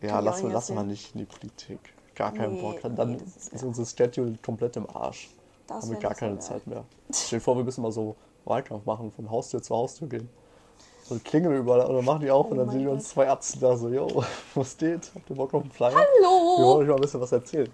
Ja, 0.00 0.08
ich 0.08 0.14
nicht 0.14 0.24
lassen 0.24 0.48
wir 0.48 0.54
erzählen. 0.54 0.86
nicht 0.86 1.14
in 1.14 1.18
die 1.20 1.26
Politik. 1.26 1.78
Gar 2.14 2.32
keinen 2.32 2.54
Nee, 2.54 2.62
Bock. 2.62 2.80
Dann 2.96 3.10
nee, 3.12 3.18
ist- 3.22 3.52
ist 3.52 3.62
unser 3.64 3.84
Schedule 3.84 4.38
komplett 4.42 4.76
im 4.76 4.88
Arsch. 4.96 5.28
Das 5.66 5.82
haben 5.84 5.90
wir 5.92 5.98
gar 5.98 6.14
keine. 6.14 6.38
Zeit 6.38 6.66
mehr. 6.66 6.84
Stell 7.12 7.38
dir 7.38 7.44
vor, 7.44 7.54
wir 7.58 7.64
müssen 7.64 7.82
mal 7.82 7.92
so 7.92 8.16
Wahlkampf 8.44 8.84
machen, 8.86 9.12
von 9.12 9.30
Haustür 9.30 9.62
zu 9.62 9.74
Haustür 9.74 10.08
gehen. 10.08 10.28
So 11.04 11.18
klingeln 11.24 11.52
wir 11.52 11.60
überall 11.60 11.86
und 11.86 11.96
dann 11.96 12.04
machen 12.04 12.20
die 12.20 12.30
auf 12.30 12.46
und 12.46 12.52
Oh 12.52 12.56
dann 12.56 12.66
mein 12.66 12.76
sehen 12.76 12.84
wir 12.86 12.92
uns 12.92 13.08
zwei 13.08 13.24
Ärzte 13.24 13.58
da 13.58 13.76
so, 13.76 13.88
yo, 13.88 14.22
was 14.54 14.76
geht? 14.76 15.10
Habt 15.14 15.28
ihr 15.30 15.36
Bock 15.36 15.52
auf 15.54 15.62
einen 15.62 15.70
Flyer? 15.72 15.92
Wir 15.94 15.98
Hallo! 15.98 16.56
wollen 16.68 16.82
euch 16.82 16.88
mal 16.88 16.94
ein 16.94 17.00
bisschen 17.00 17.20
was 17.20 17.32
erzählen. 17.32 17.72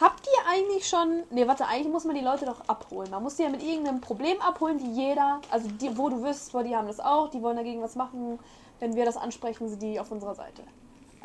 Habt 0.00 0.26
ihr 0.26 0.50
eigentlich 0.50 0.88
schon. 0.88 1.22
Nee, 1.30 1.46
warte, 1.46 1.66
eigentlich 1.66 1.92
muss 1.92 2.04
man 2.04 2.16
die 2.16 2.20
Leute 2.24 2.46
doch 2.46 2.60
abholen. 2.66 3.10
Man 3.10 3.22
muss 3.22 3.36
die 3.36 3.42
ja 3.44 3.48
mit 3.48 3.62
irgendeinem 3.62 4.00
Problem 4.00 4.40
abholen, 4.40 4.78
die 4.78 4.92
jeder. 4.92 5.40
Also 5.50 5.68
die, 5.68 5.96
wo 5.96 6.08
du 6.08 6.22
wirst, 6.22 6.50
boah, 6.52 6.64
die 6.64 6.74
haben 6.74 6.88
das 6.88 6.98
auch, 6.98 7.30
die 7.30 7.40
wollen 7.42 7.56
dagegen 7.56 7.80
was 7.80 7.94
machen. 7.94 8.38
Wenn 8.80 8.96
wir 8.96 9.04
das 9.04 9.16
ansprechen, 9.16 9.68
sind 9.68 9.80
die 9.82 10.00
auf 10.00 10.10
unserer 10.10 10.34
Seite. 10.34 10.62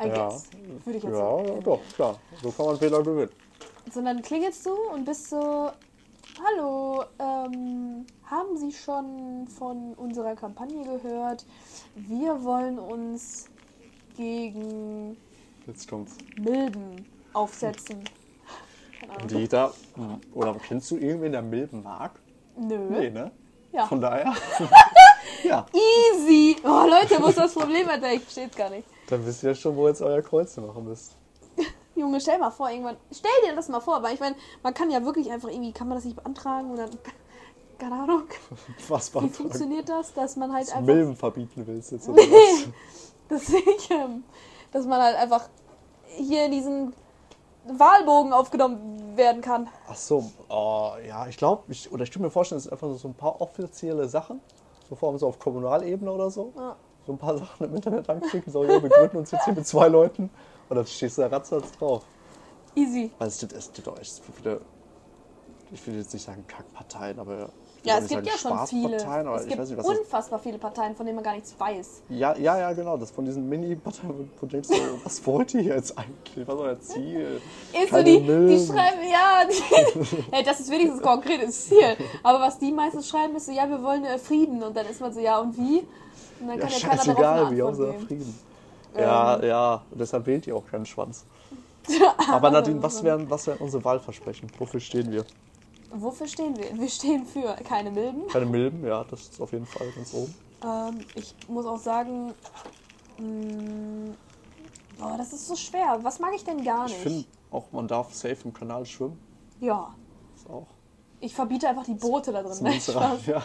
I 0.02 0.08
Ja. 0.08 0.28
guess. 0.28 0.50
Würde 0.84 0.98
ich 0.98 1.02
jetzt 1.04 1.12
Ja, 1.12 1.18
sagen. 1.44 1.62
doch, 1.64 1.80
klar. 1.96 2.14
So 2.42 2.50
kann 2.52 2.66
man 2.66 2.80
Wähler 2.80 3.02
gewinnen. 3.02 3.30
So, 3.92 4.02
dann 4.02 4.22
klingelst 4.22 4.64
du 4.64 4.70
und 4.94 5.04
bist 5.04 5.30
so, 5.30 5.70
hallo, 6.44 7.04
ähm, 7.18 8.06
haben 8.24 8.56
Sie 8.56 8.72
schon 8.72 9.46
von 9.48 9.94
unserer 9.94 10.34
Kampagne 10.34 10.84
gehört? 10.84 11.44
Wir 11.94 12.42
wollen 12.42 12.78
uns 12.78 13.48
gegen 14.16 15.16
Jetzt 15.66 15.88
kommt's. 15.88 16.16
Milben 16.38 17.06
aufsetzen. 17.32 18.04
Keine 18.98 19.12
Ahnung. 19.12 19.28
Die 19.28 19.48
da, 19.48 19.72
oder 20.34 20.54
kennst 20.66 20.90
du 20.90 20.96
irgendwen, 20.96 21.32
der 21.32 21.42
Milben 21.42 21.82
mag? 21.82 22.12
Nö. 22.56 22.78
Nee, 22.90 23.10
ne? 23.10 23.30
Ja. 23.72 23.86
Von 23.86 24.00
daher. 24.00 24.34
ja, 25.44 25.66
Easy. 25.72 26.56
Oh, 26.64 26.86
Leute, 26.88 27.22
wo 27.22 27.28
ist 27.28 27.38
das 27.38 27.54
Problem, 27.54 27.88
Alter? 27.88 28.12
Ich 28.12 28.22
versteh's 28.22 28.56
gar 28.56 28.70
nicht. 28.70 28.86
dann 29.08 29.24
wisst 29.24 29.42
ihr 29.42 29.54
schon, 29.54 29.76
wo 29.76 29.88
jetzt 29.88 30.02
euer 30.02 30.22
Kreuze 30.22 30.60
machen 30.60 30.84
müsst. 30.84 31.16
Junge, 32.00 32.20
stell 32.20 32.38
mal 32.38 32.50
vor, 32.50 32.70
irgendwann. 32.70 32.96
Stell 33.12 33.30
dir 33.44 33.54
das 33.54 33.68
mal 33.68 33.80
vor, 33.80 34.02
weil 34.02 34.14
ich 34.14 34.20
meine, 34.20 34.36
man 34.62 34.74
kann 34.74 34.90
ja 34.90 35.04
wirklich 35.04 35.30
einfach 35.30 35.48
irgendwie, 35.48 35.72
kann 35.72 35.88
man 35.88 35.96
das 35.96 36.04
nicht 36.04 36.16
beantragen 36.16 36.70
und 36.70 36.76
dann. 36.78 36.90
Keine 37.78 37.94
Ahnung. 37.94 38.24
Was 38.88 39.08
Wie 39.08 39.12
beantragen? 39.18 39.34
funktioniert 39.34 39.88
das, 39.88 40.12
dass 40.12 40.36
man 40.36 40.52
halt 40.52 40.66
Dass 40.66 40.74
einfach. 40.74 40.86
du 40.86 40.92
Milben 40.94 41.16
verbieten 41.16 41.66
willst 41.66 41.92
jetzt 41.92 42.08
oder 42.08 42.22
was? 42.22 42.68
dass 43.28 43.48
ich, 43.48 43.90
ähm, 43.90 44.24
dass 44.72 44.84
man 44.86 45.00
halt 45.00 45.16
einfach 45.16 45.48
hier 46.08 46.44
in 46.46 46.50
diesen 46.52 46.92
Wahlbogen 47.66 48.32
aufgenommen 48.32 49.16
werden 49.16 49.40
kann. 49.40 49.68
Ach 49.88 49.94
so, 49.96 50.30
oh, 50.48 50.92
ja, 51.06 51.26
ich 51.26 51.36
glaube, 51.36 51.62
ich, 51.68 51.90
oder 51.92 52.02
ich 52.02 52.10
könnte 52.10 52.24
mir 52.26 52.30
vorstellen, 52.30 52.58
es 52.58 52.64
sind 52.64 52.72
einfach 52.72 52.92
so 52.96 53.08
ein 53.08 53.14
paar 53.14 53.40
offizielle 53.40 54.08
Sachen, 54.08 54.40
so 54.88 54.94
vor 54.94 55.10
allem 55.10 55.18
so 55.18 55.28
auf 55.28 55.38
Kommunalebene 55.38 56.10
oder 56.10 56.30
so. 56.30 56.52
Ja. 56.56 56.76
So 57.10 57.14
ein 57.14 57.18
paar 57.18 57.36
Sachen 57.38 57.66
im 57.66 57.74
Internet 57.74 58.08
anklicken, 58.08 58.52
so, 58.52 58.62
ja, 58.62 58.80
wir 58.80 58.88
gründen 58.88 59.16
uns 59.16 59.32
jetzt 59.32 59.44
hier 59.44 59.52
mit 59.52 59.66
zwei 59.66 59.88
Leuten 59.88 60.30
und 60.68 60.76
dann 60.76 60.86
stehst 60.86 61.18
du 61.18 61.22
da 61.22 61.26
ratzfatz 61.26 61.72
drauf. 61.72 62.04
Easy. 62.76 63.10
Weil 63.18 63.26
es 63.26 63.40
gibt, 63.40 63.52
es 63.52 63.72
gibt 63.72 63.88
auch 63.88 63.98
echt 63.98 64.14
so 64.14 64.22
viele, 64.32 64.60
ich 65.72 65.84
will 65.88 65.96
jetzt 65.96 66.12
nicht 66.12 66.24
sagen 66.24 66.44
Kackparteien, 66.46 67.18
aber 67.18 67.48
Ja, 67.82 67.98
es 67.98 68.06
gibt 68.06 68.24
ja 68.24 68.38
schon 68.38 68.64
viele. 68.68 68.94
Es 68.94 69.46
gibt 69.48 69.58
nicht, 69.58 69.84
unfassbar 69.84 70.38
viele 70.38 70.58
Parteien, 70.58 70.94
von 70.94 71.04
denen 71.04 71.16
man 71.16 71.24
gar 71.24 71.34
nichts 71.34 71.52
weiß. 71.58 72.02
Ja, 72.10 72.36
ja, 72.36 72.56
ja, 72.56 72.72
genau. 72.74 72.96
Das 72.96 73.10
von 73.10 73.24
diesen 73.24 73.48
Mini-Parteien, 73.48 74.30
wo 74.38 74.46
du 74.46 74.52
denkst, 74.52 74.68
so, 74.68 74.74
was 75.02 75.26
wollt 75.26 75.52
ihr 75.54 75.62
jetzt 75.62 75.98
eigentlich? 75.98 76.46
Was 76.46 76.54
ist 76.54 76.60
euer 76.60 76.80
Ziel? 76.80 77.40
Ist 77.72 77.90
so, 77.90 78.02
die, 78.04 78.20
die 78.20 78.66
schreiben, 78.66 79.00
ja, 79.10 79.44
die, 79.50 80.16
hey, 80.30 80.44
das 80.44 80.60
ist 80.60 80.70
wenigstens 80.70 81.02
konkretes 81.02 81.66
Ziel. 81.68 81.96
Aber 82.22 82.38
was 82.38 82.56
die 82.60 82.70
meistens 82.70 83.08
schreiben, 83.08 83.34
ist 83.34 83.46
so, 83.46 83.52
ja, 83.52 83.68
wir 83.68 83.82
wollen 83.82 84.04
äh, 84.04 84.16
Frieden. 84.16 84.62
Und 84.62 84.76
dann 84.76 84.86
ist 84.86 85.00
man 85.00 85.12
so, 85.12 85.18
ja, 85.18 85.40
und 85.40 85.56
wie? 85.56 85.84
Und 86.40 86.48
dann 86.48 86.58
Ja, 86.58 86.66
kann 86.66 86.72
ja 86.72 86.78
scheißegal, 86.78 87.50
wie 87.50 87.56
geben. 87.56 88.06
Frieden. 88.06 88.38
Ja, 88.96 89.44
ja, 89.44 89.86
und 89.90 90.00
deshalb 90.00 90.26
wählt 90.26 90.46
ihr 90.46 90.56
auch 90.56 90.66
keinen 90.66 90.86
Schwanz. 90.86 91.24
Aber 92.30 92.50
Nadine, 92.50 92.82
was 92.82 93.02
wären, 93.02 93.30
was 93.30 93.46
wären 93.46 93.58
unsere 93.58 93.84
Wahlversprechen? 93.84 94.50
Wofür 94.58 94.80
stehen 94.80 95.10
wir? 95.12 95.24
Wofür 95.92 96.26
stehen 96.28 96.56
wir? 96.56 96.78
Wir 96.78 96.88
stehen 96.88 97.26
für 97.26 97.54
keine 97.64 97.90
Milben. 97.90 98.22
Keine 98.28 98.46
Milben, 98.46 98.84
ja, 98.86 99.04
das 99.04 99.22
ist 99.22 99.40
auf 99.40 99.52
jeden 99.52 99.66
Fall 99.66 99.90
ganz 99.92 100.14
oben. 100.14 100.34
Ähm, 100.62 101.04
ich 101.14 101.34
muss 101.48 101.66
auch 101.66 101.78
sagen, 101.78 102.34
mh, 103.18 104.14
boah, 104.98 105.16
das 105.18 105.32
ist 105.32 105.48
so 105.48 105.56
schwer. 105.56 105.98
Was 106.02 106.18
mag 106.20 106.32
ich 106.34 106.44
denn 106.44 106.64
gar 106.64 106.84
Ich 106.86 106.92
nicht? 106.94 107.02
finde 107.02 107.28
auch, 107.50 107.72
man 107.72 107.88
darf 107.88 108.12
safe 108.14 108.36
im 108.44 108.52
Kanal 108.52 108.86
schwimmen. 108.86 109.18
ja, 109.60 109.94
Das 110.34 110.46
auch. 110.46 110.66
Ich 111.20 111.34
verbiete 111.34 111.68
einfach 111.68 111.84
die 111.84 111.94
Boote 111.94 112.32
da 112.32 112.42
drin. 112.42 112.56
Nein, 112.62 112.80
Spaß. 112.80 113.26
ja. 113.26 113.42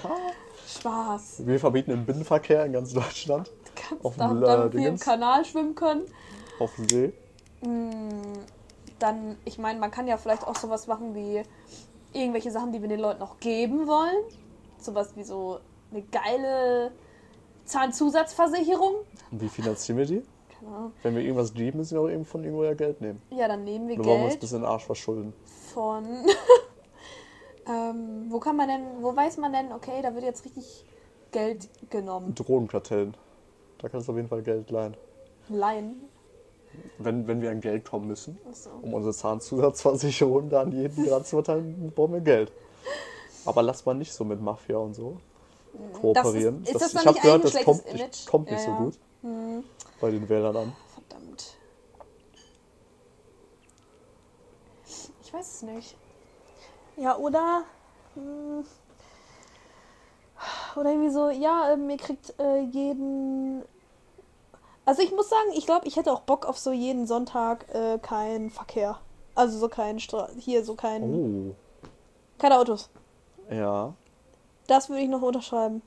Spaß. 0.68 1.46
Wir 1.46 1.60
verbieten 1.60 1.92
den 1.92 2.06
Binnenverkehr 2.06 2.66
in 2.66 2.74
ganz 2.74 2.94
Deutschland. 2.94 3.52
Kannst 3.76 4.06
Auf 4.06 4.16
dem, 4.16 4.42
damit 4.42 4.74
wir 4.74 4.88
im. 4.88 5.00
Kanal 5.00 5.46
schwimmen 5.46 5.76
können. 5.76 6.04
Auf 6.60 6.76
dem 6.76 6.90
See. 6.90 7.14
Dann, 9.00 9.38
ich 9.46 9.58
meine, 9.58 9.80
man 9.80 9.92
kann 9.92 10.08
ja 10.08 10.18
vielleicht 10.18 10.48
auch 10.48 10.56
sowas 10.56 10.88
machen 10.88 11.14
wie 11.16 11.44
irgendwelche 12.14 12.52
Sachen, 12.52 12.72
die 12.72 12.82
wir 12.82 12.88
den 12.88 13.00
Leuten 13.00 13.22
auch 13.22 13.40
geben 13.40 13.88
wollen. 13.88 14.24
Sowas 14.80 15.10
wie 15.16 15.24
so 15.24 15.60
eine 15.92 16.02
geile 16.04 16.92
Zahnzusatzversicherung. 17.66 18.96
Und 19.32 19.42
wie 19.42 19.50
finanzieren 19.50 19.98
wir 19.98 20.06
die? 20.06 20.24
Ahnung. 20.66 20.94
Wenn 21.04 21.16
wir 21.16 21.22
irgendwas 21.22 21.54
geben, 21.54 21.80
müssen 21.80 21.96
wir 21.96 22.02
auch 22.02 22.10
eben 22.10 22.26
von 22.26 22.44
irgendwoher 22.44 22.76
Geld 22.76 23.00
nehmen. 23.02 23.22
Ja, 23.30 23.48
dann 23.48 23.64
nehmen 23.64 23.88
wir 23.88 24.00
Oder 24.00 24.06
wollen 24.08 24.20
wir 24.20 24.26
uns 24.26 24.34
ein 24.36 24.40
Geld 24.40 24.42
bisschen 24.42 24.66
Arsch 24.66 24.86
verschulden? 24.86 25.34
von. 25.74 26.06
Ähm, 27.68 28.26
wo 28.30 28.40
kann 28.40 28.56
man 28.56 28.68
denn, 28.68 28.82
wo 29.02 29.16
weiß 29.16 29.38
man 29.38 29.54
denn, 29.54 29.72
okay, 29.72 30.02
da 30.02 30.14
wird 30.14 30.24
jetzt 30.24 30.46
richtig 30.46 30.86
Geld 31.32 31.70
genommen. 31.90 32.34
Drogenkartellen. 32.36 33.16
Da 33.80 33.90
kannst 33.90 34.08
du 34.08 34.12
auf 34.14 34.18
jeden 34.18 34.30
Fall 34.30 34.42
Geld 34.42 34.70
leihen. 34.72 34.96
Leihen. 35.50 36.02
Wenn, 36.98 37.26
wenn 37.28 37.42
wir 37.42 37.52
an 37.52 37.62
Geld 37.62 37.86
kommen 37.86 38.08
müssen, 38.08 38.38
Achso. 38.50 38.70
um 38.82 38.94
unsere 38.94 39.14
Zahnzusatzversicherung 39.14 40.50
da 40.50 40.62
an 40.62 40.72
jeden 40.72 41.06
dran 41.08 41.24
zu 41.24 41.38
verteilen, 41.38 41.92
brauchen 41.96 42.14
wir 42.14 42.22
Geld. 42.22 42.52
Aber 43.46 43.62
lass 43.62 43.86
mal 43.86 43.94
nicht 43.94 44.12
so 44.14 44.24
mit 44.26 44.42
Mafia 44.42 44.78
und 44.78 44.94
so. 44.94 45.18
kooperieren. 46.02 46.64
ist- 46.64 46.72
ist 46.76 46.82
das 46.82 46.92
dann 46.94 47.02
ich 47.02 47.08
habe 47.08 47.20
gehört, 47.20 47.44
das 47.44 47.54
kommt, 47.64 47.82
schlechtes 47.82 47.94
nicht- 47.94 48.02
Image? 48.02 48.26
kommt 48.28 48.52
nicht 48.52 48.60
Ja, 48.60 48.66
so 48.66 48.72
ja. 48.72 48.78
gut 48.78 49.00
bei 50.02 50.12
den 50.12 50.28
Wählern 50.30 50.56
an. 50.58 50.74
Verdammt. 50.94 51.56
Ich 55.24 55.34
weiß 55.34 55.48
es 55.56 55.62
nicht. 55.64 55.96
Ja, 56.98 57.18
oder. 57.18 57.64
hm, 58.16 58.64
Oder 60.76 60.92
irgendwie 60.92 61.10
so, 61.12 61.30
ja, 61.30 61.72
ähm, 61.74 61.90
ihr 61.90 61.98
kriegt 61.98 62.34
äh, 62.40 62.60
jeden. 62.60 63.64
Also 64.86 65.02
ich 65.02 65.12
muss 65.12 65.30
sagen, 65.30 65.50
ich 65.56 65.66
glaube, 65.66 65.88
ich 65.88 65.96
hätte 65.96 66.12
auch 66.12 66.22
Bock 66.22 66.46
auf 66.46 66.60
so 66.60 66.72
jeden 66.72 67.08
Sonntag 67.08 67.66
äh, 67.74 67.98
keinen 68.00 68.50
Verkehr. 68.50 69.00
Also 69.34 69.58
so 69.58 69.68
kein 69.68 70.00
Stra 70.00 70.30
hier 70.38 70.64
so 70.64 70.76
kein 70.76 71.02
Oh, 71.04 71.56
keine 72.38 72.60
Autos. 72.60 72.90
ja. 73.50 73.94
Das 74.68 74.90
würde 74.90 75.02
ich 75.02 75.10
noch 75.10 75.22
unterschreiben. 75.22 75.82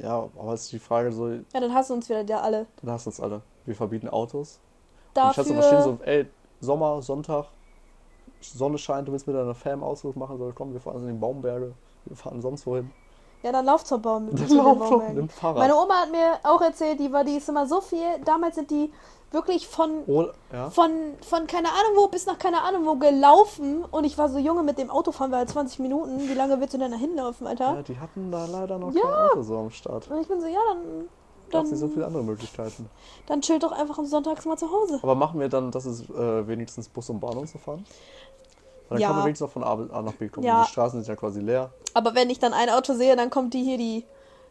Ja, 0.00 0.28
aber 0.36 0.54
es 0.54 0.62
ist 0.64 0.72
die 0.72 0.78
Frage 0.78 1.12
so, 1.12 1.28
Ja, 1.28 1.42
dann 1.60 1.74
hassen 1.74 1.94
uns 1.94 2.08
wieder 2.08 2.24
der 2.24 2.42
alle. 2.42 2.66
dann 2.82 2.90
hast 2.92 3.06
du 3.06 3.10
uns 3.10 3.20
alle. 3.20 3.42
Wir 3.66 3.74
verbieten 3.74 4.08
Autos. 4.08 4.58
Und 5.20 5.28
ich 5.30 5.38
hatte 5.38 5.48
so 5.48 5.54
Dafür. 5.54 5.54
verstehen, 5.54 5.82
so, 5.82 5.98
ey, 6.04 6.26
Sommer, 6.60 7.02
Sonntag, 7.02 7.46
Sonne 8.42 8.78
scheint, 8.78 9.08
du 9.08 9.12
willst 9.12 9.26
mit 9.26 9.36
deiner 9.36 9.54
Fam 9.54 9.82
Ausflug 9.82 10.16
machen, 10.16 10.38
so, 10.38 10.52
komm, 10.54 10.72
wir 10.72 10.80
fahren 10.80 11.02
in 11.02 11.14
die 11.14 11.20
Baumberge, 11.20 11.72
wir 12.04 12.16
fahren 12.16 12.40
sonst 12.42 12.66
wohin. 12.66 12.90
Ja, 13.42 13.50
dann 13.50 13.64
lauf 13.64 13.82
zur 13.84 13.98
Baum. 13.98 14.28
Dann 14.30 14.46
den 14.46 14.56
lauf 14.56 14.90
mit 15.08 15.16
dem 15.16 15.28
Fahrrad. 15.28 15.58
Meine 15.58 15.74
Oma 15.74 15.94
hat 16.02 16.12
mir 16.12 16.38
auch 16.44 16.60
erzählt, 16.60 17.00
die 17.00 17.12
war, 17.12 17.24
die 17.24 17.36
ist 17.36 17.48
immer 17.48 17.66
so 17.66 17.80
viel. 17.80 18.06
Damals 18.24 18.54
sind 18.54 18.70
die 18.70 18.92
wirklich 19.32 19.66
von, 19.66 19.90
Oh, 20.06 20.26
ja. 20.52 20.70
von, 20.70 20.90
von 21.26 21.46
keine 21.48 21.68
Ahnung 21.68 21.96
wo 21.96 22.06
bis 22.06 22.26
nach 22.26 22.38
keine 22.38 22.62
Ahnung 22.62 22.86
wo 22.86 22.94
gelaufen. 22.96 23.84
Und 23.90 24.04
ich 24.04 24.16
war 24.16 24.28
so 24.28 24.38
Junge, 24.38 24.62
mit 24.62 24.78
dem 24.78 24.90
Auto 24.90 25.10
fahren 25.10 25.30
wir 25.30 25.38
halt 25.38 25.48
20 25.48 25.80
Minuten. 25.80 26.20
Wie 26.28 26.34
lange 26.34 26.60
willst 26.60 26.74
du 26.74 26.78
denn 26.78 26.92
da 26.92 26.96
hinlaufen, 26.98 27.46
Alter? 27.48 27.74
ja, 27.76 27.82
die 27.82 27.98
hatten 27.98 28.30
da 28.30 28.44
leider 28.46 28.78
noch 28.78 28.92
Ja. 28.94 29.00
kein 29.02 29.30
Auto 29.30 29.42
so 29.42 29.58
am 29.58 29.70
Start. 29.70 30.08
Und 30.08 30.20
ich 30.20 30.28
bin 30.28 30.40
so, 30.40 30.46
ja, 30.46 30.60
dann, 30.68 31.08
Da 31.50 31.58
gab 31.58 31.64
es 31.64 31.70
nicht 31.72 31.80
so 31.80 31.86
dann, 31.86 31.94
viele 31.94 32.06
andere 32.06 32.22
Möglichkeiten. 32.22 32.88
dann 33.26 33.40
chillt 33.40 33.64
doch 33.64 33.72
einfach 33.72 33.98
am 33.98 34.06
Sonntags 34.06 34.44
mal 34.44 34.56
zu 34.56 34.70
Hause. 34.70 35.00
Aber 35.02 35.16
machen 35.16 35.40
wir 35.40 35.48
dann, 35.48 35.72
dass 35.72 35.84
es 35.86 36.08
äh, 36.10 36.46
wenigstens 36.46 36.88
Bus 36.88 37.10
und 37.10 37.18
Bahn 37.18 37.36
und 37.38 37.48
so 37.48 37.58
fahren? 37.58 37.84
Dann 38.92 39.00
Ja. 39.00 39.08
kann 39.08 39.16
man 39.16 39.24
wenigstens 39.26 39.46
noch 39.46 39.52
von 39.52 39.64
A, 39.64 40.02
nach 40.02 40.12
B 40.14 40.28
kommen. 40.28 40.46
Ja. 40.46 40.64
Die 40.64 40.70
Straßen 40.70 41.00
sind 41.02 41.08
ja 41.08 41.16
quasi 41.16 41.40
leer. 41.40 41.70
Aber 41.94 42.14
wenn 42.14 42.30
ich 42.30 42.38
dann 42.38 42.52
ein 42.54 42.68
Auto 42.70 42.94
sehe, 42.94 43.16
dann 43.16 43.30
kommt 43.30 43.54
die 43.54 43.62
hier 43.62 43.78
die. 43.78 44.04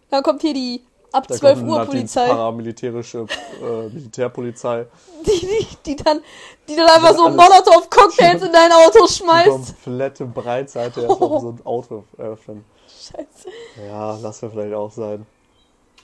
Dann 0.09 0.23
kommt 0.23 0.41
hier 0.41 0.53
die 0.53 0.83
ab 1.13 1.27
Da 1.27 1.35
12 1.35 1.59
kommt 1.59 1.71
Uhr 1.71 1.85
Polizei. 1.85 2.27
paramilitärische 2.27 3.25
äh, 3.61 3.87
Militärpolizei. 3.89 4.87
Die, 5.25 5.39
die, 5.39 5.67
die 5.85 5.95
dann, 5.95 6.21
die 6.67 6.75
dann 6.75 6.87
einfach 6.89 7.13
so 7.15 7.29
Molotow-Cocktails 7.29 8.41
in 8.45 8.51
dein 8.51 8.71
Auto 8.71 9.05
Die 9.05 9.13
schmeißt. 9.13 9.47
komplette 9.49 10.25
Breitseite 10.25 11.01
erstmal 11.01 11.39
so 11.41 11.49
ein 11.49 11.65
Auto 11.65 12.03
eröffnen. 12.17 12.65
Scheiße. 12.87 13.49
Ja, 13.87 14.17
lass 14.21 14.41
mir 14.41 14.49
vielleicht 14.49 14.73
auch 14.73 14.91
sein. 14.91 15.25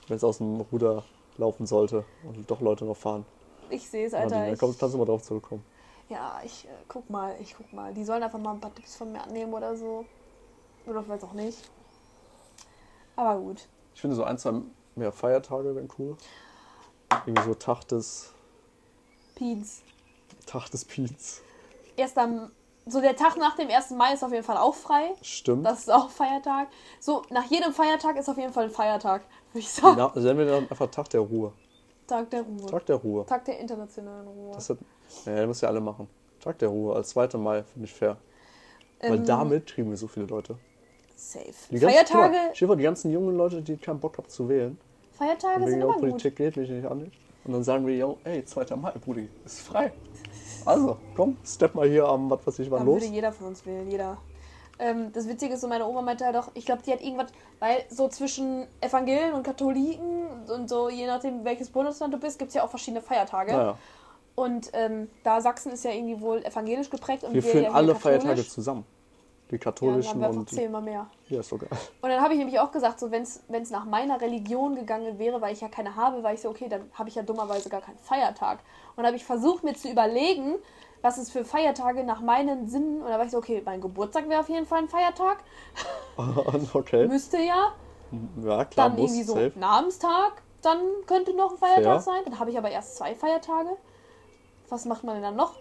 Wenn 0.07 0.17
es 0.17 0.23
aus 0.23 0.37
dem 0.37 0.61
Ruder 0.71 1.03
laufen 1.37 1.65
sollte 1.65 2.03
und 2.27 2.49
doch 2.49 2.61
Leute 2.61 2.85
noch 2.85 2.95
fahren. 2.97 3.25
Ich 3.69 3.89
sehe 3.89 4.05
es, 4.07 4.13
Alter. 4.13 4.45
Da 4.49 4.55
kannst 4.55 4.81
du 4.81 4.97
mal 4.97 5.05
drauf 5.05 5.23
zurückkommen. 5.23 5.63
Ja, 6.09 6.41
ich 6.43 6.65
äh, 6.65 6.69
guck 6.87 7.09
mal, 7.09 7.35
ich 7.39 7.55
guck 7.55 7.71
mal. 7.73 7.93
Die 7.93 8.03
sollen 8.03 8.23
einfach 8.23 8.39
mal 8.39 8.53
ein 8.53 8.59
paar 8.59 8.73
Tipps 8.73 8.95
von 8.95 9.11
mir 9.11 9.21
annehmen 9.21 9.53
oder 9.53 9.75
so. 9.75 10.05
Oder 10.85 11.03
vielleicht 11.03 11.23
auch 11.23 11.33
nicht. 11.33 11.57
Aber 13.15 13.39
gut. 13.39 13.67
Ich 13.93 14.01
finde 14.01 14.15
so 14.15 14.23
ein, 14.23 14.37
zwei 14.37 14.61
mehr 14.95 15.11
Feiertage 15.11 15.75
wären 15.75 15.89
cool. 15.97 16.15
Irgendwie 17.25 17.43
so 17.43 17.53
Tag 17.53 17.83
des, 17.85 18.33
Pins. 19.37 19.83
Tag 20.47 20.69
des 20.71 20.83
Piets. 20.83 21.41
Erst 21.95 22.17
am. 22.17 22.51
So 22.89 23.01
der 23.01 23.15
Tag 23.17 23.35
nach 23.37 23.55
dem 23.55 23.69
1. 23.69 23.91
Mai 23.91 24.13
ist 24.13 24.23
auf 24.23 24.31
jeden 24.31 24.45
Fall 24.45 24.57
auch 24.57 24.73
frei. 24.73 25.13
Stimmt. 25.21 25.65
Das 25.65 25.79
ist 25.79 25.91
auch 25.91 26.09
Feiertag. 26.09 26.69
So, 27.01 27.21
nach 27.29 27.43
jedem 27.45 27.73
Feiertag 27.73 28.15
ist 28.15 28.29
auf 28.29 28.37
jeden 28.37 28.53
Fall 28.53 28.65
ein 28.65 28.71
Feiertag, 28.71 29.23
würde 29.51 29.59
ich 29.59 29.69
sagen. 29.69 29.95
Na, 29.97 30.07
also 30.07 30.21
nennen 30.21 30.39
wir 30.39 30.45
dann 30.45 30.69
einfach 30.69 30.89
Tag 30.89 31.09
der 31.09 31.19
Ruhe. 31.19 31.51
Tag 32.07 32.29
der 32.29 32.43
Ruhe. 32.43 32.65
Tag 32.65 32.85
der 32.85 32.95
Ruhe. 32.95 33.25
Tag 33.25 33.43
der 33.43 33.59
internationalen 33.59 34.27
Ruhe. 34.27 34.53
Das 34.53 34.69
hat, 34.69 34.77
ja, 35.25 35.35
das 35.35 35.47
müssen 35.47 35.65
ja 35.65 35.69
alle 35.69 35.81
machen. 35.81 36.07
Tag 36.39 36.59
der 36.59 36.69
Ruhe 36.69 36.95
als 36.95 37.09
2. 37.09 37.37
Mai 37.37 37.63
finde 37.63 37.85
ich 37.85 37.93
fair. 37.93 38.17
Weil 39.01 39.15
Ähm, 39.15 39.25
damit 39.25 39.67
kriegen 39.67 39.89
wir 39.89 39.97
so 39.97 40.07
viele 40.07 40.25
Leute. 40.25 40.57
Safe. 41.15 41.45
Die 41.71 41.79
ganzen, 41.79 41.95
Feiertage, 41.95 42.53
dir 42.53 42.67
vor, 42.67 42.75
die 42.75 42.83
ganzen 42.83 43.11
jungen 43.11 43.35
Leute, 43.35 43.61
die 43.61 43.77
keinen 43.77 43.99
Bock 43.99 44.17
haben 44.17 44.29
zu 44.29 44.47
wählen. 44.47 44.77
Feiertage 45.17 45.67
sind 45.67 45.81
immer 45.81 45.93
der 45.93 45.93
gut. 45.93 45.99
Politik 46.01 46.35
geht 46.35 46.57
nicht 46.57 46.85
an. 46.85 47.11
Und 47.43 47.53
dann 47.53 47.63
sagen 47.63 47.87
wir, 47.87 47.95
yo, 47.95 48.17
ey, 48.23 48.43
2. 48.43 48.75
Mai, 48.75 48.91
Brudi, 48.91 49.29
ist 49.45 49.61
frei. 49.61 49.91
Also, 50.65 50.97
komm, 51.15 51.37
step 51.45 51.75
mal 51.75 51.87
hier 51.87 52.05
am, 52.05 52.29
was 52.29 52.45
weiß 52.45 52.59
ich, 52.59 52.69
wann 52.69 52.85
los. 52.85 53.01
würde 53.01 53.13
jeder 53.13 53.31
von 53.31 53.47
uns 53.47 53.65
wählen, 53.65 53.89
jeder. 53.89 54.17
Ähm, 54.79 55.11
das 55.13 55.27
Witzige 55.27 55.53
ist 55.55 55.61
so, 55.61 55.67
meine 55.67 55.87
Oma 55.87 56.01
meinte 56.01 56.25
halt 56.25 56.35
auch, 56.35 56.49
ich 56.53 56.65
glaube, 56.65 56.83
die 56.85 56.91
hat 56.91 57.01
irgendwas, 57.01 57.31
weil 57.59 57.83
so 57.89 58.09
zwischen 58.09 58.67
Evangelien 58.81 59.33
und 59.33 59.43
Katholiken 59.43 60.27
und 60.53 60.69
so, 60.69 60.89
je 60.89 61.07
nachdem, 61.07 61.43
welches 61.45 61.69
Bundesland 61.69 62.13
du 62.13 62.19
bist, 62.19 62.37
gibt 62.37 62.49
es 62.49 62.55
ja 62.55 62.63
auch 62.63 62.69
verschiedene 62.69 63.01
Feiertage. 63.01 63.53
Naja, 63.53 63.77
Und 64.37 64.69
ähm, 64.73 65.09
da 65.23 65.41
Sachsen 65.41 65.71
ist 65.71 65.83
ja 65.83 65.89
irgendwie 65.89 66.21
wohl 66.21 66.45
evangelisch 66.45 66.91
geprägt 66.91 67.23
und 67.23 67.33
wir 67.33 67.43
wir 67.43 67.51
führen 67.51 67.63
ja 67.63 67.71
alle. 67.71 67.95
Feiertage 67.95 68.47
zusammen. 68.47 68.85
Die 69.49 69.55
Ja, 69.55 69.57
dann 69.57 69.59
katholischen 69.63 70.11
haben 70.11 70.19
wir 70.19 70.27
einfach 70.27 70.39
und. 70.41 70.49
zehnmal 70.51 70.81
mehr. 70.83 71.07
Ja, 71.27 71.41
sogar. 71.41 71.69
Und 72.01 72.09
dann 72.11 72.21
habe 72.21 72.33
ich 72.33 72.37
nämlich 72.37 72.59
auch 72.59 72.71
gesagt, 72.71 72.99
so 72.99 73.09
wenn 73.09 73.23
es 73.23 73.71
nach 73.71 73.85
meiner 73.85 74.21
Religion 74.21 74.75
gegangen 74.75 75.17
wäre, 75.17 75.41
weil 75.41 75.53
ich 75.53 75.61
ja 75.61 75.69
keine 75.69 75.95
habe, 75.95 76.21
war 76.21 76.33
ich 76.33 76.41
so, 76.41 76.49
okay, 76.49 76.67
dann 76.69 76.81
habe 76.93 77.09
ich 77.09 77.15
ja 77.15 77.23
dummerweise 77.23 77.69
gar 77.69 77.81
keinen 77.81 77.97
Feiertag. 77.97 78.59
Und 78.95 79.07
habe 79.07 79.15
ich 79.15 79.25
versucht, 79.25 79.63
mir 79.63 79.73
zu 79.73 79.89
überlegen, 79.89 80.53
was 81.01 81.17
es 81.17 81.31
für 81.31 81.43
Feiertage 81.43 82.03
nach 82.03 82.21
meinen 82.21 82.67
Sinnen. 82.67 83.01
Und 83.01 83.07
da 83.09 83.17
war 83.17 83.25
ich 83.25 83.31
so, 83.31 83.39
okay, 83.39 83.63
mein 83.65 83.81
Geburtstag 83.81 84.29
wäre 84.29 84.41
auf 84.41 84.49
jeden 84.49 84.67
Fall 84.67 84.83
ein 84.83 84.87
Feiertag. 84.89 85.39
okay. 86.75 87.07
Müsste 87.07 87.37
ja. 87.37 87.73
Ja, 88.43 88.65
klar, 88.65 88.89
Dann 88.89 88.99
irgendwie 88.99 89.23
so 89.23 89.33
safe. 89.33 89.53
Namensstag, 89.55 90.43
dann 90.61 90.79
könnte 91.07 91.33
noch 91.35 91.53
ein 91.53 91.57
Feiertag 91.57 91.83
Fair. 91.83 91.99
sein. 92.01 92.21
Dann 92.25 92.37
habe 92.39 92.51
ich 92.51 92.57
aber 92.59 92.69
erst 92.69 92.97
zwei 92.97 93.15
Feiertage. 93.15 93.77
Was 94.69 94.85
macht 94.85 95.03
man 95.03 95.15
denn 95.15 95.23
dann 95.23 95.35
noch? 95.35 95.53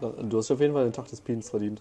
Du 0.00 0.38
hast 0.38 0.50
auf 0.50 0.60
jeden 0.60 0.74
Fall 0.74 0.84
den 0.84 0.92
Tag 0.92 1.08
des 1.08 1.20
Piens 1.20 1.48
verdient. 1.48 1.80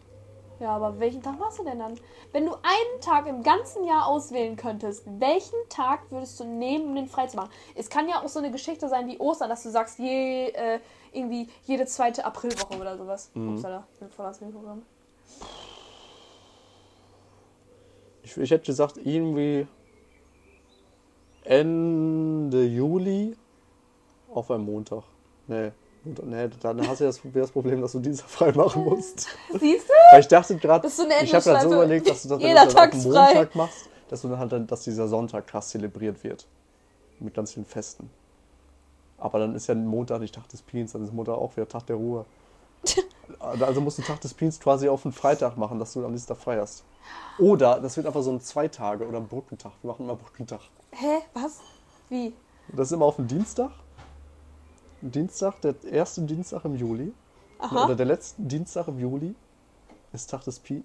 Ja, 0.60 0.70
aber 0.70 1.00
welchen 1.00 1.22
Tag 1.22 1.38
machst 1.38 1.60
du 1.60 1.66
denn 1.66 1.80
dann? 1.80 2.00
Wenn 2.32 2.46
du 2.46 2.54
einen 2.54 3.02
Tag 3.02 3.28
im 3.28 3.44
ganzen 3.44 3.84
Jahr 3.84 4.08
auswählen 4.08 4.56
könntest, 4.56 5.04
welchen 5.20 5.58
Tag 5.68 6.10
würdest 6.12 6.40
du 6.40 6.46
nehmen, 6.46 6.88
um 6.88 6.96
den 6.96 7.08
frei 7.08 7.28
zu 7.28 7.36
machen? 7.36 7.52
Es 7.76 7.90
kann 7.90 8.08
ja 8.08 8.24
auch 8.24 8.30
so 8.30 8.40
eine 8.40 8.52
Geschichte 8.52 8.88
sein 8.88 9.08
wie 9.08 9.20
Ostern, 9.20 9.50
dass 9.50 9.64
du 9.64 9.70
sagst, 9.70 10.00
je, 10.00 10.48
äh, 10.48 10.80
irgendwie 11.12 11.50
jede 11.66 11.86
zweite 11.86 12.24
Aprilwoche 12.24 12.80
oder 12.80 12.98
sowas. 12.98 13.32
Mhm. 13.34 13.50
Upsala, 13.50 13.86
bin 14.00 14.10
voll 14.10 14.26
ans 14.26 14.40
Mikrogramm. 14.40 14.84
Ich, 18.24 18.38
ich 18.38 18.50
hätte 18.50 18.66
gesagt, 18.66 18.98
irgendwie 18.98 19.68
Ende 21.42 22.64
Juli 22.64 23.36
auf 24.28 24.50
einem 24.52 24.64
Montag. 24.64 25.04
Nee, 25.48 25.74
Montag- 26.06 26.26
nee 26.26 26.50
dann 26.62 26.88
hast 26.88 27.02
du 27.02 27.06
das, 27.06 27.20
das 27.34 27.52
Problem, 27.52 27.82
dass 27.82 27.92
du 27.94 28.00
Dienstag 28.00 28.30
frei 28.30 28.52
machen 28.52 28.84
musst. 28.84 29.28
Siehst 29.60 29.90
du? 29.90 29.94
Weil 30.12 30.20
ich 30.22 30.28
dachte 30.28 30.56
gerade, 30.58 30.88
ich 30.88 31.34
habe 31.34 31.44
gerade 31.44 31.70
so 31.70 31.76
überlegt, 31.76 32.10
dass 32.10 32.24
du 32.24 32.30
das, 32.30 32.40
wenn 32.40 32.50
du 32.50 32.56
das 32.56 32.74
frei. 33.14 33.34
Montag 33.36 33.56
machst, 33.56 33.90
dass 34.10 34.22
du 34.22 34.28
dann 34.30 34.40
halt, 34.40 34.52
dann- 34.52 34.68
dass 34.68 34.84
dieser 34.84 35.08
Sonntag 35.08 35.48
krass 35.48 35.70
zelebriert 35.70 36.24
wird. 36.24 36.46
Mit 37.20 37.34
ganz 37.34 37.54
vielen 37.54 37.66
Festen. 37.66 38.10
Aber 39.18 39.40
dann 39.40 39.56
ist 39.56 39.68
ja 39.68 39.76
Montag 39.76 40.20
nicht 40.20 40.36
Tag 40.36 40.48
des 40.50 40.62
Piens, 40.62 40.92
dann 40.92 41.04
ist 41.04 41.14
Montag 41.14 41.36
auch 41.36 41.56
wieder 41.56 41.68
Tag 41.68 41.86
der 41.88 41.96
Ruhe. 41.96 42.26
Also 43.40 43.82
musst 43.82 43.98
du 43.98 44.04
Tag 44.04 44.22
des 44.22 44.36
Piens 44.36 44.60
quasi 44.60 44.88
auf 44.88 45.04
einen 45.04 45.12
Freitag 45.12 45.58
machen, 45.58 45.80
dass 45.80 45.94
du 45.94 46.06
am 46.06 46.12
nächsten 46.12 46.28
Tag 46.32 46.38
frei 46.38 46.60
hast. 46.60 46.84
Oder 47.40 47.80
das 47.80 47.98
wird 47.98 48.06
einfach 48.06 48.22
so 48.22 48.30
ein 48.32 48.40
Zweitage 48.40 49.04
oder 49.08 49.18
ein 49.18 49.28
Brückentag. 49.28 49.72
Wir 49.82 49.90
machen 49.90 50.04
immer 50.06 50.16
Brückentag. 50.16 50.60
Hä? 50.92 51.18
Was? 51.34 51.60
Wie? 52.08 52.34
Das 52.68 52.90
ist 52.90 52.92
immer 52.92 53.06
auf 53.06 53.16
dem 53.16 53.28
Dienstag. 53.28 53.72
Dienstag, 55.06 55.62
der 55.62 55.76
erste 55.84 56.22
Dienstag 56.22 56.66
im 56.66 56.76
Juli. 56.76 57.14
Aha. 57.60 57.86
Oder 57.86 57.96
der 57.96 58.06
letzte 58.06 58.42
Dienstag 58.42 58.88
im 58.88 59.00
Juli 59.00 59.36
ist 60.14 60.30
Tag 60.30 60.44
des 60.44 60.60
Pi. 60.60 60.84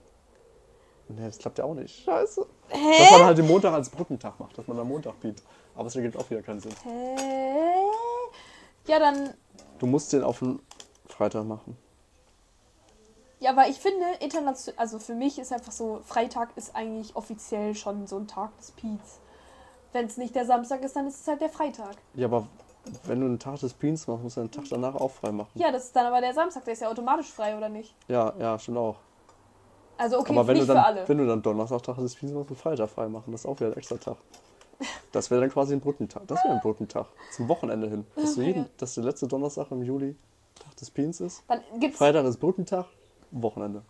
Ne, 1.09 1.27
das 1.27 1.39
klappt 1.39 1.59
ja 1.59 1.65
auch 1.65 1.75
nicht. 1.75 2.05
Scheiße. 2.05 2.47
Dass 2.69 2.79
man 2.79 3.21
Hä? 3.21 3.25
halt 3.25 3.39
den 3.39 3.47
Montag 3.47 3.73
als 3.73 3.91
Brückentag 3.91 4.39
macht, 4.39 4.57
dass 4.57 4.67
man 4.69 4.79
am 4.79 4.89
Montag 4.89 5.19
Piet. 5.21 5.43
Aber 5.75 5.89
es 5.89 5.97
ergibt 5.97 6.17
auch 6.17 6.29
wieder 6.31 6.43
keinen 6.43 6.61
Sinn. 6.61 6.73
Hä? 6.85 7.17
Ja, 8.87 8.99
dann. 8.99 9.35
Du 9.79 9.87
musst 9.87 10.13
den 10.13 10.23
auf 10.23 10.39
den 10.39 10.61
Freitag 11.09 11.45
machen. 11.45 11.77
Ja, 13.41 13.51
aber 13.51 13.69
ich 13.69 13.79
finde, 13.79 14.05
international, 14.21 14.79
also 14.79 14.99
für 14.99 15.15
mich 15.15 15.39
ist 15.39 15.53
einfach 15.53 15.73
so, 15.73 16.01
Freitag 16.05 16.51
ist 16.57 16.77
eigentlich 16.77 17.17
offiziell 17.17 17.75
schon 17.75 18.07
so 18.07 18.19
ein 18.19 18.29
Tag 18.29 18.57
des 18.59 18.71
Piets. 18.73 19.19
Wenn 19.93 20.07
es 20.07 20.19
nicht 20.19 20.35
der 20.35 20.45
Samstag 20.45 20.83
ist, 20.83 20.95
dann 20.95 21.09
ist 21.09 21.23
es 21.23 21.27
halt 21.27 21.41
der 21.41 21.49
Freitag. 21.49 21.97
Ja, 22.15 22.27
aber 22.27 22.47
wenn 23.05 23.21
du 23.21 23.27
einen 23.27 23.39
Tag 23.39 23.61
des 23.61 23.75
Piens 23.75 24.07
machst, 24.07 24.23
musst 24.23 24.37
du 24.37 24.41
den 24.41 24.51
Tag 24.51 24.65
danach 24.71 24.95
auch 24.95 25.11
frei 25.11 25.33
machen. 25.33 25.51
Ja, 25.55 25.71
das 25.71 25.85
ist 25.85 25.97
dann 25.97 26.07
aber 26.07 26.21
der 26.21 26.35
Samstag, 26.35 26.65
der 26.65 26.73
ist 26.73 26.81
ja 26.81 26.89
automatisch 26.89 27.31
frei, 27.31 27.57
oder 27.57 27.69
nicht? 27.69 27.95
Ja, 28.09 28.33
ja, 28.39 28.59
stimmt 28.59 28.79
auch. 28.79 28.97
Also 29.99 30.19
okay, 30.19 30.33
aber 30.33 30.47
wenn 30.47 30.57
nicht 30.57 30.69
du, 30.69 30.73
für 30.73 30.83
alle. 30.83 31.01
dann, 31.01 31.09
wenn 31.09 31.19
du 31.19 31.27
dann 31.27 31.43
Donnerstag 31.43 31.83
Tag 31.83 31.97
des 31.99 32.15
Piens 32.15 32.33
machst, 32.33 32.49
musst 32.49 32.63
du 32.63 32.63
Freitag 32.63 32.89
frei 32.89 33.09
machen. 33.09 33.33
Das 33.33 33.43
ist 33.43 33.47
auch 33.47 33.61
wieder 33.61 33.71
ein 33.71 33.77
extra 33.77 33.97
Tag. 33.97 34.17
Das 35.13 35.31
wäre 35.31 35.43
dann 35.43 35.51
quasi 35.51 35.75
ein 35.75 35.81
Brückentag. 35.81 36.27
Das 36.27 36.43
wäre 36.43 36.55
ein 36.55 36.61
Brückentag. 36.61 37.05
Zum 37.33 37.49
Wochenende 37.49 37.91
hin. 37.91 38.07
Dass, 38.17 38.37
du 38.37 38.43
jeden, 38.43 38.67
dass 38.79 38.95
der 38.95 39.05
letzte 39.05 39.29
Donnerstag 39.29 39.71
im 39.73 39.83
Juli 39.83 40.17
Tag 40.55 40.75
des 40.77 40.91
Piens 40.91 41.21
ist. 41.21 41.43
Dann 41.49 41.61
gibt's. 41.79 41.99
Freitag 41.99 42.25
ist 42.25 42.39
Brückentag, 42.39 42.87
Wochenende. 43.31 43.83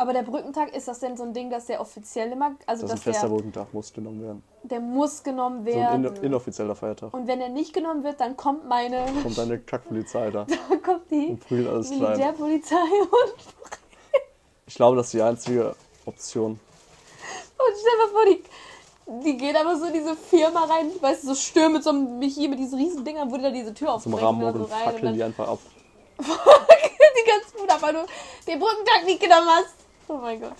Aber 0.00 0.12
der 0.12 0.22
Brückentag, 0.22 0.74
ist 0.76 0.86
das 0.86 1.00
denn 1.00 1.16
so 1.16 1.24
ein 1.24 1.34
Ding, 1.34 1.50
dass 1.50 1.66
der 1.66 1.80
offiziell 1.80 2.30
immer, 2.30 2.52
also 2.66 2.82
Das 2.82 2.82
ist 2.82 2.82
ein 2.82 2.88
dass 2.90 3.02
fester 3.02 3.28
der, 3.28 3.34
Brückentag, 3.34 3.74
muss 3.74 3.92
genommen 3.92 4.22
werden. 4.22 4.42
der 4.62 4.78
muss 4.80 5.24
genommen 5.24 5.64
So 5.64 5.70
ein 5.72 5.76
werden. 5.76 6.04
in, 6.16 6.22
inoffizieller 6.24 6.76
Feiertag. 6.76 7.12
und 7.12 7.26
wenn 7.26 7.40
er 7.40 7.48
nicht 7.48 7.72
genommen 7.72 8.04
wird, 8.04 8.20
dann 8.20 8.36
kommt 8.36 8.68
meine, 8.68 9.04
Kommt 9.22 9.36
deine 9.36 9.58
Kackpolizei 9.58 10.30
da 10.30 10.46
dann 10.70 10.82
kommt 10.82 11.10
die 11.10 11.26
und 11.30 11.40
prügelt 11.40 11.68
alles 11.68 11.88
klein. 11.90 12.00
Militärpolizei 12.00 12.76
und, 12.76 13.34
Ich 14.66 14.74
glaube, 14.76 14.96
das 14.98 15.06
ist 15.06 15.14
die 15.14 15.22
einzige 15.22 15.74
Option. 16.06 16.52
und 16.52 16.60
stell 17.80 17.90
dir 17.90 17.98
mal 18.04 18.12
vor, 18.12 18.24
die, 18.26 19.24
die 19.24 19.36
geht 19.36 19.56
aber 19.56 19.76
so 19.76 19.86
in 19.86 19.94
diese 19.94 20.14
Firma 20.14 20.64
rein, 20.64 20.92
weißt 21.00 21.24
du, 21.24 21.28
so 21.28 21.34
stürmen 21.34 21.72
mit 21.72 21.82
so 21.82 21.90
einem, 21.90 22.22
hier 22.22 22.48
mit 22.48 22.60
diesen 22.60 22.78
riesen 22.78 23.04
Dingern, 23.04 23.32
wo 23.32 23.36
die 23.36 23.42
da 23.42 23.50
diese 23.50 23.74
Tür 23.74 23.98
Zum 23.98 24.14
aufbrechen 24.14 24.42
oder 24.44 24.54
und 24.54 24.68
so 24.68 24.74
rein 24.74 24.78
und 24.78 24.84
fackeln 24.84 25.04
dann 25.06 25.14
die 25.14 25.22
einfach 25.24 25.48
ab. 25.48 25.58
die 26.18 27.30
ganzen 27.30 27.58
Mut 27.60 27.70
ab, 27.70 27.78
weil 27.82 27.94
du 27.94 28.06
den 28.46 28.58
Brückentag 28.60 29.04
nicht 29.04 29.20
genommen 29.20 29.48
hast. 29.48 29.74
Oh 30.08 30.16
mein 30.16 30.40
Gott. 30.40 30.54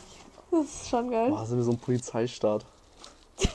Das 0.50 0.64
ist 0.64 0.88
schon 0.88 1.10
geil. 1.10 1.30
Boah, 1.30 1.44
sind 1.44 1.58
wir 1.58 1.64
so 1.64 1.72
ein 1.72 1.78
Polizeistaat. 1.78 2.64
Halt 3.38 3.50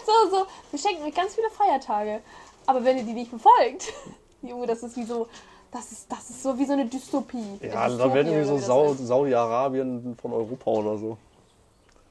so, 0.06 0.30
so. 0.30 0.46
Wir 0.70 0.78
schenken 0.78 1.04
euch 1.04 1.14
ganz 1.14 1.34
viele 1.34 1.50
Feiertage. 1.50 2.20
Aber 2.66 2.84
wenn 2.84 2.98
ihr 2.98 3.04
die 3.04 3.12
nicht 3.14 3.30
befolgt, 3.30 3.92
Junge, 4.42 4.66
das 4.66 4.82
ist 4.82 4.96
wie 4.96 5.04
so. 5.04 5.28
Das 5.70 5.92
ist, 5.92 6.10
das 6.10 6.30
ist 6.30 6.42
so 6.42 6.58
wie 6.58 6.64
so 6.64 6.72
eine 6.72 6.86
Dystopie. 6.86 7.58
Ja, 7.60 7.82
Eine 7.82 7.98
dann 7.98 8.14
werden 8.14 8.32
wir 8.34 8.46
so 8.46 8.56
Sau. 8.56 8.94
Saudi-Arabien 8.94 10.16
von 10.20 10.32
Europa 10.32 10.70
oder 10.70 10.96
so. 10.96 11.18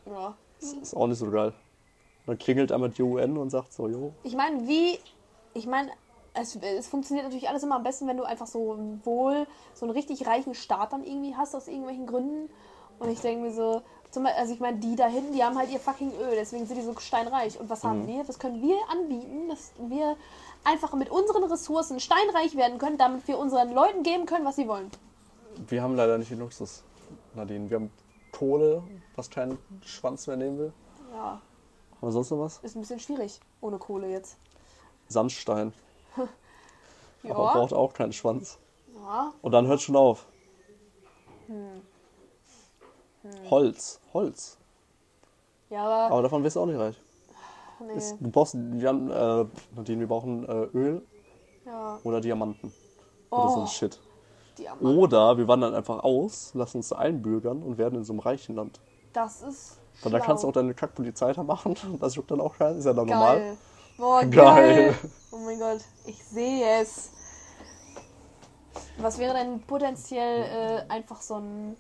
Ja. 0.06 0.36
Das 0.60 0.74
ist 0.74 0.96
auch 0.96 1.08
nicht 1.08 1.18
so 1.18 1.30
geil. 1.32 1.54
Dann 2.28 2.38
klingelt 2.38 2.72
einmal 2.72 2.90
die 2.90 3.02
UN 3.02 3.38
und 3.38 3.50
sagt 3.50 3.74
so, 3.74 3.88
jo, 3.88 4.14
Ich 4.24 4.36
meine, 4.36 4.68
wie. 4.68 5.00
Ich 5.56 5.66
meine, 5.66 5.92
es, 6.40 6.56
es 6.56 6.88
funktioniert 6.88 7.26
natürlich 7.26 7.50
alles 7.50 7.64
immer 7.64 7.76
am 7.76 7.84
besten, 7.84 8.08
wenn 8.08 8.18
du 8.18 8.24
einfach 8.24 8.48
so 8.48 8.78
wohl 9.04 9.48
so 9.74 9.86
einen 9.86 9.92
richtig 9.94 10.26
reichen 10.28 10.54
Staat 10.54 10.94
dann 10.94 11.04
irgendwie 11.04 11.36
hast, 11.36 11.56
aus 11.56 11.68
irgendwelchen 11.68 12.08
Gründen. 12.08 12.50
Und 13.00 13.10
ich 13.10 13.20
denke 13.22 13.44
mir 13.44 13.52
so, 13.54 13.82
zum 14.12 14.24
Beispiel, 14.24 14.42
also 14.42 14.54
ich 14.54 14.60
meine, 14.60 14.78
die 14.80 14.96
da 14.96 15.08
hinten, 15.08 15.34
die 15.34 15.44
haben 15.44 15.58
halt 15.58 15.70
ihr 15.70 15.80
fucking 15.80 16.12
Öl, 16.20 16.32
deswegen 16.36 16.66
sind 16.66 16.78
die 16.78 16.82
so 16.84 16.96
steinreich. 16.98 17.60
Und 17.60 17.70
was 17.70 17.84
haben 17.84 18.04
Mhm. 18.04 18.08
wir? 18.08 18.28
Was 18.28 18.40
können 18.40 18.62
wir 18.62 18.76
anbieten, 18.90 19.50
dass 19.50 19.72
wir 19.78 20.16
einfach 20.64 20.94
mit 20.94 21.10
unseren 21.12 21.44
Ressourcen 21.44 22.00
steinreich 22.00 22.56
werden 22.56 22.78
können, 22.80 22.98
damit 22.98 23.28
wir 23.28 23.38
unseren 23.38 23.72
Leuten 23.74 24.04
geben 24.04 24.26
können, 24.26 24.46
was 24.46 24.56
sie 24.56 24.68
wollen? 24.68 24.90
wir 25.70 25.82
haben 25.82 25.96
leider 25.96 26.18
nicht 26.20 26.30
den 26.30 26.40
Luxus, 26.40 26.84
Nadine. 27.34 27.68
Wir 27.70 27.78
haben 27.78 27.92
Kohle, 28.32 28.84
was 29.16 29.30
keinen 29.30 29.58
Schwanz 29.82 30.28
mehr 30.28 30.38
nehmen 30.38 30.60
will. 30.60 30.74
Ja, 31.14 31.24
Haben 31.32 31.42
wir 32.02 32.12
sonst 32.12 32.30
noch 32.30 32.40
was? 32.40 32.60
ist 32.60 32.76
ein 32.76 32.82
bisschen 32.82 33.00
schwierig 33.00 33.40
ohne 33.62 33.78
Kohle 33.80 34.08
jetzt. 34.10 34.38
Sandstein. 35.08 35.74
Ja, 37.24 37.34
Aber 37.36 37.52
braucht 37.54 37.74
auch 37.74 37.94
keinen 37.94 38.14
Schwanz. 38.14 38.58
ja. 38.96 39.34
Und 39.42 39.52
dann 39.52 39.66
hört 39.68 39.82
schon 39.82 39.96
auf. 39.96 40.26
Hm. 41.48 41.82
Holz. 43.50 44.00
Holz. 44.14 44.58
ja 45.70 45.84
aber 45.84 46.14
Aber 46.14 46.22
davon 46.22 46.44
wirst 46.44 46.56
du 46.56 46.62
auch 46.62 46.66
nicht 46.66 46.80
reich. 46.80 46.96
nee. 47.86 47.94
Ist, 47.94 48.16
du 48.20 48.30
brauchst, 48.30 48.56
wir 48.56 48.88
haben, 48.88 49.10
äh, 49.10 49.46
Nadine, 49.76 50.00
wir 50.02 50.08
brauchen 50.08 50.48
äh, 50.48 50.78
Öl 50.78 51.02
ja. 51.66 52.00
oder 52.04 52.22
Diamanten. 52.22 52.72
Oder 53.30 53.50
so 53.50 53.58
Oh, 53.58 53.62
ein 53.62 53.68
Shit. 53.68 54.00
Diamant. 54.58 54.84
Oder 54.84 55.38
wir 55.38 55.48
wandern 55.48 55.74
einfach 55.74 56.04
aus, 56.04 56.54
lassen 56.54 56.78
uns 56.78 56.94
einbürgern 56.94 57.62
und 57.64 57.78
werden 57.78 57.96
in 57.96 58.04
so 58.04 58.14
einem 58.14 58.20
reichen 58.22 58.56
Land. 58.56 58.80
Das 59.14 59.42
ist. 59.42 59.80
Weil 60.04 60.12
da 60.12 60.20
kannst 60.20 60.44
du 60.44 60.48
auch 60.48 60.54
deine 60.54 60.74
Kackpolizei 60.74 61.34
da 61.34 61.44
machen. 61.44 61.76
Das 62.00 62.16
juckt 62.16 62.32
dann 62.32 62.40
auch 62.40 62.56
keinen. 62.58 62.78
Ist 62.78 62.86
ja 62.86 62.94
dann 62.94 63.08
normal. 63.08 63.58
Geil. 63.98 64.06
Boah, 64.06 64.26
geil. 64.26 64.76
Geil. 64.76 64.96
Oh 65.32 65.38
mein 65.38 65.60
Gott, 65.60 65.82
ich 66.06 66.24
sehe 66.24 66.82
es. 66.82 67.12
Was 68.98 69.18
wäre 69.18 69.34
denn 69.34 69.62
potenziell 69.62 70.44
äh, 70.88 70.92
einfach 70.92 71.22
so 71.22 71.36
ein 71.36 71.76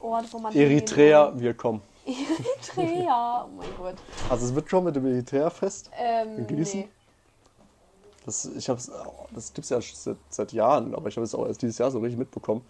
Ort, 0.00 0.32
wo 0.32 0.38
man. 0.38 0.54
Eritrea, 0.54 1.32
wir 1.34 1.54
kommen. 1.54 1.80
Eritrea, 2.06 3.44
oh 3.44 3.56
mein 3.56 3.68
Gott. 3.78 3.94
Also 4.28 4.46
es 4.46 4.54
wird 4.54 4.68
schon 4.68 4.84
mit 4.84 4.96
dem 4.96 5.04
Militärfest. 5.04 5.90
Ähm, 5.96 6.38
In 6.38 6.46
Gießen? 6.46 6.80
nee. 6.80 6.88
Das, 8.24 8.44
ich 8.44 8.68
hab's, 8.68 8.90
das 9.32 9.52
gibt 9.52 9.64
es 9.64 9.70
ja 9.70 9.80
seit, 9.80 10.16
seit 10.28 10.52
Jahren, 10.52 10.94
aber 10.94 11.08
ich 11.08 11.16
habe 11.16 11.24
es 11.24 11.34
auch 11.34 11.46
erst 11.46 11.60
dieses 11.60 11.78
Jahr 11.78 11.90
so 11.90 11.98
richtig 11.98 12.18
mitbekommen. 12.18 12.64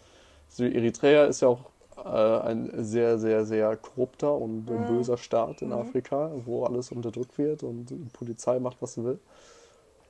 Also 0.48 0.64
Eritrea 0.64 1.24
ist 1.24 1.42
ja 1.42 1.48
auch 1.48 1.71
ein 2.04 2.70
sehr, 2.84 3.18
sehr, 3.18 3.44
sehr 3.44 3.76
korrupter 3.76 4.34
und 4.34 4.66
Mhm. 4.66 4.86
böser 4.86 5.16
Staat 5.16 5.62
in 5.62 5.72
Afrika, 5.72 6.30
wo 6.44 6.64
alles 6.64 6.90
unterdrückt 6.92 7.38
wird 7.38 7.62
und 7.62 7.86
die 7.86 8.08
Polizei 8.12 8.58
macht, 8.58 8.80
was 8.80 8.94
sie 8.94 9.04
will. 9.04 9.18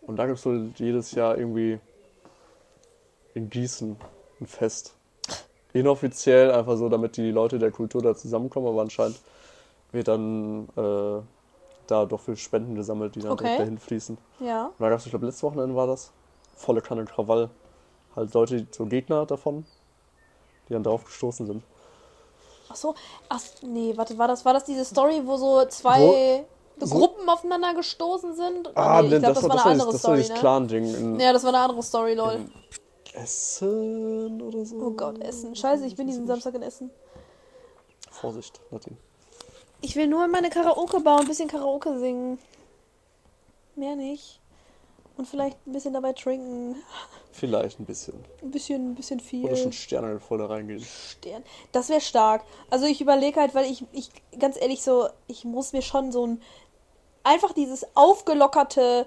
Und 0.07 0.17
da 0.17 0.27
gibt 0.27 0.39
es 0.39 0.47
wohl 0.47 0.71
jedes 0.77 1.13
Jahr 1.13 1.39
irgendwie 1.39 1.79
in 3.35 3.51
Gießen 3.51 3.97
ein 4.41 4.47
Fest. 4.47 4.95
Inoffiziell, 5.73 6.51
einfach 6.51 6.77
so, 6.77 6.89
damit 6.89 7.17
die 7.17 7.31
Leute 7.31 7.59
der 7.59 7.71
Kultur 7.71 8.03
da 8.03 8.15
zusammenkommen, 8.15 8.67
aber 8.67 8.83
anscheinend 8.83 9.19
wird 9.91 10.09
dann 10.09 10.69
äh, 10.77 11.23
da 11.87 12.05
doch 12.07 12.21
für 12.21 12.37
Spenden 12.37 12.75
gesammelt, 12.75 13.15
die 13.15 13.21
dann 13.21 13.33
Okay. 13.33 13.45
direkt 13.45 13.61
dahin 13.61 13.79
fließen. 13.79 14.19
Ja. 14.41 14.67
Und 14.67 14.81
da 14.81 14.89
gab 14.91 14.99
es, 14.99 15.07
ich 15.07 15.13
glaube, 15.13 15.27
letztes 15.27 15.43
Wochenende 15.43 15.75
war 15.75 15.87
das. 15.87 16.13
Volle 16.57 16.83
Kanne 16.83 17.05
Krawall. 17.05 17.49
Halt 18.15 18.35
Leute, 18.35 18.57
die 18.63 18.67
so 18.71 18.85
Gegner 18.85 19.25
davon, 19.25 19.65
die 20.69 20.75
dann 20.75 20.83
drauf 20.83 21.05
gestoßen 21.05 21.47
sind. 21.47 21.63
Ach 22.73 22.77
so. 22.77 22.95
Ach, 23.29 23.41
nee, 23.63 23.93
warte, 23.97 24.17
war 24.17 24.29
das, 24.29 24.45
war 24.45 24.55
das 24.55 24.65
diese 24.65 24.85
Story, 24.85 25.21
wo 25.25 25.37
so 25.37 25.65
zwei 25.67 26.45
So- 26.79 26.87
Gruppen 26.87 27.29
aufeinander 27.29 27.75
gestoßen 27.75 28.35
sind? 28.35 28.77
Ah, 28.77 29.03
nee, 29.03 29.15
ich 29.15 29.19
glaube, 29.21 29.35
das, 29.35 29.43
war 29.45 29.51
eine 29.53 29.65
andere 29.65 29.93
das 29.93 30.01
Story, 30.01 30.17
dieses 30.19 30.31
ne? 30.33 30.39
Clan-Ding 30.41 30.95
in 30.95 31.21
Ja, 31.21 31.33
das 31.33 31.43
war 31.45 31.51
eine 31.51 31.59
andere 31.59 31.83
Story, 31.83 32.15
lol. 32.15 32.41
Essen 33.15 34.41
oder 34.41 34.65
so. 34.65 34.77
Oh 34.77 34.91
Gott, 34.93 35.21
Essen. 35.21 35.55
Scheiße, 35.55 35.85
ich 35.87 35.97
bin 35.97 36.07
diesen 36.07 36.27
Samstag 36.27 36.55
in 36.55 36.63
Essen. 36.63 36.91
Vorsicht, 38.11 38.61
Nadine. 38.71 38.97
Ich 39.83 39.97
will 39.97 40.07
nur 40.07 40.27
meine 40.29 40.49
Karaoke-Bar 40.49 41.17
und 41.17 41.23
ein 41.23 41.29
bisschen 41.29 41.49
Karaoke 41.49 41.99
singen. 41.99 42.39
Mehr 43.75 43.97
nicht. 43.97 44.41
Und 45.17 45.27
vielleicht 45.29 45.59
ein 45.67 45.73
bisschen 45.73 45.93
dabei 45.93 46.13
trinken. 46.13 46.77
Vielleicht 47.33 47.81
ein 47.81 47.85
bisschen. 47.85 48.15
Ein 48.43 48.51
bisschen, 48.51 48.93
ein 48.93 48.95
bisschen 48.95 49.21
viel. 49.21 49.45
Oder 49.45 49.57
schon 49.57 49.73
Sterne 49.73 50.21
voll 50.21 50.39
da 50.39 50.47
reingehen. 50.47 50.81
Stern. 50.81 51.43
Das 51.73 51.89
wäre 51.89 52.01
stark. 52.01 52.45
Also 52.71 52.87
ich 52.87 53.01
überlege 53.01 53.41
halt, 53.41 53.55
weil 53.55 53.71
ich, 53.71 53.85
ich, 53.93 54.11
ganz 54.39 54.61
ehrlich, 54.61 54.83
so, 54.83 55.09
ich 55.27 55.45
muss 55.45 55.73
mir 55.73 55.83
schon 55.83 56.13
so 56.13 56.27
ein, 56.27 56.43
einfach 57.25 57.53
dieses 57.53 57.87
aufgelockerte 57.95 59.07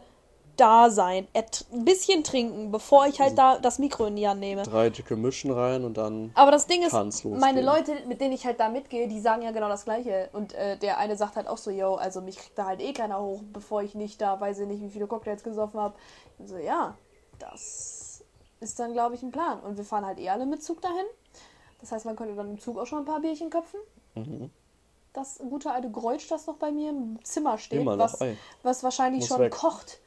Dasein, 0.57 1.27
et- 1.33 1.65
ein 1.73 1.85
bisschen 1.85 2.23
trinken, 2.23 2.71
bevor 2.71 3.05
ich 3.07 3.19
halt 3.19 3.37
da 3.37 3.57
das 3.59 3.79
Mikro 3.79 4.05
in 4.05 4.15
die 4.15 4.27
Hand 4.27 4.39
nehme. 4.39 4.63
Drei 4.63 4.89
dicke 4.89 5.15
Mischen 5.15 5.51
rein 5.51 5.83
und 5.83 5.97
dann. 5.97 6.31
Aber 6.35 6.51
das 6.51 6.67
Ding 6.67 6.81
ist, 6.83 6.93
losgehen. 6.93 7.39
meine 7.39 7.61
Leute, 7.61 7.93
mit 8.07 8.21
denen 8.21 8.33
ich 8.33 8.45
halt 8.45 8.59
da 8.59 8.69
mitgehe, 8.69 9.07
die 9.07 9.19
sagen 9.19 9.41
ja 9.41 9.51
genau 9.51 9.69
das 9.69 9.85
Gleiche. 9.85 10.29
Und 10.33 10.53
äh, 10.53 10.77
der 10.77 10.97
eine 10.97 11.17
sagt 11.17 11.35
halt 11.35 11.47
auch 11.47 11.57
so, 11.57 11.71
yo, 11.71 11.95
also 11.95 12.21
mich 12.21 12.37
kriegt 12.37 12.57
da 12.57 12.65
halt 12.65 12.81
eh 12.81 12.93
keiner 12.93 13.19
hoch, 13.21 13.41
bevor 13.53 13.81
ich 13.81 13.95
nicht 13.95 14.21
da, 14.21 14.39
weiß 14.39 14.59
ich 14.59 14.67
nicht, 14.67 14.81
wie 14.81 14.89
viele 14.89 15.07
Cocktails 15.07 15.43
gesoffen 15.43 15.79
habe. 15.79 15.95
So, 16.45 16.57
ja, 16.57 16.95
das 17.39 18.23
ist 18.59 18.79
dann, 18.79 18.93
glaube 18.93 19.15
ich, 19.15 19.23
ein 19.23 19.31
Plan. 19.31 19.59
Und 19.59 19.77
wir 19.77 19.83
fahren 19.83 20.05
halt 20.05 20.19
eh 20.19 20.29
alle 20.29 20.45
mit 20.45 20.63
Zug 20.63 20.81
dahin. 20.81 21.05
Das 21.81 21.91
heißt, 21.91 22.05
man 22.05 22.15
könnte 22.15 22.35
dann 22.35 22.49
im 22.51 22.59
Zug 22.59 22.77
auch 22.79 22.85
schon 22.85 22.99
ein 22.99 23.05
paar 23.05 23.19
Bierchen 23.19 23.49
köpfen. 23.49 23.79
Mhm. 24.15 24.49
Das 25.13 25.37
gute 25.37 25.71
alte 25.71 25.89
Gräutsch, 25.91 26.29
das 26.29 26.45
noch 26.47 26.55
bei 26.55 26.71
mir 26.71 26.89
im 26.89 27.19
Zimmer 27.23 27.57
steht, 27.57 27.85
was, 27.85 28.19
ey. 28.21 28.37
was 28.63 28.83
wahrscheinlich 28.83 29.21
Muss 29.21 29.27
schon 29.29 29.39
weg. 29.39 29.51
kocht 29.53 29.99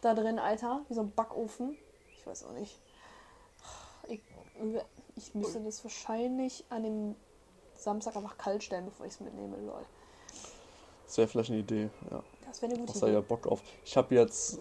da 0.00 0.14
drin, 0.14 0.38
Alter. 0.38 0.80
Wie 0.88 0.94
so 0.94 1.00
ein 1.00 1.10
Backofen. 1.12 1.76
Ich 2.16 2.26
weiß 2.26 2.44
auch 2.44 2.52
nicht. 2.52 2.80
Ich, 4.08 4.20
ich 5.16 5.34
müsste 5.34 5.60
das 5.60 5.82
wahrscheinlich 5.84 6.64
an 6.70 6.82
dem 6.82 7.16
Samstag 7.74 8.16
einfach 8.16 8.38
kalt 8.38 8.62
stellen, 8.62 8.86
bevor 8.86 9.06
ich 9.06 9.12
es 9.12 9.20
mitnehme, 9.20 9.56
lol. 9.58 9.84
Das 11.06 11.18
wäre 11.18 11.28
vielleicht 11.28 11.50
eine 11.50 11.60
Idee. 11.60 11.90
Ja. 12.10 12.22
Das 12.46 12.62
wäre 12.62 12.72
eine 12.72 12.80
gute 12.80 12.94
Hast 12.94 13.02
Idee. 13.02 13.12
ja 13.12 13.20
Bock 13.20 13.46
auf. 13.46 13.62
Ich 13.84 13.96
habe 13.96 14.14
jetzt 14.14 14.58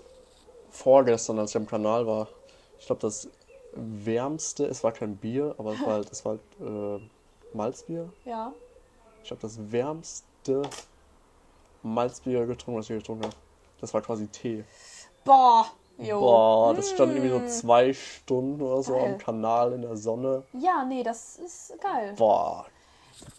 vorgestern, 0.70 1.40
als 1.40 1.52
ich 1.52 1.58
am 1.58 1.66
Kanal 1.66 2.06
war, 2.06 2.28
ich 2.80 2.86
glaube, 2.86 3.02
das 3.02 3.30
wärmste, 3.74 4.66
es 4.66 4.84
war 4.84 4.92
kein 4.92 5.16
Bier, 5.18 5.56
aber 5.58 5.74
es 5.74 5.82
war 5.82 5.94
halt, 5.94 6.12
es 6.12 6.26
war 6.26 6.38
halt 6.60 7.02
äh, 7.02 7.56
Malzbier. 7.56 8.12
Ja. 8.26 8.54
Ich 9.24 9.32
habe 9.32 9.42
das 9.42 9.72
wärmste 9.72 10.62
Malzbier 11.84 12.46
getrunken, 12.46 12.80
was 12.80 12.90
ich 12.90 12.98
getrunken 12.98 13.26
habe. 13.26 13.36
Das 13.82 13.94
war 13.94 14.02
quasi 14.02 14.28
Tee. 14.28 14.64
Boah. 15.26 15.65
Jo. 15.97 16.19
Boah, 16.19 16.73
das 16.73 16.91
stand 16.91 17.13
irgendwie 17.13 17.36
Mm. 17.38 17.47
so 17.49 17.59
zwei 17.61 17.93
Stunden 17.93 18.61
oder 18.61 18.82
so 18.84 18.93
Geil. 18.93 19.13
am 19.13 19.17
Kanal 19.17 19.73
in 19.73 19.82
der 19.82 19.95
Sonne. 19.97 20.43
Ja, 20.53 20.84
nee, 20.86 21.03
das 21.03 21.38
ist 21.38 21.73
geil. 21.82 22.13
Boah. 22.17 22.65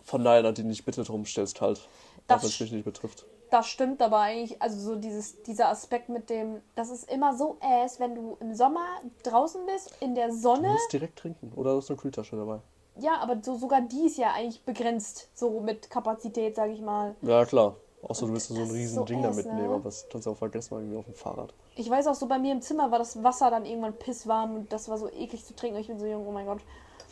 Von 0.04 0.24
daher, 0.24 0.42
Nadine, 0.42 0.68
nicht 0.68 0.84
bitte 0.84 1.02
drum 1.04 1.24
stellst 1.26 1.60
halt. 1.60 1.86
Das 2.26 2.44
es 2.44 2.58
mich 2.60 2.72
nicht 2.72 2.84
betrifft. 2.84 3.26
Das 3.50 3.68
stimmt 3.68 4.02
aber 4.02 4.18
eigentlich, 4.18 4.60
also 4.60 4.80
so 4.80 4.96
dieses, 4.96 5.42
dieser 5.42 5.68
Aspekt 5.68 6.08
mit 6.08 6.30
dem, 6.30 6.60
das 6.74 6.90
ist 6.90 7.08
immer 7.10 7.36
so 7.36 7.58
ass, 7.60 8.00
wenn 8.00 8.14
du 8.14 8.36
im 8.40 8.54
Sommer 8.54 8.84
draußen 9.22 9.64
bist, 9.66 9.94
in 10.00 10.14
der 10.16 10.28
Du 10.28 10.34
Sonne. 10.34 10.68
musst 10.70 10.92
direkt 10.92 11.18
trinken. 11.18 11.52
Oder 11.54 11.72
du 11.72 11.76
hast 11.76 11.90
eine 11.90 11.98
Kühltasche 11.98 12.36
dabei. 12.36 12.58
Ja, 12.98 13.18
aber 13.20 13.36
so, 13.42 13.56
sogar 13.56 13.82
die 13.82 14.06
ist 14.06 14.16
ja 14.16 14.32
eigentlich 14.32 14.64
begrenzt, 14.64 15.28
so 15.34 15.60
mit 15.60 15.90
Kapazität, 15.90 16.56
sag 16.56 16.70
ich 16.70 16.80
mal. 16.80 17.14
Ja, 17.22 17.44
klar. 17.44 17.76
Außer 18.02 18.26
du 18.26 18.32
willst 18.32 18.48
so 18.48 18.54
ein 18.54 18.70
riesen 18.70 18.96
so 18.96 19.04
Ding 19.04 19.22
da 19.22 19.30
mitnehmen, 19.30 19.68
ne? 19.68 19.74
aber 19.74 19.84
das 19.84 20.06
kannst 20.10 20.26
du 20.26 20.30
auch 20.30 20.36
vergessen, 20.36 20.74
mal 20.74 20.80
irgendwie 20.80 20.98
auf 20.98 21.06
dem 21.06 21.14
Fahrrad. 21.14 21.52
Ich 21.74 21.90
weiß 21.90 22.06
auch 22.06 22.14
so, 22.14 22.26
bei 22.26 22.38
mir 22.38 22.52
im 22.52 22.62
Zimmer 22.62 22.90
war 22.90 22.98
das 22.98 23.22
Wasser 23.22 23.50
dann 23.50 23.64
irgendwann 23.64 23.94
pisswarm 23.94 24.54
und 24.54 24.72
das 24.72 24.88
war 24.88 24.98
so 24.98 25.10
eklig 25.10 25.44
zu 25.44 25.56
trinken. 25.56 25.78
Ich 25.78 25.88
bin 25.88 25.98
so 25.98 26.06
jung, 26.06 26.26
oh 26.26 26.32
mein 26.32 26.46
Gott. 26.46 26.60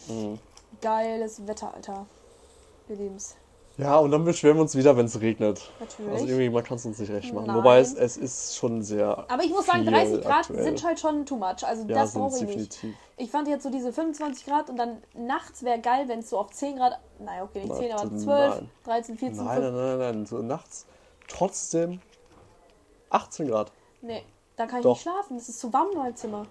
Mhm. 0.09 0.39
geiles 0.81 1.47
Wetter, 1.47 1.75
Alter. 1.75 2.07
Wir 2.87 2.97
lieben's. 2.97 3.37
Ja, 3.77 3.99
und 3.99 4.13
dann 4.13 4.25
beschweren 4.25 4.57
wir 4.57 4.63
uns 4.63 4.77
wieder, 4.77 4.97
wenn 4.97 5.07
es 5.07 5.21
regnet. 5.21 5.69
Natürlich. 5.81 6.13
Also 6.13 6.27
irgendwie, 6.27 6.49
man 6.49 6.63
kann 6.63 6.77
es 6.77 6.87
uns 6.87 6.99
nicht 7.01 7.11
recht 7.11 7.33
machen. 7.35 7.49
Nein. 7.49 7.57
Wobei 7.57 7.81
es, 7.81 7.93
es 7.93 8.17
ist 8.17 8.57
schon 8.57 8.83
sehr. 8.83 9.25
Aber 9.29 9.43
ich 9.43 9.51
muss 9.51 9.67
sagen, 9.67 9.83
viel 9.83 9.93
30 9.93 10.21
Grad 10.23 10.33
aktuell. 10.43 10.63
sind 10.63 10.85
halt 10.85 11.01
schon 11.01 11.27
too 11.27 11.37
much. 11.37 11.65
Also 11.65 11.83
Ja, 11.89 11.95
das 11.97 12.15
brauche 12.15 12.37
ich 12.37 12.43
nicht. 12.43 12.55
definitiv. 12.55 12.95
Ich 13.17 13.31
fand 13.33 13.49
jetzt 13.49 13.65
so 13.65 13.71
diese 13.71 13.93
25 13.93 14.47
Grad 14.47 14.71
und 14.71 14.77
dann 14.77 14.99
nachts 15.15 15.65
wäre 15.65 15.81
geil, 15.81 16.05
wenn 16.07 16.21
es 16.21 16.31
so 16.31 16.39
auf 16.39 16.51
10 16.53 16.77
Grad, 16.77 17.01
naja, 17.19 17.43
okay, 17.43 17.61
nicht 17.63 17.71
Na, 17.71 17.79
10, 17.79 17.93
aber 17.93 18.05
nein. 18.05 18.19
12, 18.19 18.63
13, 18.85 19.19
14, 19.19 19.45
Nein, 19.45 19.47
15. 19.63 19.75
nein, 19.75 19.99
nein, 19.99 19.99
nein, 19.99 20.27
so 20.27 20.37
nachts 20.39 20.87
trotzdem 21.27 22.01
18 23.11 23.49
Grad. 23.49 23.73
Nee, 24.03 24.23
da 24.57 24.67
kann 24.67 24.79
ich 24.79 24.83
Doch. 24.85 24.93
nicht 24.95 25.03
schlafen. 25.03 25.37
Es 25.37 25.49
ist 25.49 25.59
zu 25.59 25.73
warm 25.73 25.89
in 25.93 25.99
meinem 25.99 26.17
Zimmer. 26.17 26.47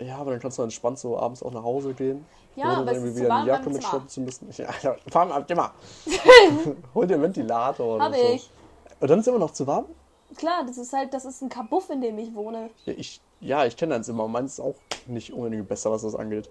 Ja, 0.00 0.18
aber 0.18 0.32
dann 0.32 0.40
kannst 0.40 0.58
du 0.58 0.62
entspannt 0.62 0.98
so 0.98 1.18
abends 1.18 1.42
auch 1.42 1.52
nach 1.52 1.62
Hause 1.62 1.94
gehen. 1.94 2.26
Ja, 2.56 2.80
ohne 2.80 2.90
es 2.90 2.96
irgendwie 2.96 3.20
wieder 3.20 3.32
eine 3.34 3.42
in 3.42 3.46
Jacke 3.48 3.70
mitschleppen 3.70 4.08
zu 4.08 4.20
müssen. 4.20 4.48
Ja, 4.56 4.68
ja, 4.82 4.96
fahren 5.10 5.32
ab 5.32 5.50
immer. 5.50 5.72
Hol 6.94 7.06
dir 7.06 7.14
einen 7.14 7.24
Ventilator 7.24 7.96
oder 7.96 8.04
Hab 8.04 8.14
so. 8.14 8.20
ich. 8.20 8.50
Und 9.00 9.10
dann 9.10 9.20
ist 9.20 9.28
immer 9.28 9.38
noch 9.38 9.52
zu 9.52 9.66
warm? 9.66 9.86
Klar, 10.36 10.64
das 10.66 10.78
ist 10.78 10.92
halt, 10.92 11.14
das 11.14 11.24
ist 11.24 11.42
ein 11.42 11.48
Kabuff, 11.48 11.90
in 11.90 12.00
dem 12.00 12.18
ich 12.18 12.34
wohne. 12.34 12.70
Ja, 12.84 12.94
ich, 12.96 13.20
ja, 13.40 13.64
ich 13.66 13.76
kenne 13.76 13.94
dein 13.94 14.04
Zimmer. 14.04 14.26
Meins 14.28 14.54
ist 14.54 14.60
auch 14.60 14.76
nicht 15.06 15.32
unbedingt 15.32 15.68
besser, 15.68 15.90
was 15.90 16.02
das 16.02 16.14
angeht. 16.14 16.50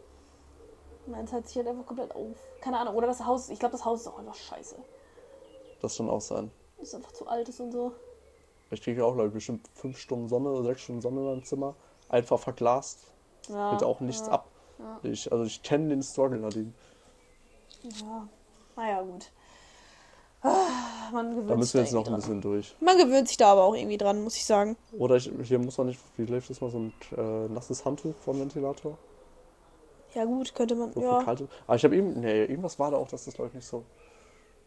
Meins 1.05 1.33
hat 1.33 1.47
sich 1.47 1.57
halt 1.57 1.67
einfach 1.67 1.85
komplett 1.85 2.15
auf. 2.15 2.37
Keine 2.61 2.79
Ahnung. 2.79 2.95
Oder 2.95 3.07
das 3.07 3.25
Haus, 3.25 3.49
ich 3.49 3.59
glaube, 3.59 3.73
das 3.73 3.83
Haus 3.83 4.01
ist 4.01 4.07
auch 4.07 4.19
einfach 4.19 4.35
scheiße. 4.35 4.75
Das 5.81 5.95
schon 5.95 6.09
auch 6.09 6.21
sein. 6.21 6.49
Ist 6.79 6.95
einfach 6.95 7.11
zu 7.11 7.27
alt 7.27 7.49
ist 7.49 7.59
und 7.59 7.71
so. 7.71 7.91
Ich 8.71 8.81
kriege 8.81 9.01
ja 9.01 9.05
auch, 9.05 9.13
glaube 9.13 9.27
ich, 9.27 9.33
bestimmt 9.33 9.69
5 9.75 9.97
Stunden 9.97 10.29
Sonne 10.29 10.49
oder 10.49 10.63
6 10.63 10.81
Stunden 10.81 11.01
Sonne 11.01 11.19
in 11.19 11.25
meinem 11.25 11.43
Zimmer. 11.43 11.75
Einfach 12.09 12.39
verglast. 12.39 13.12
Ja, 13.49 13.71
Hält 13.71 13.83
auch 13.83 13.99
nichts 13.99 14.27
ja, 14.27 14.33
ab. 14.33 14.49
Ich, 15.03 15.31
also 15.31 15.43
ich 15.45 15.61
kenne 15.63 15.89
den 15.89 16.03
Struggle, 16.03 16.39
Nadine. 16.39 16.73
Ja. 17.83 18.27
Naja, 18.75 19.01
gut. 19.01 19.31
Ah, 20.41 21.09
Man 21.13 21.29
gewöhnt 21.31 21.51
Da 21.51 21.55
müssen 21.55 21.73
wir 21.75 21.81
jetzt 21.83 21.93
noch 21.93 22.07
ein 22.07 22.15
bisschen 22.15 22.41
durch. 22.41 22.75
Man 22.81 22.97
gewöhnt 22.97 23.27
sich 23.29 23.37
da 23.37 23.51
aber 23.53 23.63
auch 23.63 23.75
irgendwie 23.75 23.97
dran, 23.97 24.21
muss 24.23 24.35
ich 24.35 24.45
sagen. 24.45 24.75
Oder 24.97 25.15
ich, 25.15 25.31
hier 25.43 25.57
muss 25.59 25.77
man 25.77 25.87
nicht, 25.87 25.99
wie 26.17 26.25
läuft 26.25 26.49
das 26.49 26.59
mal, 26.59 26.69
so 26.69 26.79
ein 26.79 26.93
äh, 27.15 27.47
nasses 27.53 27.85
Handtuch 27.85 28.15
vom 28.15 28.39
Ventilator? 28.39 28.97
Ja, 30.13 30.25
gut, 30.25 30.53
könnte 30.53 30.75
man. 30.75 30.91
So 30.91 31.01
Ja, 31.01 31.23
kalte. 31.23 31.47
Aber 31.65 31.75
ich 31.75 31.83
habe 31.85 31.95
eben, 31.95 32.19
nee, 32.19 32.43
irgendwas 32.45 32.77
war 32.77 32.91
da 32.91 32.97
auch, 32.97 33.07
dass 33.07 33.25
das, 33.25 33.33
glaube 33.33 33.49
ich, 33.49 33.55
nicht 33.55 33.67
so 33.67 33.83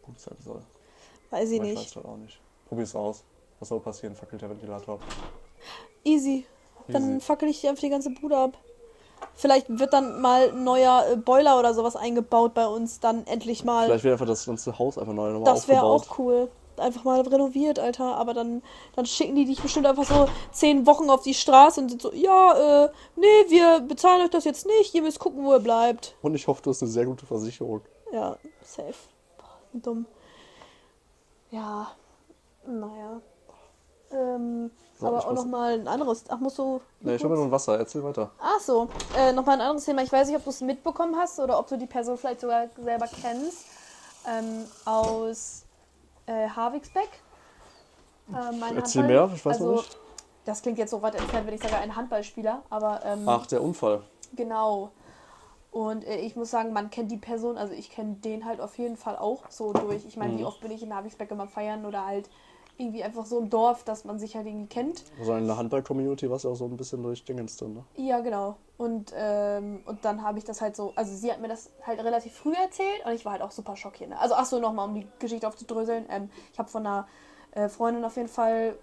gut 0.02 0.18
sein 0.18 0.36
soll. 0.40 0.62
weiß 1.30 1.50
ich 1.50 1.60
Aber 1.60 1.68
ich 1.68 1.74
nicht. 1.78 1.88
weiß 1.90 1.96
halt 1.96 2.06
auch 2.06 2.16
nicht. 2.16 2.40
Probier's 2.68 2.94
aus. 2.96 3.22
Was 3.60 3.68
soll 3.68 3.80
passieren? 3.80 4.14
Fackelt 4.14 4.42
der 4.42 4.50
Ventilator 4.50 4.94
ab. 4.94 5.00
Easy. 6.04 6.46
Dann 6.88 7.16
Easy. 7.16 7.20
fackel 7.20 7.48
ich 7.48 7.60
dir 7.60 7.70
einfach 7.70 7.82
die 7.82 7.90
ganze 7.90 8.10
Bude 8.10 8.36
ab. 8.38 8.56
Vielleicht 9.34 9.66
wird 9.68 9.92
dann 9.92 10.20
mal 10.20 10.48
ein 10.48 10.64
neuer 10.64 11.04
äh, 11.12 11.16
Boiler 11.16 11.58
oder 11.58 11.74
sowas 11.74 11.94
eingebaut 11.94 12.54
bei 12.54 12.66
uns, 12.66 13.00
dann 13.00 13.26
endlich 13.26 13.64
mal. 13.64 13.86
Vielleicht 13.86 14.04
wird 14.04 14.12
einfach 14.12 14.26
das 14.26 14.46
ganze 14.46 14.78
Haus 14.78 14.96
einfach 14.96 15.12
neu 15.12 15.30
nochmal 15.30 15.52
Das 15.52 15.68
wäre 15.68 15.82
auch 15.82 16.18
cool. 16.18 16.48
Einfach 16.78 17.04
mal 17.04 17.20
renoviert, 17.20 17.78
Alter. 17.78 18.16
Aber 18.16 18.34
dann, 18.34 18.62
dann 18.94 19.06
schicken 19.06 19.34
die 19.34 19.44
dich 19.46 19.62
bestimmt 19.62 19.86
einfach 19.86 20.04
so 20.04 20.26
zehn 20.52 20.86
Wochen 20.86 21.08
auf 21.10 21.22
die 21.22 21.34
Straße 21.34 21.80
und 21.80 21.88
sind 21.90 22.02
so, 22.02 22.12
ja, 22.12 22.84
äh, 22.84 22.90
nee, 23.16 23.44
wir 23.48 23.80
bezahlen 23.80 24.22
euch 24.22 24.30
das 24.30 24.44
jetzt 24.44 24.66
nicht. 24.66 24.94
Ihr 24.94 25.02
müsst 25.02 25.18
gucken, 25.18 25.44
wo 25.44 25.52
ihr 25.52 25.60
bleibt. 25.60 26.14
Und 26.22 26.34
ich 26.34 26.46
hoffe, 26.46 26.62
du 26.62 26.70
hast 26.70 26.82
eine 26.82 26.90
sehr 26.90 27.06
gute 27.06 27.24
Versicherung. 27.24 27.82
Ja, 28.12 28.36
safe. 28.62 28.94
Boah, 29.38 29.80
dumm. 29.80 30.06
Ja, 31.50 31.92
naja. 32.66 33.20
Ähm, 34.10 34.70
So, 34.98 35.06
aber 35.08 35.26
auch 35.26 35.32
nochmal 35.32 35.74
ein 35.74 35.88
anderes. 35.88 36.24
Ach, 36.28 36.38
musst 36.38 36.58
du. 36.58 36.80
Nee, 37.00 37.16
ich 37.16 37.24
habe 37.24 37.34
nur 37.34 37.44
ein 37.44 37.50
Wasser. 37.50 37.78
Erzähl 37.78 38.02
weiter. 38.02 38.30
Ach 38.38 38.60
so, 38.60 38.88
äh, 39.16 39.32
nochmal 39.32 39.56
ein 39.56 39.60
anderes 39.60 39.84
Thema. 39.84 40.02
Ich 40.02 40.12
weiß 40.12 40.28
nicht, 40.28 40.36
ob 40.36 40.44
du 40.44 40.50
es 40.50 40.60
mitbekommen 40.62 41.16
hast 41.16 41.38
oder 41.38 41.58
ob 41.58 41.68
du 41.68 41.76
die 41.76 41.86
Person 41.86 42.16
vielleicht 42.16 42.40
sogar 42.40 42.68
selber 42.82 43.06
kennst. 43.20 43.66
Ähm, 44.26 44.64
aus 44.84 45.64
äh, 46.26 46.48
Havigsbeck. 46.48 47.08
Ein 48.32 48.76
Erzähl 48.76 49.04
mehr, 49.04 49.30
ich 49.34 49.44
weiß 49.44 49.60
also, 49.60 49.72
nicht. 49.72 49.96
Das 50.44 50.62
klingt 50.62 50.78
jetzt 50.78 50.90
so 50.90 51.02
weit 51.02 51.14
entfernt, 51.14 51.46
wenn 51.46 51.54
ich 51.54 51.62
sage, 51.62 51.76
ein 51.76 51.94
Handballspieler. 51.94 52.62
Aber 52.70 53.04
ähm, 53.04 53.24
Ach, 53.26 53.46
der 53.46 53.62
Unfall. 53.62 54.02
Genau. 54.34 54.90
Und 55.70 56.04
äh, 56.04 56.16
ich 56.16 56.36
muss 56.36 56.50
sagen, 56.50 56.72
man 56.72 56.90
kennt 56.90 57.10
die 57.10 57.18
Person, 57.18 57.58
also 57.58 57.72
ich 57.74 57.90
kenne 57.90 58.14
den 58.14 58.46
halt 58.46 58.60
auf 58.60 58.78
jeden 58.78 58.96
Fall 58.96 59.16
auch 59.16 59.42
so 59.50 59.72
durch. 59.72 60.06
Ich 60.06 60.16
meine, 60.16 60.34
wie 60.36 60.40
Mhm. 60.40 60.46
oft 60.46 60.60
bin 60.60 60.70
ich 60.70 60.82
in 60.82 60.88
Navigsbeck 60.88 61.30
immer 61.30 61.46
feiern 61.46 61.84
oder 61.84 62.06
halt 62.06 62.28
irgendwie 62.78 63.02
einfach 63.02 63.26
so 63.26 63.38
im 63.38 63.50
Dorf, 63.50 63.84
dass 63.84 64.04
man 64.04 64.18
sich 64.18 64.36
halt 64.36 64.46
irgendwie 64.46 64.66
kennt. 64.66 65.04
Also 65.18 65.34
in 65.34 65.46
der 65.46 65.56
Handball-Community 65.56 66.28
war 66.28 66.36
es 66.36 66.42
ja 66.42 66.50
auch 66.50 66.56
so 66.56 66.66
ein 66.66 66.76
bisschen 66.76 67.02
durch 67.02 67.24
Dingens 67.24 67.56
drin, 67.56 67.74
ne? 67.74 67.84
Ja, 67.96 68.20
genau. 68.20 68.56
Und, 68.76 69.12
ähm, 69.16 69.82
und 69.86 70.04
dann 70.04 70.22
habe 70.22 70.38
ich 70.38 70.44
das 70.44 70.60
halt 70.60 70.76
so, 70.76 70.92
also 70.96 71.14
sie 71.14 71.32
hat 71.32 71.40
mir 71.40 71.48
das 71.48 71.70
halt 71.86 72.00
relativ 72.00 72.34
früh 72.34 72.52
erzählt 72.52 73.06
und 73.06 73.12
ich 73.12 73.24
war 73.24 73.32
halt 73.32 73.42
auch 73.42 73.50
super 73.50 73.76
schockiert. 73.76 74.10
Ne? 74.10 74.18
Also 74.18 74.34
ach 74.36 74.44
so, 74.44 74.58
nochmal, 74.58 74.88
um 74.88 74.94
die 74.94 75.06
Geschichte 75.18 75.48
aufzudröseln. 75.48 76.04
Ähm, 76.10 76.30
ich 76.52 76.58
habe 76.58 76.68
von 76.68 76.86
einer 76.86 77.08
äh, 77.52 77.68
Freundin 77.68 78.04
auf 78.04 78.16
jeden 78.16 78.28
Fall 78.28 78.76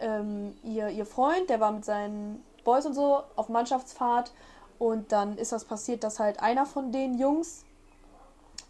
ähm, 0.00 0.54
ihr, 0.64 0.88
ihr 0.88 1.06
Freund, 1.06 1.48
der 1.48 1.60
war 1.60 1.70
mit 1.70 1.84
seinen 1.84 2.42
Boys 2.64 2.84
und 2.84 2.94
so 2.94 3.22
auf 3.36 3.48
Mannschaftsfahrt 3.48 4.32
und 4.78 5.12
dann 5.12 5.38
ist 5.38 5.52
das 5.52 5.64
passiert, 5.64 6.04
dass 6.04 6.18
halt 6.18 6.40
einer 6.40 6.66
von 6.66 6.92
den 6.92 7.18
Jungs, 7.18 7.64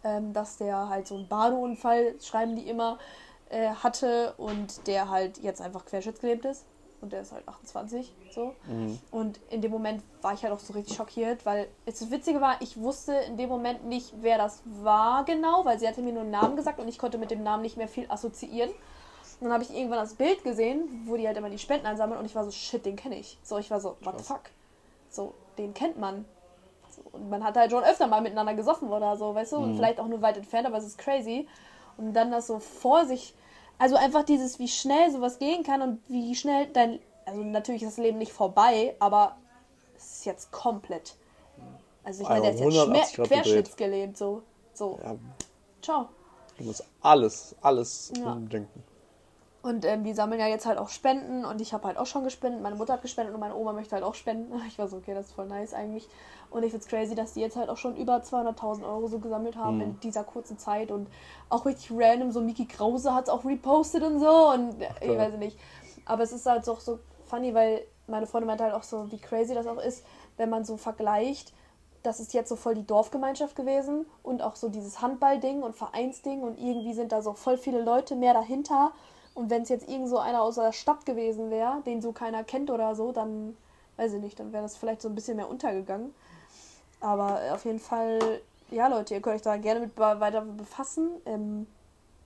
ähm, 0.03 0.33
dass 0.33 0.57
der 0.57 0.89
halt 0.89 1.07
so 1.07 1.15
einen 1.15 1.27
Badeunfall, 1.27 2.15
schreiben 2.21 2.55
die 2.55 2.69
immer, 2.69 2.99
äh, 3.49 3.69
hatte 3.69 4.33
und 4.37 4.87
der 4.87 5.09
halt 5.09 5.39
jetzt 5.39 5.61
einfach 5.61 5.85
querschnittsgelähmt 5.85 6.45
ist 6.45 6.65
und 7.01 7.13
der 7.13 7.21
ist 7.21 7.31
halt 7.31 7.47
28 7.47 8.13
so. 8.31 8.55
Mhm. 8.67 8.99
Und 9.11 9.39
in 9.49 9.61
dem 9.61 9.71
Moment 9.71 10.03
war 10.21 10.33
ich 10.33 10.43
halt 10.43 10.53
auch 10.53 10.59
so 10.59 10.73
richtig 10.73 10.95
schockiert, 10.95 11.45
weil 11.45 11.67
es 11.85 11.99
das 11.99 12.11
Witzige 12.11 12.41
war, 12.41 12.61
ich 12.61 12.77
wusste 12.77 13.13
in 13.13 13.37
dem 13.37 13.49
Moment 13.49 13.85
nicht, 13.85 14.13
wer 14.21 14.37
das 14.37 14.61
war 14.65 15.23
genau, 15.25 15.65
weil 15.65 15.79
sie 15.79 15.87
hatte 15.87 16.01
mir 16.01 16.13
nur 16.13 16.23
einen 16.23 16.31
Namen 16.31 16.55
gesagt 16.55 16.79
und 16.79 16.87
ich 16.87 16.97
konnte 16.97 17.17
mit 17.17 17.31
dem 17.31 17.43
Namen 17.43 17.61
nicht 17.61 17.77
mehr 17.77 17.87
viel 17.87 18.05
assoziieren. 18.09 18.71
Und 19.39 19.45
dann 19.45 19.53
habe 19.53 19.63
ich 19.63 19.75
irgendwann 19.75 19.99
das 19.99 20.15
Bild 20.15 20.43
gesehen, 20.43 21.03
wo 21.05 21.15
die 21.15 21.27
halt 21.27 21.37
immer 21.37 21.49
die 21.49 21.59
Spenden 21.59 21.85
einsammeln 21.85 22.19
und 22.19 22.25
ich 22.25 22.33
war 22.33 22.43
so, 22.43 22.51
shit, 22.51 22.83
den 22.85 22.95
kenne 22.95 23.19
ich. 23.19 23.37
So, 23.43 23.57
ich 23.57 23.69
war 23.69 23.79
so, 23.79 23.97
what 24.01 24.17
the 24.17 24.23
fuck? 24.23 24.41
So, 25.09 25.35
den 25.59 25.75
kennt 25.75 25.99
man. 25.99 26.25
So, 26.89 27.03
und 27.11 27.29
man 27.29 27.43
hat 27.43 27.55
halt 27.55 27.69
schon 27.69 27.83
öfter 27.83 28.07
mal 28.07 28.21
miteinander 28.21 28.55
gesoffen 28.55 28.89
oder 28.89 29.15
so, 29.15 29.35
weißt 29.35 29.51
du? 29.51 29.57
Und 29.57 29.75
vielleicht 29.75 29.99
auch 29.99 30.07
nur 30.07 30.23
weit 30.23 30.37
entfernt, 30.37 30.65
aber 30.65 30.77
es 30.77 30.85
ist 30.85 30.97
crazy. 30.97 31.47
Und 31.97 32.13
dann 32.13 32.31
das 32.31 32.47
so 32.47 32.59
vor 32.59 33.05
sich, 33.05 33.33
also 33.77 33.95
einfach 33.95 34.23
dieses, 34.23 34.59
wie 34.59 34.67
schnell 34.67 35.11
sowas 35.11 35.39
gehen 35.39 35.63
kann 35.63 35.81
und 35.81 36.01
wie 36.07 36.35
schnell 36.35 36.67
dein, 36.67 36.99
also 37.25 37.41
natürlich 37.43 37.83
ist 37.83 37.97
das 37.97 38.03
Leben 38.03 38.17
nicht 38.19 38.31
vorbei, 38.33 38.95
aber 38.99 39.35
es 39.95 40.19
ist 40.19 40.25
jetzt 40.25 40.51
komplett. 40.51 41.15
Also 42.03 42.23
ich 42.23 42.29
meine, 42.29 42.41
der 42.43 42.53
ist 42.53 42.61
Also 42.61 42.75
jetzt 42.77 42.87
180 42.87 43.13
schmer- 43.13 43.15
Grad 43.17 43.29
gedreht. 43.29 43.43
querschnittsgelähmt, 43.43 44.17
so. 44.17 44.43
So, 44.73 44.99
Ja, 45.03 45.15
ciao. 45.81 46.07
du 46.57 46.63
musst 46.65 46.83
alles, 47.01 47.55
alles 47.61 48.13
Ja. 48.17 48.31
umdenken. 48.31 48.83
Und 49.63 49.83
ähm, 49.83 50.03
die 50.05 50.13
sammeln 50.13 50.39
ja 50.39 50.47
jetzt 50.47 50.65
halt 50.65 50.77
auch 50.77 50.87
Spenden 50.89 51.43
und 51.43 51.59
ich 51.59 51.73
habe 51.73 51.87
halt 51.87 51.97
auch 51.97 52.05
schon 52.05 52.23
gespendet. 52.23 52.61
Meine 52.61 52.75
Mutter 52.77 52.93
hat 52.93 53.01
gespendet 53.01 53.33
und 53.33 53.41
meine 53.41 53.55
Oma 53.55 53.73
möchte 53.73 53.95
halt 53.95 54.03
auch 54.05 54.15
spenden. 54.15 54.61
Ich 54.67 54.77
war 54.79 54.87
so, 54.87 54.97
okay, 54.97 55.13
das 55.13 55.25
ist 55.27 55.33
voll 55.33 55.47
nice 55.47 55.73
eigentlich. 55.73 56.07
Und 56.49 56.63
ich 56.63 56.71
find's 56.71 56.87
crazy, 56.87 57.13
dass 57.13 57.33
die 57.33 57.41
jetzt 57.41 57.55
halt 57.55 57.69
auch 57.69 57.77
schon 57.77 57.95
über 57.97 58.17
200.000 58.17 58.83
Euro 58.83 59.07
so 59.07 59.19
gesammelt 59.19 59.57
haben 59.57 59.81
in 59.81 59.99
dieser 59.99 60.23
kurzen 60.23 60.57
Zeit 60.57 60.91
und 60.91 61.07
auch 61.49 61.65
richtig 61.65 61.91
random. 61.93 62.31
So 62.31 62.41
Miki 62.41 62.65
Krause 62.65 63.13
hat's 63.13 63.29
auch 63.29 63.43
repostet 63.43 64.03
und 64.03 64.19
so 64.19 64.51
und 64.53 64.81
äh, 64.81 64.89
ich 65.01 65.07
geil. 65.07 65.17
weiß 65.17 65.33
nicht. 65.39 65.59
Aber 66.05 66.23
es 66.23 66.31
ist 66.31 66.45
halt 66.45 66.67
auch 66.69 66.79
so 66.79 66.99
funny, 67.25 67.53
weil 67.53 67.81
meine 68.07 68.27
Freundin 68.27 68.47
meinte 68.47 68.63
halt 68.63 68.73
auch 68.73 68.83
so, 68.83 69.11
wie 69.11 69.17
crazy 69.17 69.53
das 69.53 69.67
auch 69.67 69.77
ist, 69.77 70.05
wenn 70.37 70.49
man 70.49 70.63
so 70.63 70.77
vergleicht. 70.77 71.53
Das 72.03 72.19
ist 72.21 72.33
jetzt 72.33 72.47
so 72.47 72.55
voll 72.55 72.75
die 72.75 72.85
Dorfgemeinschaft 72.85 73.55
gewesen 73.55 74.05
und 74.23 74.41
auch 74.41 74.55
so 74.55 74.69
dieses 74.69 75.01
Handballding 75.01 75.61
und 75.63 75.75
Vereinsding 75.75 76.41
und 76.41 76.57
irgendwie 76.57 76.93
sind 76.93 77.11
da 77.11 77.21
so 77.21 77.33
voll 77.33 77.57
viele 77.57 77.81
Leute 77.81 78.15
mehr 78.15 78.33
dahinter. 78.33 78.91
Und 79.33 79.49
wenn 79.49 79.63
es 79.63 79.69
jetzt 79.69 79.89
irgend 79.89 80.07
so 80.07 80.17
einer 80.17 80.41
aus 80.41 80.55
der 80.55 80.71
Stadt 80.71 81.05
gewesen 81.05 81.51
wäre, 81.51 81.81
den 81.85 82.01
so 82.01 82.13
keiner 82.13 82.43
kennt 82.43 82.71
oder 82.71 82.95
so, 82.95 83.11
dann 83.11 83.57
weiß 83.97 84.13
ich 84.13 84.21
nicht, 84.21 84.39
dann 84.39 84.53
wäre 84.53 84.63
das 84.63 84.77
vielleicht 84.77 85.01
so 85.01 85.09
ein 85.09 85.15
bisschen 85.15 85.35
mehr 85.35 85.49
untergegangen. 85.49 86.13
Aber 86.99 87.39
auf 87.53 87.65
jeden 87.65 87.79
Fall, 87.79 88.41
ja 88.69 88.87
Leute, 88.87 89.13
ihr 89.13 89.21
könnt 89.21 89.35
euch 89.35 89.41
da 89.41 89.57
gerne 89.57 89.79
mit 89.81 89.97
weiter 89.97 90.41
befassen. 90.41 91.09
Ähm, 91.25 91.67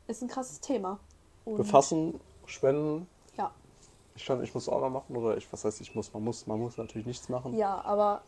ist 0.08 0.22
ein 0.22 0.28
krasses 0.28 0.60
Thema. 0.60 1.00
Und, 1.46 1.58
Befassen, 1.58 2.20
spenden. 2.46 3.08
Ja, 3.38 3.52
Ich, 4.16 4.26
kann, 4.26 4.44
ich 4.44 4.54
muss 4.54 4.70
auch 4.70 4.82
noch 4.82 4.90
machen, 4.90 5.16
oder 5.16 5.38
ich, 5.38 5.52
was 5.52 5.66
heißt 5.66 5.82
ich 5.82 5.96
muss, 5.96 6.14
man 6.14 6.24
muss, 6.24 6.48
man 6.48 6.60
muss 6.60 6.78
natürlich 6.78 7.08
nichts 7.08 7.30
machen. 7.30 7.56
ja, 7.56 7.82
aber 7.84 8.22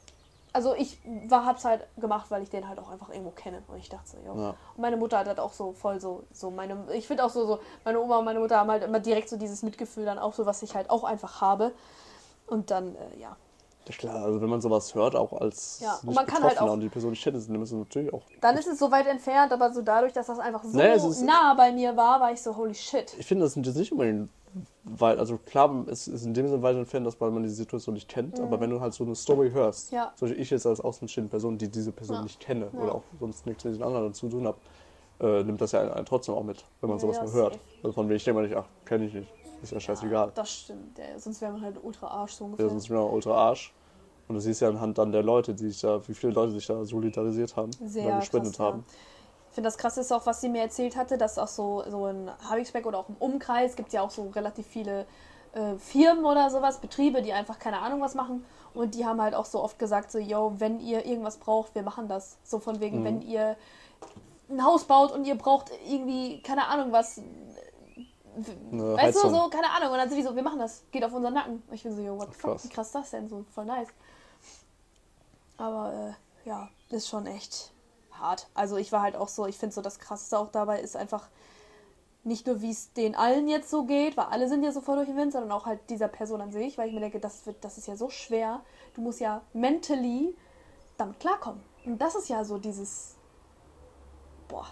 also 0.54 0.76
ich 0.76 1.00
war, 1.28 1.46
hab's 1.46 1.66
halt 1.66 1.88
gemacht, 1.98 2.30
weil 2.30 2.44
ich 2.44 2.50
den 2.50 2.68
halt 2.68 2.80
auch 2.80 2.90
einfach 2.90 3.10
irgendwo 3.10 3.32
kenne. 3.32 3.64
Und 3.68 3.80
ich 3.80 3.90
dachte 3.90 4.12
so, 4.12 4.18
jo. 4.26 4.40
Ja. 4.40 4.50
Und 4.50 4.82
meine 4.82 4.98
Mutter 4.98 5.18
hat 5.18 5.28
halt 5.28 5.40
auch 5.40 5.52
so 5.52 5.74
voll 5.74 6.00
so, 6.00 6.24
so 6.32 6.52
meine, 6.52 6.78
ich 6.94 7.08
finde 7.08 7.26
auch 7.26 7.32
so, 7.32 7.46
so, 7.48 7.60
meine 7.84 8.00
Oma 8.00 8.20
und 8.20 8.26
meine 8.26 8.40
Mutter 8.40 8.58
haben 8.58 8.70
halt 8.70 8.84
immer 8.84 9.00
direkt 9.00 9.30
so 9.30 9.38
dieses 9.38 9.64
Mitgefühl 9.64 10.06
dann 10.06 10.20
auch 10.20 10.34
so, 10.34 10.46
was 10.46 10.62
ich 10.62 10.76
halt 10.76 10.92
auch 10.92 11.04
einfach 11.04 11.42
habe. 11.42 11.74
Und 12.46 12.70
dann, 12.70 12.96
äh, 12.96 13.20
ja, 13.20 13.36
Ja, 13.88 13.96
klar, 13.96 14.24
also 14.24 14.42
wenn 14.42 14.50
man 14.50 14.62
sowas 14.62 14.96
hört, 14.96 15.16
auch 15.16 15.34
als 15.34 15.80
Ja, 15.82 16.00
und 16.06 16.16
man 16.16 16.26
kann 16.26 16.42
halt 16.44 16.60
auch- 16.60 16.72
und 16.72 16.80
die 16.80 16.90
Person 16.90 17.10
nicht 17.12 17.24
kennt, 17.24 17.36
dann 17.36 17.60
müssen 17.60 17.80
natürlich 17.80 18.14
auch. 18.14 18.24
Dann 18.42 18.56
ist 18.58 18.68
es 18.68 18.80
so 18.80 18.90
weit 18.92 19.08
entfernt, 19.08 19.52
aber 19.52 19.74
so 19.74 19.82
dadurch, 19.82 20.14
dass 20.14 20.28
das 20.28 20.40
einfach 20.40 20.64
so 20.64 20.80
ist- 20.80 21.22
nah 21.22 21.54
bei 21.56 21.72
mir 21.72 21.96
war, 21.98 22.20
war 22.22 22.32
ich 22.32 22.42
so, 22.42 22.56
holy 22.56 22.74
shit. 22.74 23.14
Ich 23.20 23.26
finde, 23.26 23.44
das 23.46 23.54
sind 23.54 23.66
jetzt 23.68 23.76
nicht 23.78 23.92
unbedingt 23.92 24.30
weil, 24.84 25.18
also 25.18 25.38
klar, 25.38 25.84
es 25.88 26.08
ist 26.08 26.26
in 26.28 26.34
dem 26.36 26.48
Sinne 26.48 26.62
weit 26.62 26.76
entfernt, 26.76 27.08
dass 27.08 27.20
man 27.20 27.42
die 27.42 27.50
Situation 27.50 27.96
nicht 27.96 28.08
kennt, 28.08 28.40
aber 28.40 28.60
wenn 28.60 28.70
du 28.70 28.80
halt 28.80 28.94
so 28.94 29.04
eine 29.04 29.16
Story 29.16 29.50
hörst, 29.50 29.92
Mhm. 29.92 29.98
Ja. 29.98 30.14
zum 30.16 30.28
Beispiel 30.28 30.44
ich 30.44 30.50
jetzt 30.52 30.68
als 30.68 30.80
außenstehende 30.80 31.32
Person, 31.32 31.58
die 31.58 31.70
diese 31.72 31.92
Person 31.92 32.18
Ja. 32.18 32.22
nicht 32.22 32.40
kenne 32.40 32.70
Ja. 32.72 32.80
oder 32.80 32.96
auch 32.96 33.02
sonst 33.20 33.48
nichts 33.48 33.64
mit 33.64 33.74
den 33.76 33.82
anderen 33.82 34.14
zu 34.14 34.30
tun 34.30 34.46
habe, 34.46 34.58
äh, 35.22 35.44
nimmt 35.44 35.60
das 35.60 35.72
ja 35.72 35.82
einen, 35.82 35.92
einen 35.92 36.06
trotzdem 36.06 36.36
auch 36.36 36.44
mit, 36.44 36.64
wenn 36.82 36.90
man 36.92 37.00
sowas 37.00 37.18
mal 37.18 37.32
hört. 37.32 37.58
Also 37.82 37.94
von 37.94 38.08
wegen, 38.08 38.18
ich 38.18 38.24
denke 38.26 38.42
mal 38.42 38.48
nicht, 38.48 38.56
ach, 38.56 38.66
kenne 38.86 39.06
ich 39.08 39.14
nicht, 39.16 39.28
ist 39.64 39.72
ja 39.72 39.80
scheißegal. 39.80 40.32
Das 40.36 40.52
stimmt. 40.52 40.98
Ja, 40.98 41.18
sonst 41.18 41.42
wäre 41.42 41.52
man 41.52 41.62
halt 41.62 41.78
ultra 41.82 42.08
Arsch 42.08 42.34
so 42.34 42.46
ungefähr. 42.46 42.66
Ja, 42.66 42.72
sonst 42.72 42.88
bin 42.88 42.98
ich 42.98 43.04
ultra 43.04 43.34
Arsch. 43.36 43.74
Und 44.28 44.36
du 44.36 44.42
siehst 44.42 44.62
ja 44.62 44.70
anhand 44.70 44.98
dann 44.98 45.12
der 45.12 45.24
Leute, 45.24 45.54
die 45.54 45.70
sich 45.70 45.82
da, 45.82 46.06
wie 46.08 46.14
viele 46.14 46.34
Leute 46.34 46.54
sich 46.54 46.66
da 46.66 46.84
solidarisiert 46.86 47.56
haben 47.56 47.72
Sehr 47.86 48.06
oder 48.08 48.20
gespendet 48.20 48.54
krass, 48.54 48.60
ja. 48.60 48.66
haben. 48.66 48.86
Ich 49.50 49.56
finde 49.56 49.68
das 49.68 49.78
krass 49.78 49.98
ist 49.98 50.12
auch, 50.12 50.26
was 50.26 50.42
sie 50.42 50.50
mir 50.50 50.62
erzählt 50.62 50.96
hatte, 50.96 51.18
dass 51.18 51.38
auch 51.38 51.48
so, 51.48 51.84
so 51.90 52.08
in 52.08 52.30
Habigsbeck 52.50 52.86
oder 52.86 52.98
auch 53.00 53.10
im 53.10 53.16
Umkreis 53.20 53.76
gibt 53.76 53.90
es 53.90 53.94
ja 53.94 54.02
auch 54.02 54.10
so 54.10 54.30
relativ 54.30 54.66
viele 54.66 55.06
äh, 55.54 55.76
Firmen 55.78 56.26
oder 56.26 56.50
sowas, 56.50 56.80
Betriebe, 56.80 57.22
die 57.22 57.34
einfach 57.34 57.60
keine 57.60 57.80
Ahnung 57.80 58.02
was 58.02 58.16
machen. 58.16 58.44
Und 58.74 58.96
die 58.96 59.06
haben 59.06 59.22
halt 59.22 59.36
auch 59.36 59.46
so 59.46 59.62
oft 59.62 59.78
gesagt, 59.78 60.12
so, 60.12 60.18
yo, 60.18 60.54
wenn 60.58 60.80
ihr 60.80 61.06
irgendwas 61.06 61.38
braucht, 61.38 61.76
wir 61.76 61.84
machen 61.84 62.08
das. 62.08 62.38
So 62.44 62.60
von 62.60 62.80
wegen, 62.80 63.02
Mhm. 63.02 63.04
wenn 63.06 63.22
ihr 63.22 63.56
ein 64.50 64.66
Haus 64.66 64.86
baut 64.86 65.12
und 65.12 65.26
ihr 65.26 65.36
braucht 65.36 65.72
irgendwie, 65.88 66.42
keine 66.42 66.68
Ahnung 66.68 66.92
was, 66.92 67.22
Eine 68.72 68.94
weißt 68.96 69.16
du, 69.16 69.24
Heizung. 69.24 69.34
so, 69.34 69.50
keine 69.50 69.70
Ahnung. 69.72 69.92
Und 69.92 69.98
dann 69.98 70.10
sind 70.10 70.18
die 70.18 70.24
so, 70.24 70.36
wir 70.36 70.44
machen 70.44 70.60
das, 70.60 70.84
geht 70.92 71.04
auf 71.04 71.14
unseren 71.14 71.34
Nacken. 71.34 71.64
Und 71.68 71.74
ich 71.74 71.84
bin 71.84 71.96
so, 71.96 72.02
yo, 72.02 72.18
what 72.18 72.34
the 72.34 72.40
fuck, 72.40 72.64
wie 72.64 72.70
krass 72.70 72.88
ist 72.88 72.96
das 72.96 73.12
denn? 73.12 73.30
So, 73.30 73.46
voll 73.54 73.66
nice. 73.66 73.90
Aber 75.58 76.16
äh, 76.46 76.50
ja, 76.50 76.70
ist 76.90 77.08
schon 77.08 77.26
echt 77.28 77.72
hart. 78.12 78.48
Also 78.54 78.78
ich 78.78 78.92
war 78.92 79.02
halt 79.02 79.16
auch 79.16 79.28
so, 79.28 79.46
ich 79.46 79.58
finde 79.58 79.74
so 79.76 79.82
das 79.82 80.00
Krasseste 80.00 80.38
auch 80.38 80.50
dabei 80.50 80.80
ist 80.80 80.96
einfach 80.96 81.28
nicht 82.24 82.48
nur, 82.48 82.62
wie 82.62 82.72
es 82.72 82.94
den 82.94 83.16
allen 83.16 83.48
jetzt 83.50 83.70
so 83.70 83.84
geht, 83.84 84.16
weil 84.16 84.26
alle 84.26 84.48
sind 84.48 84.64
ja 84.64 84.72
so 84.72 84.80
voll 84.80 84.96
durch 84.96 85.10
den 85.10 85.18
Wind, 85.18 85.34
sondern 85.34 85.52
auch 85.52 85.66
halt 85.66 85.82
dieser 85.90 86.08
Person 86.08 86.40
an 86.40 86.52
sich, 86.54 86.78
weil 86.78 86.88
ich 86.88 86.94
mir 86.94 87.02
denke, 87.02 87.20
das, 87.20 87.46
wird, 87.46 87.58
das 87.66 87.78
ist 87.78 87.88
ja 87.88 87.96
so 87.98 88.10
schwer. 88.10 88.62
Du 88.94 89.02
musst 89.02 89.20
ja 89.20 89.42
mentally 89.52 90.34
damit 90.98 91.20
klarkommen. 91.20 91.62
Und 91.86 92.00
das 92.02 92.16
ist 92.16 92.30
ja 92.30 92.46
so 92.46 92.58
dieses, 92.58 93.16
boah, 94.48 94.68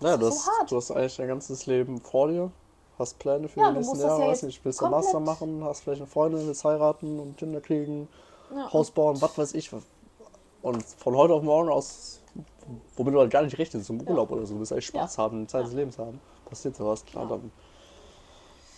Naja, 0.00 0.16
du 0.16 0.28
ist 0.28 0.42
so 0.44 0.50
hast, 0.50 0.58
hart. 0.58 0.70
du 0.70 0.76
hast 0.76 0.90
eigentlich 0.90 1.16
dein 1.16 1.28
ganzes 1.28 1.66
Leben 1.66 2.00
vor 2.00 2.28
dir, 2.28 2.50
hast 3.00 3.18
Pläne 3.18 3.48
für 3.48 3.60
Ja, 3.60 3.70
die 3.70 3.78
nächsten 3.78 3.98
Jahre, 3.98 4.22
ja 4.22 4.28
weiß 4.28 4.44
nicht, 4.44 4.64
willst 4.64 4.80
du 4.80 4.88
Master 4.88 5.20
machen, 5.20 5.64
hast 5.64 5.80
vielleicht 5.80 6.02
eine 6.02 6.10
Freundin, 6.10 6.46
willst 6.46 6.64
heiraten 6.64 7.18
und 7.18 7.36
Kinder 7.36 7.60
kriegen, 7.60 8.08
ja, 8.54 8.72
Haus 8.72 8.90
bauen, 8.90 9.20
was 9.20 9.36
weiß 9.36 9.54
ich. 9.54 9.70
Und 10.62 10.84
von 10.84 11.16
heute 11.16 11.34
auf 11.34 11.42
morgen 11.42 11.70
aus, 11.70 12.20
womit 12.96 13.14
du 13.14 13.20
halt 13.20 13.30
gar 13.30 13.42
nicht 13.42 13.58
rechnest, 13.58 13.86
zum 13.86 14.00
Urlaub 14.02 14.30
oder 14.30 14.46
so, 14.46 14.54
du 14.54 14.60
willst 14.60 14.72
eigentlich 14.72 14.86
Spaß 14.86 15.18
haben, 15.18 15.48
Zeit 15.48 15.66
des 15.66 15.72
Lebens 15.72 15.98
haben, 15.98 16.20
passiert 16.44 16.76
sowas, 16.76 17.04
klar, 17.04 17.26
dann. 17.26 17.50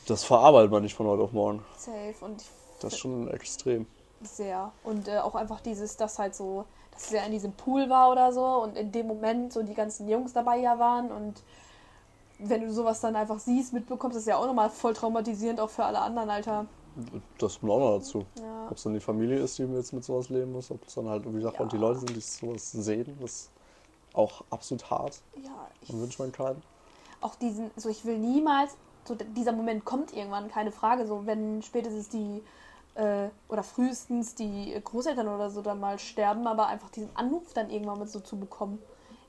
Das 0.07 0.25
verarbeitet 0.25 0.71
man 0.71 0.83
nicht 0.83 0.95
von 0.95 1.07
heute 1.07 1.23
auf 1.23 1.33
morgen. 1.33 1.65
safe 1.77 2.25
und 2.25 2.43
ich 2.43 2.49
Das 2.81 2.95
ist 2.95 2.99
schon 2.99 3.29
extrem. 3.29 3.87
Sehr. 4.23 4.73
Und 4.85 5.09
äh, 5.09 5.19
auch 5.19 5.35
einfach 5.35 5.61
dieses, 5.61 5.97
dass 5.97 6.19
halt 6.19 6.35
so, 6.35 6.65
dass 6.93 7.11
ja 7.11 7.23
in 7.25 7.33
diesem 7.33 7.53
Pool 7.53 7.89
war 7.89 8.11
oder 8.11 8.33
so 8.33 8.45
und 8.45 8.77
in 8.77 8.93
dem 8.93 9.07
Moment 9.07 9.53
so 9.53 9.63
die 9.63 9.75
ganzen 9.75 10.09
Jungs 10.09 10.33
dabei 10.33 10.59
ja 10.59 10.79
waren 10.79 11.11
und 11.11 11.43
wenn 12.45 12.63
du 12.63 12.73
sowas 12.73 13.01
dann 13.01 13.17
einfach 13.17 13.39
siehst, 13.39 13.73
mitbekommst, 13.73 14.17
ist 14.19 14.27
ja 14.27 14.37
auch 14.37 14.47
nochmal 14.47 14.71
voll 14.71 14.93
traumatisierend 14.95 15.61
auch 15.61 15.71
für 15.71 15.85
alle 15.85 16.01
anderen, 16.01 16.31
Alter. 16.31 16.67
Das 17.39 17.59
kommt 17.61 17.73
auch 17.73 17.79
noch 17.79 17.99
dazu. 17.99 18.25
Ja. 18.39 18.67
Ob 18.69 18.77
es 18.77 18.83
dann 18.83 18.95
die 18.95 19.01
Familie 19.01 19.39
ist, 19.39 19.59
die 19.59 19.63
jetzt 19.63 19.93
mit 19.93 20.05
sowas 20.05 20.29
leben 20.29 20.53
muss, 20.53 20.71
ob 20.71 20.87
es 20.87 20.95
dann 20.95 21.09
halt, 21.09 21.27
wie 21.27 21.33
gesagt, 21.33 21.59
Ja. 21.59 21.65
auch 21.65 21.69
die 21.69 21.79
Leute 21.79 22.01
sind, 22.01 22.15
die 22.17 22.21
sowas 22.21 22.71
sehen, 22.73 23.17
das 23.21 23.31
ist 23.33 23.51
auch 24.13 24.45
absolut 24.51 24.91
hart. 24.91 25.23
Ja, 25.43 25.51
ich, 25.81 25.91
Man 25.91 26.03
wünscht 26.03 26.19
man 26.19 26.33
keinen. 26.33 26.63
auch 27.23 27.35
diesen, 27.37 27.71
so 27.77 27.89
ich 27.89 28.05
will 28.05 28.19
niemals, 28.19 28.77
so 29.05 29.15
dieser 29.15 29.53
Moment 29.53 29.85
kommt 29.85 30.13
irgendwann, 30.13 30.51
keine 30.51 30.71
Frage, 30.71 31.07
so 31.07 31.25
wenn 31.25 31.63
spätestens 31.63 32.09
die 32.11 32.43
äh, 32.95 33.29
oder 33.49 33.63
frühestens 33.63 34.35
die 34.35 34.79
Großeltern 34.85 35.27
oder 35.29 35.49
so 35.49 35.63
dann 35.63 35.81
mal 35.81 35.99
sterben, 35.99 36.47
aber 36.47 36.67
einfach 36.67 36.91
diesen 36.91 37.09
Anruf 37.17 37.55
dann 37.55 37.71
irgendwann 37.71 38.01
mit 38.01 38.11
so 38.11 38.21
zu 38.21 38.37
bekommen. 38.39 38.79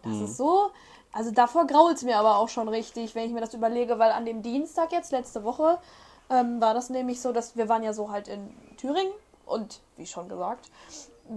Das 0.04 0.18
ist 0.20 0.36
so, 0.36 0.70
also 1.14 1.32
davor 1.32 1.68
grault 1.68 1.98
es 1.98 2.04
mir 2.04 2.18
aber 2.18 2.38
auch 2.38 2.50
schon 2.50 2.68
richtig, 2.68 3.16
wenn 3.16 3.26
ich 3.28 3.32
mir 3.34 3.42
das 3.42 3.54
überlege, 3.54 4.00
weil 4.00 4.12
an 4.12 4.26
dem 4.26 4.42
Dienstag 4.42 4.92
jetzt, 4.92 5.12
letzte 5.12 5.44
Woche, 5.44 5.78
ähm, 6.30 6.60
war 6.60 6.74
das 6.74 6.90
nämlich 6.90 7.22
so, 7.22 7.32
dass 7.32 7.56
wir 7.56 7.70
waren 7.70 7.84
ja 7.84 7.94
so 7.94 8.12
halt 8.12 8.28
in 8.28 8.50
Thüringen 8.78 9.14
und 9.46 9.80
wie 9.96 10.08
schon 10.08 10.28
gesagt, 10.28 10.70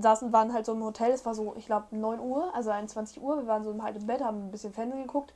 saßen, 0.00 0.32
waren 0.32 0.52
halt 0.52 0.66
so 0.66 0.72
im 0.72 0.82
Hotel, 0.82 1.12
es 1.12 1.24
war 1.24 1.34
so, 1.34 1.54
ich 1.56 1.66
glaube 1.66 1.86
9 1.90 2.18
Uhr, 2.20 2.54
also 2.54 2.70
21 2.70 3.20
Uhr, 3.22 3.36
wir 3.38 3.46
waren 3.46 3.64
so 3.64 3.74
halt 3.82 3.96
im 3.96 4.06
Bett, 4.06 4.20
haben 4.22 4.48
ein 4.48 4.50
bisschen 4.50 4.72
Fernsehen 4.72 5.02
geguckt 5.02 5.32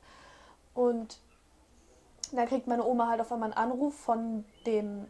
und 0.73 1.19
dann 2.31 2.47
kriegt 2.47 2.67
meine 2.67 2.85
Oma 2.85 3.07
halt 3.09 3.21
auf 3.21 3.31
einmal 3.31 3.51
einen 3.51 3.71
Anruf 3.71 3.93
von 3.95 4.45
dem, 4.65 5.05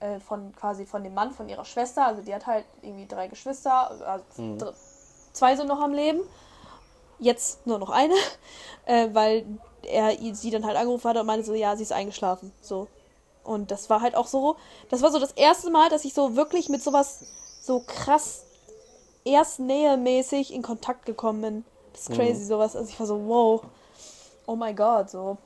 äh, 0.00 0.18
von 0.20 0.54
quasi 0.54 0.86
von 0.86 1.04
dem 1.04 1.14
Mann 1.14 1.30
von 1.30 1.48
ihrer 1.48 1.64
Schwester. 1.64 2.04
Also 2.04 2.22
die 2.22 2.34
hat 2.34 2.46
halt 2.46 2.64
irgendwie 2.82 3.06
drei 3.06 3.28
Geschwister, 3.28 3.90
also 3.90 4.24
Mhm. 4.42 4.58
zwei 5.32 5.54
sind 5.56 5.68
noch 5.68 5.80
am 5.80 5.92
Leben. 5.92 6.20
Jetzt 7.18 7.66
nur 7.66 7.78
noch 7.78 7.90
eine, 7.90 8.14
äh, 8.86 9.08
weil 9.12 9.46
er 9.82 10.12
sie 10.34 10.50
dann 10.50 10.66
halt 10.66 10.76
angerufen 10.76 11.08
hat 11.08 11.16
und 11.16 11.26
meinte 11.26 11.46
so, 11.46 11.54
ja, 11.54 11.76
sie 11.76 11.82
ist 11.82 11.92
eingeschlafen. 11.92 12.52
So. 12.60 12.88
Und 13.44 13.70
das 13.70 13.88
war 13.88 14.00
halt 14.02 14.14
auch 14.14 14.26
so, 14.26 14.56
das 14.90 15.02
war 15.02 15.10
so 15.10 15.18
das 15.18 15.32
erste 15.32 15.70
Mal, 15.70 15.88
dass 15.88 16.04
ich 16.04 16.14
so 16.14 16.36
wirklich 16.36 16.68
mit 16.68 16.82
sowas 16.82 17.20
so 17.62 17.82
krass 17.86 18.44
erst 19.24 19.60
nähemäßig 19.60 20.52
in 20.52 20.62
Kontakt 20.62 21.06
gekommen 21.06 21.40
bin. 21.42 21.64
Das 21.92 22.02
ist 22.02 22.12
crazy, 22.12 22.44
sowas. 22.44 22.76
Also 22.76 22.90
ich 22.90 22.98
war 23.00 23.06
so, 23.06 23.26
wow. 23.26 23.62
Oh 24.46 24.56
my 24.56 24.72
god, 24.74 25.10
so. 25.10 25.36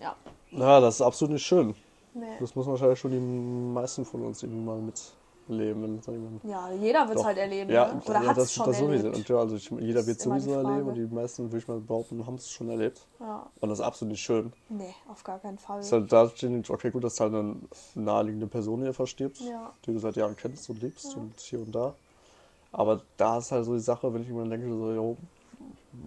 Ja. 0.00 0.14
Ja, 0.50 0.80
das 0.80 0.96
ist 0.96 1.00
absolut 1.02 1.34
nicht 1.34 1.46
schön. 1.46 1.74
Nee. 2.14 2.26
Das 2.40 2.54
muss 2.54 2.66
wahrscheinlich 2.66 2.98
schon 2.98 3.10
die 3.10 3.18
meisten 3.18 4.04
von 4.04 4.24
uns 4.24 4.42
irgendwie 4.42 4.64
mal 4.64 4.76
mitleben. 4.76 5.23
Es 5.46 6.08
irgendwann- 6.08 6.40
Ja, 6.42 6.70
jeder 6.72 7.06
wird 7.06 7.18
es 7.18 7.24
halt 7.24 7.36
erleben. 7.36 7.70
Ja, 7.70 7.92
ne? 7.92 8.00
Oder 8.06 8.22
ja 8.22 8.26
hat 8.28 8.38
es 8.38 8.52
schon 8.52 8.66
das 8.66 8.78
sowieso. 8.78 9.06
erlebt. 9.08 9.16
Und 9.16 9.28
ja, 9.28 9.36
also 9.36 9.56
ich, 9.56 9.70
jeder 9.70 10.06
wird 10.06 10.24
immer 10.24 10.40
sowieso 10.40 10.58
erleben 10.58 10.88
und 10.88 10.94
die 10.94 11.06
meisten, 11.06 11.44
würde 11.44 11.58
ich 11.58 11.68
mal 11.68 11.80
behaupten, 11.80 12.26
haben 12.26 12.36
es 12.36 12.48
schon 12.50 12.70
erlebt. 12.70 13.06
Ja, 13.20 13.46
Und 13.60 13.68
das 13.68 13.78
ist 13.78 13.84
absolut 13.84 14.12
nicht 14.12 14.22
schön. 14.22 14.52
nee, 14.70 14.94
auf 15.10 15.22
gar 15.22 15.38
keinen 15.38 15.58
Fall. 15.58 15.80
Es 15.80 15.86
ist 15.86 15.92
halt 15.92 16.10
da 16.12 16.28
steht, 16.30 16.70
okay, 16.70 16.90
gut, 16.90 17.04
dass 17.04 17.20
halt 17.20 17.34
eine 17.34 17.56
naheliegende 17.94 18.46
Person 18.46 18.80
hier 18.82 18.94
verstirbt, 18.94 19.38
Ja. 19.40 19.70
die 19.84 19.92
du 19.92 19.98
seit 19.98 20.16
Jahren 20.16 20.34
kennst 20.36 20.70
und 20.70 20.80
liebst 20.82 21.14
und 21.16 21.38
hier 21.40 21.60
und 21.60 21.74
da. 21.74 21.94
Aber 22.72 23.02
da 23.18 23.38
ist 23.38 23.52
halt 23.52 23.66
so 23.66 23.74
die 23.74 23.80
Sache, 23.80 24.12
wenn 24.14 24.22
ich 24.22 24.28
mir 24.30 24.40
dann 24.40 24.50
denke, 24.50 24.68
so, 24.68 24.92
jo, 24.92 25.16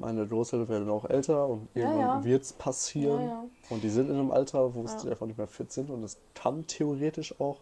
meine 0.01 0.27
Großeltern 0.27 0.67
werden 0.67 0.89
auch 0.89 1.05
älter 1.05 1.47
und 1.47 1.67
Ja, 1.73 1.83
irgendwann 1.83 1.99
ja. 2.19 2.23
wird 2.25 2.41
es 2.43 2.53
passieren. 2.53 3.21
Ja, 3.21 3.27
ja. 3.27 3.43
Und 3.69 3.83
die 3.83 3.89
sind 3.89 4.09
in 4.09 4.15
einem 4.17 4.31
Alter, 4.31 4.73
wo 4.75 4.83
es 4.83 5.01
Ja. 5.03 5.11
einfach 5.11 5.27
nicht 5.27 5.37
mehr 5.37 5.47
fit 5.47 5.71
sind 5.71 5.89
und 5.89 6.03
es 6.03 6.17
kann 6.33 6.67
theoretisch 6.67 7.39
auch 7.39 7.57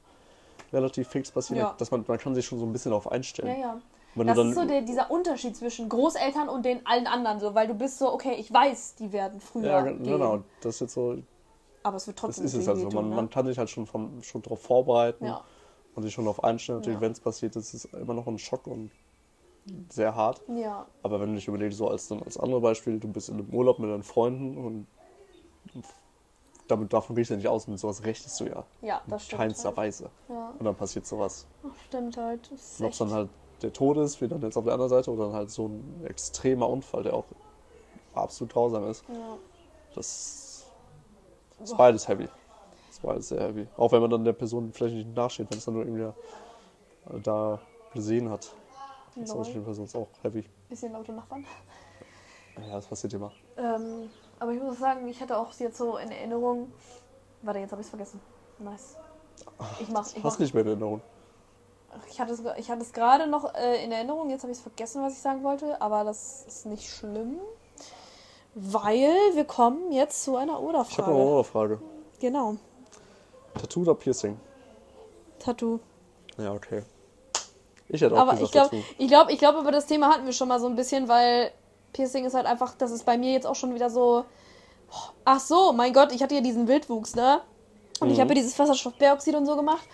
relativ 0.76 1.07
fix 1.07 1.32
passieren. 1.32 1.59
Ja. 1.59 1.76
Dass 1.78 1.89
man, 1.89 2.03
man 2.07 2.17
kann 2.19 2.36
sich 2.36 2.45
schon 2.45 2.59
so 2.59 2.65
ein 2.65 2.71
bisschen 2.71 2.91
darauf 2.91 3.11
einstellen. 3.11 3.47
Ja, 3.59 3.67
ja. 3.73 3.82
Wenn 4.13 4.28
Das 4.28 4.38
ist 4.38 4.55
so 4.55 4.65
der, 4.65 4.82
dieser 4.82 5.11
Unterschied 5.11 5.57
zwischen 5.57 5.89
Großeltern 5.89 6.47
und 6.47 6.63
den 6.63 6.86
allen 6.86 7.05
anderen, 7.07 7.39
so, 7.39 7.53
weil 7.53 7.67
du 7.67 7.73
bist 7.73 7.99
so, 7.99 8.13
okay, 8.13 8.36
ich 8.38 8.51
weiß, 8.51 8.95
die 8.95 9.11
werden 9.11 9.41
früher 9.41 9.65
ja, 9.65 9.82
gehen, 9.82 10.03
genau. 10.03 10.43
Das 10.61 10.76
ist 10.76 10.82
jetzt 10.82 10.93
so, 10.93 11.17
aber 11.84 11.97
es 11.97 12.07
wird 12.07 12.17
das 12.17 12.21
trotzdem 12.21 12.45
ist 12.45 12.53
es 12.53 12.67
also. 12.67 12.86
wehtun, 12.86 12.95
Man, 12.95 13.09
ne? 13.09 13.15
man 13.15 13.30
kann 13.30 13.45
sich 13.45 13.57
halt 13.57 13.69
schon, 13.69 13.86
vom, 13.86 14.23
schon 14.23 14.41
darauf 14.41 14.61
vorbereiten 14.61 15.26
Ja. 15.26 15.43
und 15.95 16.03
sich 16.03 16.13
schon 16.13 16.23
darauf 16.23 16.43
einstellen. 16.43 16.80
Natürlich, 16.80 16.97
Ja. 16.97 17.01
wenn 17.01 17.11
es 17.11 17.19
passiert, 17.19 17.55
ist 17.57 17.73
es 17.73 17.86
immer 17.86 18.13
noch 18.13 18.26
ein 18.28 18.38
Schock 18.39 18.67
und 18.67 18.89
sehr 19.89 20.15
hart. 20.15 20.41
Ja, 20.47 20.86
Aber 21.03 21.19
wenn 21.19 21.30
du 21.30 21.36
dich 21.36 21.47
überlegst, 21.47 21.78
so 21.78 21.89
als, 21.89 22.07
dann 22.07 22.23
als 22.23 22.38
andere 22.38 22.61
Beispiel, 22.61 22.99
du 22.99 23.07
bist 23.07 23.30
in 23.30 23.36
einem 23.39 23.53
Urlaub 23.53 23.80
mit 23.80 23.89
deinen 23.89 24.03
Freunden 24.03 24.57
und 24.57 24.88
damit 26.68 26.91
davon 26.93 27.16
gehst 27.16 27.30
du 27.30 27.34
ja 27.36 27.38
nicht 27.38 27.47
aus, 27.47 27.68
mit 27.68 27.80
sowas 27.80 28.03
rechnest 28.03 28.39
du 28.39 28.45
ja. 28.45 28.63
ja, 28.82 29.01
das 29.07 29.26
stimmt. 29.26 29.41
Keinster 29.41 29.70
Halt. 29.70 29.78
Weise. 29.78 30.09
Ja, 30.30 30.53
Und 30.57 30.66
dann 30.66 30.76
passiert 30.76 31.05
sowas. 31.05 31.45
stimmt 31.88 32.18
halt. 32.18 32.51
Ist 32.51 32.80
Und 32.80 32.88
ob 32.88 32.91
es 32.93 32.97
dann 32.97 33.11
halt 33.11 33.30
der 33.61 33.72
Tod 33.74 33.97
ist, 33.97 34.20
wie 34.22 34.28
dann 34.28 34.41
jetzt 34.41 34.57
auf 34.57 34.63
der 34.66 34.74
anderen 34.74 34.89
Seite, 34.89 35.11
oder 35.11 35.26
dann 35.26 35.34
halt 35.34 35.49
so 35.51 35.68
ein 35.68 36.05
extremer 36.05 36.68
Unfall, 36.70 37.03
der 37.03 37.13
auch 37.13 37.26
absolut 38.13 38.53
grausam 38.53 38.88
ist. 38.89 39.03
ja. 39.09 39.38
Das 39.93 40.66
ist 41.63 41.78
beides 41.78 42.05
heavy. 42.07 42.26
Das 42.26 42.95
ist 42.97 43.01
beides 43.01 43.30
sehr 43.30 43.39
heavy. 43.41 43.66
Auch 43.78 43.91
wenn 43.93 44.01
man 44.01 44.09
dann 44.09 44.26
der 44.26 44.34
Person 44.34 44.74
vielleicht 44.74 44.93
nicht 44.95 45.16
nachsteht, 45.16 45.47
wenn 45.49 45.57
es 45.57 45.63
dann 45.66 45.74
nur 45.76 45.86
irgendwie 45.86 46.11
da 47.24 47.59
gesehen 47.93 48.30
hat. 48.30 48.51
Das 49.16 49.24
ist 49.24 49.30
Lol. 49.30 49.38
natürlich 49.38 49.55
eine 49.55 49.63
Person 49.66 49.86
ist 49.86 49.95
auch 49.95 50.09
heavy. 50.22 50.43
Bisschen 50.68 50.91
laute 50.91 51.13
Nachbarn. 51.13 51.45
Ja, 52.68 52.74
das 52.74 52.88
passiert 52.88 53.13
immer. 53.13 53.32
Ähm, 53.57 54.09
aber 54.39 54.51
ich 54.51 54.61
muss 54.61 54.79
sagen, 54.79 55.07
ich 55.07 55.21
hatte 55.21 55.38
auch 55.38 55.51
jetzt 55.59 55.77
so 55.77 55.97
in 55.97 56.11
Erinnerung. 56.11 56.71
Warte, 57.41 57.59
jetzt 57.59 57.71
habe 57.71 57.81
ich 57.81 57.86
es 57.88 57.89
vergessen. 57.89 58.19
Nice. 58.59 58.95
Ich 59.79 59.89
mach, 59.89 60.07
ich 60.07 60.17
mach, 60.17 60.23
Hast 60.25 60.39
nicht 60.39 60.53
mehr 60.53 60.63
in 60.63 60.69
Erinnerung. 60.69 61.01
Ich 62.09 62.19
hatte 62.19 62.33
es, 62.33 62.41
ich 62.57 62.69
hatte 62.69 62.81
es 62.81 62.91
gerade 62.91 63.27
noch 63.27 63.53
äh, 63.55 63.83
in 63.83 63.91
Erinnerung, 63.91 64.29
jetzt 64.29 64.41
habe 64.43 64.51
ich 64.51 64.57
es 64.57 64.63
vergessen, 64.63 65.01
was 65.01 65.13
ich 65.13 65.19
sagen 65.19 65.43
wollte, 65.43 65.81
aber 65.81 66.03
das 66.03 66.43
ist 66.45 66.65
nicht 66.65 66.89
schlimm, 66.89 67.39
weil 68.53 69.09
wir 69.33 69.45
kommen 69.45 69.91
jetzt 69.93 70.23
zu 70.23 70.36
einer 70.36 70.53
Ich 70.53 70.57
habe 70.57 70.63
Oder-Frage. 70.63 71.11
eine 71.13 71.43
Frage. 71.43 71.81
Genau, 72.19 72.55
Tattoo 73.53 73.81
oder 73.81 73.95
Piercing? 73.95 74.38
Tattoo. 75.39 75.79
Ja, 76.38 76.53
okay. 76.53 76.83
Ich 77.88 78.01
hätte 78.01 78.15
auch 78.15 78.19
Aber 78.19 78.31
gesagt 78.31 78.45
ich 78.45 78.51
glaube, 78.51 78.69
Tattoo. 78.71 78.83
ich 78.97 79.07
glaube, 79.07 79.31
ich 79.31 79.39
glaube, 79.39 79.59
über 79.59 79.71
das 79.71 79.86
Thema 79.86 80.09
hatten 80.09 80.25
wir 80.25 80.33
schon 80.33 80.47
mal 80.47 80.59
so 80.59 80.67
ein 80.67 80.75
bisschen, 80.75 81.07
weil 81.07 81.51
Piercing 81.95 82.25
ist 82.25 82.33
halt 82.33 82.45
einfach, 82.45 82.75
das 82.77 82.91
ist 82.91 83.05
bei 83.05 83.17
mir 83.17 83.31
jetzt 83.31 83.47
auch 83.47 83.55
schon 83.55 83.73
wieder 83.73 83.89
so. 83.89 84.25
Ach 85.23 85.39
so, 85.39 85.71
mein 85.71 85.93
Gott, 85.93 86.11
ich 86.11 86.21
hatte 86.21 86.35
ja 86.35 86.41
diesen 86.41 86.67
Wildwuchs, 86.67 87.15
ne? 87.15 87.41
Und 88.01 88.11
ich 88.11 88.19
habe 88.19 88.29
ja 88.29 88.35
dieses 88.35 88.57
Wasserstoffperoxid 88.59 89.33
und 89.35 89.45
so 89.45 89.55
gemacht. 89.55 89.87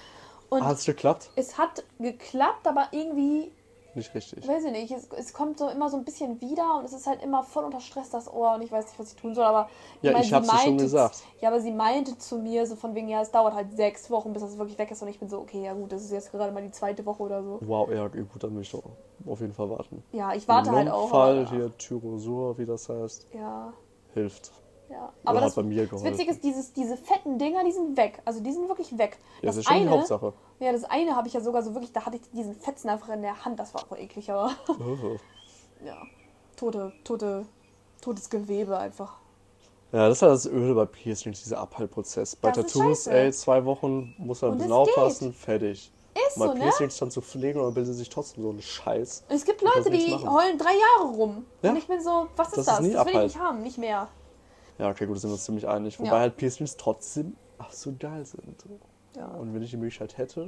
Und 0.50 0.66
Hat 0.66 0.78
es 0.78 0.86
geklappt? 0.86 1.30
es 1.36 1.58
hat 1.58 1.84
geklappt, 2.00 2.66
aber 2.68 2.88
irgendwie 2.92 3.52
Nicht 3.94 4.16
richtig. 4.16 4.48
weiß 4.48 4.64
ich 4.66 4.72
nicht, 4.72 4.92
es, 4.92 5.10
es 5.18 5.34
kommt 5.34 5.60
so 5.60 5.68
immer 5.68 5.90
so 5.90 5.98
ein 5.98 6.06
bisschen 6.06 6.40
wieder 6.40 6.78
und 6.78 6.86
es 6.86 6.94
ist 6.94 7.08
halt 7.08 7.22
immer 7.22 7.44
voll 7.44 7.66
unter 7.66 7.82
Stress 7.82 8.10
das 8.10 8.32
Ohr 8.32 8.56
und 8.56 8.62
ich 8.62 8.72
weiß 8.72 8.86
nicht, 8.86 8.98
was 9.00 9.10
ich 9.12 9.16
tun 9.18 9.36
soll, 9.36 9.44
aber 9.44 9.68
Ja, 10.02 10.18
ich 10.18 10.28
sie 10.30 10.36
hab's 10.36 10.48
dir 10.50 10.58
schon 10.58 10.70
meinte- 10.70 10.84
gesagt. 10.86 11.24
Ja, 11.42 11.50
aber 11.50 11.60
sie 11.60 11.72
meinte 11.72 12.18
zu 12.18 12.38
mir 12.38 12.66
so 12.66 12.76
von 12.78 12.96
wegen, 12.96 13.10
ja, 13.10 13.22
es 13.22 13.32
dauert 13.32 13.54
halt 13.54 13.76
sechs 13.76 14.10
Wochen, 14.10 14.32
bis 14.32 14.42
das 14.44 14.58
wirklich 14.58 14.78
weg 14.78 14.90
ist 14.92 15.02
und 15.02 15.10
ich 15.10 15.20
bin 15.20 15.28
so, 15.28 15.40
okay, 15.40 15.64
ja 15.66 15.74
gut, 15.74 15.92
das 15.92 16.04
ist 16.04 16.12
jetzt 16.12 16.32
gerade 16.32 16.54
mal 16.54 16.64
die 16.64 16.72
zweite 16.72 17.06
Woche 17.06 17.22
oder 17.24 17.44
so. 17.44 17.60
Wow, 17.62 17.92
ja, 17.92 18.08
gut, 18.08 18.28
dann 18.42 18.56
will 18.56 18.62
ich 18.62 18.72
doch 18.72 18.84
auf 19.26 19.42
jeden 19.42 19.54
Fall 19.54 19.70
warten. 19.70 20.04
Ja, 20.14 20.34
ich 20.34 20.48
warte 20.48 20.70
Im 20.70 20.76
halt 20.78 20.90
auch. 20.90 21.10
Fall 21.10 21.46
hier 21.48 21.78
Tyrosur, 21.78 22.58
wie 22.58 22.66
das 22.66 22.88
heißt, 22.88 23.26
Ja, 23.34 23.74
hilft. 24.14 24.52
Ja. 24.92 25.14
Aber 25.26 25.42
das, 25.42 25.56
bei 25.56 25.64
mir 25.64 25.88
das. 25.88 26.04
Witzige 26.04 26.32
ist, 26.32 26.44
dieses, 26.44 26.74
diese 26.74 26.98
fetten 26.98 27.38
Dinger, 27.40 27.64
die 27.64 27.72
sind 27.72 27.96
weg. 27.98 28.22
Also 28.26 28.40
die 28.42 28.52
sind 28.52 28.68
wirklich 28.68 28.98
weg. 28.98 29.18
Ja, 29.42 29.48
das 29.48 29.56
das 29.56 29.58
ist 29.58 29.68
schon 29.68 29.76
die 29.78 29.82
eine, 29.82 29.92
Hauptsache. 29.92 30.34
ja, 30.60 30.72
das 30.72 30.84
eine 30.86 31.16
habe 31.16 31.28
ich 31.28 31.34
ja 31.34 31.42
sogar 31.42 31.64
so 31.64 31.74
wirklich, 31.74 31.92
da 31.94 32.06
hatte 32.06 32.18
ich 32.18 32.24
diesen 32.32 32.56
Fetzen 32.56 32.90
einfach 32.90 33.10
in 33.10 33.22
der 33.22 33.44
Hand, 33.46 33.60
das 33.60 33.74
war 33.74 33.84
auch 33.90 33.98
eklig, 33.98 34.30
aber 34.32 34.52
Oh. 34.70 35.18
ja, 35.86 35.98
tote, 36.56 36.92
tote, 37.04 37.46
totes 38.02 38.30
Gewebe 38.30 38.78
einfach. 38.78 39.18
Ja, 39.92 40.08
das 40.08 40.20
ist 40.20 40.22
halt 40.22 40.34
das 40.34 40.46
Öde 40.46 40.74
bei 40.74 40.86
Piercings, 40.86 41.44
dieser 41.44 41.58
Abheilprozess. 41.60 42.36
Bei 42.38 42.52
Das 42.52 42.72
Tattoos, 42.72 43.08
ey, 43.08 43.32
zwei 43.34 43.66
Wochen 43.66 44.14
muss 44.18 44.42
man 44.42 44.52
ein 44.54 44.58
bisschen 44.58 44.72
aufpassen, 44.72 45.34
fertig. 45.34 45.92
Ist 46.28 46.38
Mal 46.38 46.48
so, 46.50 46.54
ne? 46.54 46.60
Piercings 46.62 46.98
dann 46.98 47.12
zu 47.12 47.22
pflegen 47.22 47.60
oder 47.60 47.72
bildet 47.72 47.96
sich 47.96 48.08
trotzdem 48.10 48.44
so 48.44 48.52
ein 48.52 48.62
Scheiß. 48.62 49.24
Es 49.30 49.44
gibt 49.46 49.62
Leute, 49.62 49.90
die 49.90 50.14
heulen 50.14 50.58
drei 50.58 50.72
Jahre 50.72 51.14
rum. 51.14 51.46
Ja. 51.62 51.72
Und 51.72 51.78
ich 51.78 51.88
bin 51.88 52.02
so, 52.02 52.28
was 52.38 52.50
ist 52.50 52.58
Das 52.60 52.66
das? 52.68 52.80
ist 52.80 52.88
nie 52.88 52.94
das 52.94 53.06
will 53.06 53.16
ich 53.16 53.22
nicht 53.24 53.40
haben, 53.40 53.64
nicht 53.64 53.78
mehr. 53.78 54.08
Ja, 54.82 54.90
okay, 54.90 55.06
gut, 55.06 55.16
da 55.16 55.20
sind 55.20 55.30
wir 55.30 55.34
uns 55.34 55.46
ziemlich 55.46 55.68
einig. 55.68 56.00
Wobei 56.00 56.10
Ja. 56.10 56.20
halt 56.22 56.38
Piercings 56.38 56.76
trotzdem 56.76 57.36
absolut 57.60 58.00
geil 58.00 58.26
sind. 58.26 58.66
Ja. 59.16 59.28
Und 59.28 59.54
wenn 59.54 59.62
ich 59.62 59.70
die 59.70 59.78
Möglichkeit 59.78 60.18
hätte 60.18 60.42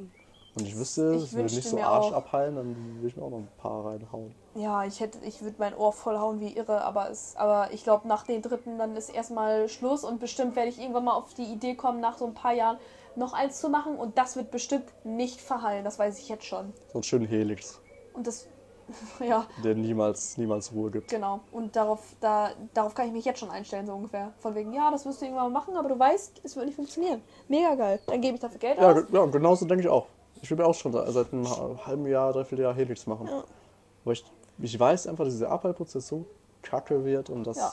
und 0.55 0.65
ich 0.65 0.75
wüsste, 0.75 1.13
Ich 1.17 1.23
es 1.25 1.33
würde 1.33 1.53
nicht 1.53 1.63
so 1.69 1.79
Arsch 1.79 2.07
auch. 2.07 2.13
abheilen, 2.13 2.55
dann 2.55 2.95
würde 2.95 3.07
ich 3.09 3.15
mir 3.15 3.21
auch 3.21 3.29
noch 3.29 3.37
ein 3.37 3.49
paar 3.59 3.85
reinhauen. 3.85 4.33
Ja, 4.55 4.85
ich 4.85 4.99
hätte, 5.01 5.19
ich 5.23 5.43
würde 5.43 5.57
mein 5.59 5.75
Ohr 5.75 5.93
vollhauen 5.93 6.39
wie 6.39 6.51
irre, 6.57 6.81
aber 6.81 7.11
es, 7.11 7.35
aber 7.35 7.71
ich 7.73 7.83
glaube, 7.83 8.07
nach 8.07 8.23
den 8.23 8.41
dritten 8.41 8.79
dann 8.79 8.95
ist 8.95 9.09
erstmal 9.09 9.69
Schluss 9.69 10.03
und 10.03 10.19
bestimmt 10.19 10.55
werde 10.55 10.69
ich 10.69 10.79
irgendwann 10.79 11.03
mal 11.03 11.13
auf 11.13 11.35
die 11.35 11.43
Idee 11.43 11.75
kommen, 11.75 11.99
nach 11.99 12.17
so 12.17 12.25
ein 12.25 12.33
paar 12.33 12.53
Jahren 12.53 12.77
noch 13.15 13.33
eins 13.33 13.59
zu 13.59 13.69
machen 13.69 13.95
und 13.97 14.17
das 14.17 14.35
wird 14.35 14.49
bestimmt 14.49 14.85
nicht 15.03 15.41
verheilen, 15.41 15.83
das 15.85 15.99
weiß 15.99 16.17
ich 16.17 16.27
jetzt 16.29 16.45
schon. 16.45 16.73
So 16.87 16.93
einen 16.95 17.03
schönen 17.03 17.27
Helix, 17.27 17.79
Und 18.13 18.25
das, 18.25 18.47
ja, 19.19 19.45
der 19.63 19.75
niemals, 19.75 20.37
niemals 20.37 20.71
Ruhe 20.71 20.91
gibt. 20.91 21.09
genau. 21.09 21.39
Und 21.51 21.75
darauf, 21.75 22.15
da, 22.19 22.51
darauf 22.73 22.93
kann 22.95 23.07
ich 23.07 23.13
mich 23.13 23.25
jetzt 23.25 23.39
schon 23.39 23.49
einstellen, 23.49 23.85
so 23.87 23.93
ungefähr. 23.93 24.33
Von 24.39 24.55
wegen, 24.55 24.73
ja, 24.73 24.91
das 24.91 25.05
wirst 25.05 25.21
du 25.21 25.25
irgendwann 25.25 25.51
mal 25.51 25.59
machen, 25.59 25.75
aber 25.77 25.89
du 25.89 25.97
weißt, 25.97 26.41
es 26.43 26.55
wird 26.55 26.65
nicht 26.65 26.75
funktionieren. 26.75 27.21
Mega 27.47 27.75
geil. 27.75 27.99
Dann 28.07 28.21
gebe 28.21 28.35
ich 28.35 28.41
dafür 28.41 28.59
Geld 28.59 28.77
Ja, 28.79 28.91
aus. 28.91 29.03
ja 29.11 29.25
genauso 29.25 29.65
denke 29.65 29.83
ich 29.83 29.89
auch. 29.89 30.07
Ich 30.41 30.49
will 30.49 30.57
mir 30.57 30.65
auch 30.65 30.73
schon 30.75 30.91
seit 30.91 31.31
einem 31.31 31.49
ha- 31.49 31.85
halben 31.85 32.05
Jahr, 32.05 32.33
dreiviertel 32.33 32.63
Jahr 32.63 32.73
Helix 32.73 33.07
machen. 33.07 33.27
Ja. 33.27 33.43
Weil 34.03 34.13
ich, 34.13 34.25
ich 34.59 34.79
weiß 34.79 35.07
einfach, 35.07 35.23
dass 35.23 35.33
dieser 35.33 35.49
Abheilprozess 35.51 36.07
so 36.07 36.25
kacke 36.61 37.05
wird 37.05 37.29
und 37.29 37.45
das 37.47 37.57
Ja. 37.57 37.71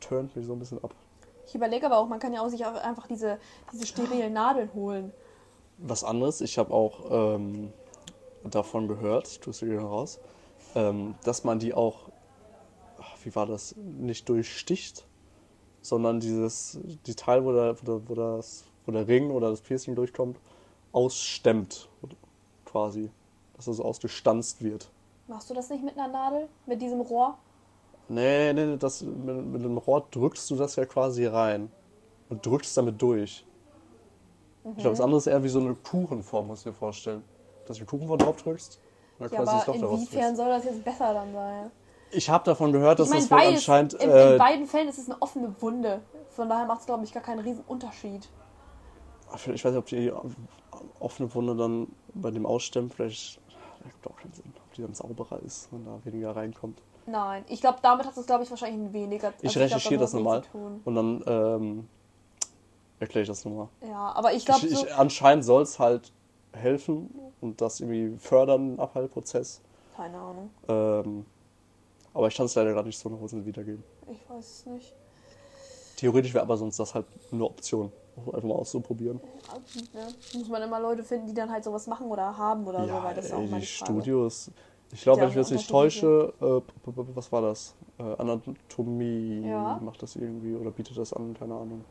turnt 0.00 0.36
mich 0.36 0.46
so 0.46 0.52
ein 0.52 0.58
bisschen 0.58 0.82
ab. 0.84 0.94
Ich 1.46 1.54
überlege 1.54 1.86
aber 1.86 1.98
auch, 1.98 2.08
man 2.08 2.18
kann 2.18 2.32
ja 2.32 2.40
auch 2.42 2.48
sich 2.48 2.64
einfach 2.66 3.06
diese, 3.06 3.38
diese 3.72 3.86
sterilen 3.86 4.32
Nadeln 4.32 4.70
holen. 4.74 5.12
Was 5.78 6.04
anderes, 6.04 6.40
ich 6.40 6.58
habe 6.58 6.72
auch 6.72 7.34
ähm, 7.36 7.72
davon 8.54 8.88
gehört, 8.88 9.28
ich 9.28 9.40
tue 9.40 9.50
es 9.52 9.60
hier 9.60 9.80
raus, 9.80 10.18
ähm, 10.74 11.14
dass 11.24 11.44
man 11.44 11.58
die 11.58 11.74
auch, 11.74 12.10
wie 13.24 13.34
war 13.34 13.46
das, 13.46 13.74
nicht 13.76 14.28
durchsticht, 14.28 15.04
sondern 15.82 16.20
dieses, 16.20 16.78
die 17.06 17.14
Teil, 17.14 17.44
wo, 17.44 17.52
der, 17.52 17.76
wo, 17.80 17.86
der, 17.86 18.08
wo, 18.08 18.14
das, 18.14 18.64
wo 18.84 18.92
der 18.92 19.06
Ring 19.08 19.30
oder 19.30 19.50
das 19.50 19.60
Piercing 19.60 19.94
durchkommt, 19.94 20.38
ausstemmt, 20.92 21.88
quasi. 22.64 23.10
Dass 23.56 23.68
es 23.68 23.80
ausgestanzt 23.80 24.62
wird. 24.62 24.90
Machst 25.28 25.48
du 25.48 25.54
das 25.54 25.70
nicht 25.70 25.82
mit 25.82 25.98
einer 25.98 26.08
Nadel? 26.08 26.46
Mit 26.66 26.82
diesem 26.82 27.00
Rohr? 27.00 27.38
Nee, 28.08 28.52
nee, 28.52 28.66
nee, 28.66 28.76
das, 28.76 29.02
mit, 29.02 29.46
mit 29.46 29.64
dem 29.64 29.78
Rohr 29.78 30.06
drückst 30.10 30.50
du 30.50 30.56
das 30.56 30.76
ja 30.76 30.84
quasi 30.84 31.26
rein 31.26 31.70
und 32.28 32.44
drückst 32.44 32.76
damit 32.76 33.00
durch. 33.00 33.44
Ich 34.64 34.82
glaube, 34.82 34.90
Mhm. 34.90 34.92
das 34.92 35.00
andere 35.00 35.18
ist 35.18 35.26
eher 35.26 35.42
wie 35.42 35.48
so 35.48 35.60
eine 35.60 35.74
Kuchenform, 35.74 36.48
musst 36.48 36.66
du 36.66 36.70
dir 36.70 36.76
vorstellen. 36.76 37.24
Dass 37.66 37.76
du 37.78 37.84
die 37.84 37.86
Kuchenform 37.86 38.18
drauf 38.18 38.42
drückst 38.42 38.80
dann 39.18 39.30
Ja, 39.32 39.40
aber 39.40 39.74
inwiefern 39.74 40.36
soll 40.36 40.48
das 40.48 40.64
jetzt 40.64 40.84
besser 40.84 41.14
dann 41.14 41.32
sein? 41.32 41.70
Ich 42.10 42.30
habe 42.30 42.44
davon 42.44 42.72
gehört, 42.72 42.98
dass 42.98 43.08
ich 43.08 43.14
meine, 43.14 43.22
das 43.22 43.30
beides, 43.30 43.54
anscheinend. 43.56 43.94
in, 43.94 44.10
Äh, 44.10 44.32
in 44.32 44.38
beiden 44.38 44.66
Fällen 44.66 44.88
ist 44.88 44.98
es 44.98 45.10
eine 45.10 45.20
offene 45.20 45.54
Wunde. 45.60 46.02
Von 46.30 46.48
daher 46.48 46.66
macht 46.66 46.80
es, 46.80 46.86
glaube 46.86 47.04
ich, 47.04 47.12
gar 47.12 47.22
keinen 47.22 47.40
riesen 47.40 47.64
Unterschied. 47.66 48.28
ich 49.34 49.64
weiß 49.64 49.72
nicht, 49.72 49.76
ob 49.76 49.86
die 49.86 50.12
offene 51.00 51.34
Wunde 51.34 51.56
dann 51.56 51.88
bei 52.14 52.30
dem 52.30 52.46
Ausstemmen 52.46 52.90
vielleicht. 52.90 53.40
Das 53.82 53.92
gibt 53.92 54.06
auch 54.06 54.16
keinen 54.16 54.32
Sinn. 54.32 54.52
Ob 54.56 54.74
die 54.74 54.82
dann 54.82 54.94
sauberer 54.94 55.40
ist 55.44 55.68
und 55.72 55.84
da 55.84 55.98
weniger 56.04 56.34
reinkommt. 56.34 56.80
Nein, 57.06 57.44
ich 57.48 57.60
glaube, 57.60 57.78
damit 57.82 58.06
hat 58.06 58.16
es, 58.16 58.26
glaube 58.26 58.44
ich, 58.44 58.50
wahrscheinlich 58.50 58.92
weniger. 58.92 59.28
also 59.28 59.38
Ich 59.42 59.56
recherchiere 59.56 60.00
das 60.00 60.12
nochmal 60.12 60.42
und 60.84 60.94
dann 60.94 61.22
ähm, 61.26 61.88
erkläre 62.98 63.22
ich 63.22 63.28
das 63.28 63.44
nochmal. 63.44 63.68
Ja, 63.80 64.12
aber 64.14 64.32
ich 64.32 64.44
glaube, 64.44 64.66
so, 64.68 64.86
anscheinend 64.96 65.44
soll 65.44 65.62
es 65.62 65.78
halt 65.78 66.12
helfen 66.56 67.10
und 67.40 67.60
das 67.60 67.80
irgendwie 67.80 68.18
fördern, 68.18 68.70
den 68.72 68.80
Abheilprozess. 68.80 69.60
keine 69.96 70.18
Ahnung, 70.18 70.50
Ähm, 70.68 71.24
aber 72.14 72.28
ich 72.28 72.36
kann 72.36 72.46
es 72.46 72.54
leider 72.54 72.72
gerade 72.72 72.88
nicht 72.88 72.98
so 72.98 73.08
nach 73.08 73.20
Hause 73.20 73.44
wiedergeben. 73.44 73.84
ich 74.10 74.28
weiß 74.28 74.44
es 74.44 74.66
nicht. 74.66 74.94
Theoretisch 75.96 76.34
wäre 76.34 76.42
aber 76.42 76.56
sonst 76.56 76.78
das 76.78 76.94
halt 76.94 77.06
eine 77.32 77.44
Option. 77.44 77.90
Einfach 78.16 78.42
mal 78.42 78.54
auszuprobieren. 78.54 79.20
Ja, 79.94 80.08
muss 80.38 80.48
man 80.48 80.62
immer 80.62 80.80
Leute 80.80 81.04
finden, 81.04 81.26
die 81.26 81.34
dann 81.34 81.50
halt 81.50 81.64
sowas 81.64 81.86
machen 81.86 82.06
oder 82.08 82.36
haben 82.36 82.66
oder 82.66 82.86
so, 82.86 82.92
weil 83.04 83.14
das 83.14 83.26
ist 83.26 83.32
auch 83.32 83.40
ey, 83.40 83.46
mal 83.48 83.60
die. 83.60 83.66
Studios. 83.66 84.50
Ich 84.92 85.02
glaube, 85.02 85.18
Ja, 85.18 85.22
wenn 85.24 85.30
ich 85.30 85.36
mich 85.36 85.44
jetzt 85.44 85.52
nicht 85.52 85.70
täusche, 85.70 86.32
äh, 86.40 86.60
was 87.14 87.32
war 87.32 87.42
das? 87.42 87.74
Äh, 87.98 88.02
Anatomie 88.02 89.42
Ja. 89.46 89.78
macht 89.82 90.02
das 90.02 90.16
irgendwie 90.16 90.54
oder 90.54 90.70
bietet 90.70 90.96
das 90.96 91.12
an, 91.12 91.34
keine 91.34 91.54
Ahnung. 91.54 91.84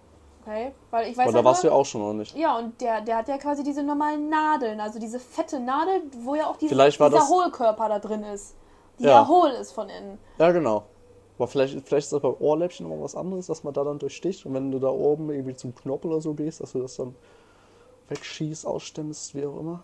Okay, 0.45 0.73
weil 0.91 1.09
ich 1.09 1.17
weiß 1.17 1.27
Aber 1.27 1.37
da 1.39 1.43
warst 1.43 1.63
du 1.63 1.67
ja 1.67 1.73
auch 1.73 1.85
schon, 1.85 2.03
oder 2.03 2.13
nicht? 2.13 2.35
Ja, 2.37 2.57
und 2.59 2.79
der, 2.79 3.01
der 3.01 3.17
hat 3.17 3.27
ja 3.27 3.37
quasi 3.39 3.63
diese 3.63 3.81
normalen 3.81 4.29
Nadeln, 4.29 4.79
also 4.79 4.99
diese 4.99 5.19
fette 5.19 5.59
Nadel, 5.59 6.03
wo 6.19 6.35
ja 6.35 6.47
auch 6.47 6.57
diese, 6.57 6.75
dieser 6.75 7.09
das- 7.09 7.29
Hohlkörper 7.29 7.89
da 7.89 7.97
drin 7.99 8.23
ist. 8.23 8.55
Die 8.99 9.05
Ja. 9.05 9.27
hohl 9.27 9.49
ist 9.49 9.71
von 9.71 9.89
innen. 9.89 10.19
Ja, 10.37 10.51
genau. 10.51 10.83
Aber 11.37 11.47
vielleicht, 11.47 11.73
vielleicht 11.85 12.05
ist 12.05 12.13
das 12.13 12.21
beim 12.21 12.35
Ohrläppchen 12.39 12.87
noch 12.87 13.03
was 13.03 13.15
anderes, 13.15 13.47
dass 13.47 13.63
man 13.63 13.73
da 13.73 13.83
dann 13.83 13.97
durchsticht. 13.99 14.45
Und 14.45 14.53
wenn 14.53 14.71
du 14.71 14.79
da 14.79 14.87
oben 14.89 15.29
irgendwie 15.31 15.55
zum 15.55 15.73
Knopf 15.75 16.05
oder 16.05 16.21
so 16.21 16.33
gehst, 16.33 16.61
dass 16.61 16.71
du 16.73 16.79
das 16.81 16.95
dann 16.95 17.15
wegschießt, 18.07 18.65
ausstemmst, 18.65 19.35
wie 19.35 19.45
auch 19.45 19.59
immer. 19.59 19.83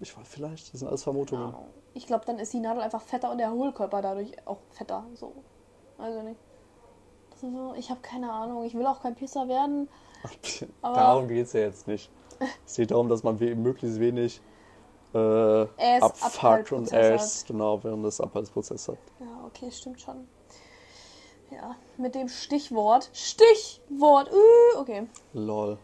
Ich 0.00 0.16
weiß, 0.16 0.26
vielleicht. 0.26 0.72
Das 0.72 0.80
sind 0.80 0.88
alles 0.88 1.02
Vermutungen. 1.04 1.48
Ahnung. 1.48 1.66
Ich 1.94 2.06
glaube, 2.06 2.24
dann 2.24 2.38
ist 2.38 2.52
die 2.52 2.60
Nadel 2.60 2.82
einfach 2.82 3.02
fetter 3.02 3.30
und 3.30 3.38
der 3.38 3.52
Hohlkörper 3.52 4.02
dadurch 4.02 4.32
auch 4.46 4.58
fetter. 4.70 5.04
So. 5.14 5.32
Also 5.98 6.22
nicht. 6.22 6.40
So, 7.42 7.74
ich 7.76 7.90
habe 7.90 8.00
keine 8.00 8.32
Ahnung. 8.32 8.62
Ich 8.64 8.74
will 8.74 8.86
auch 8.86 9.02
kein 9.02 9.16
Pisser 9.16 9.48
werden. 9.48 9.88
Darum 10.82 11.26
geht 11.26 11.46
es 11.46 11.52
ja 11.52 11.60
jetzt 11.60 11.88
nicht. 11.88 12.08
Es 12.64 12.76
geht 12.76 12.92
darum, 12.92 13.08
dass 13.08 13.24
man 13.24 13.40
we 13.40 13.54
möglichst 13.56 13.98
wenig 13.98 14.40
äh, 15.12 16.00
abfuckt 16.00 16.72
und 16.72 16.92
Ass 16.92 17.44
genau, 17.46 17.82
während 17.82 18.04
des 18.04 18.20
Abfallsprozesses 18.20 18.88
hat. 18.88 18.98
Ja, 19.20 19.44
okay, 19.46 19.70
stimmt 19.70 20.00
schon. 20.00 20.28
Ja, 21.50 21.76
mit 21.98 22.14
dem 22.14 22.28
Stichwort. 22.28 23.10
Stichwort! 23.12 24.30
Uh, 24.32 24.78
okay. 24.78 25.06
Lol. 25.34 25.78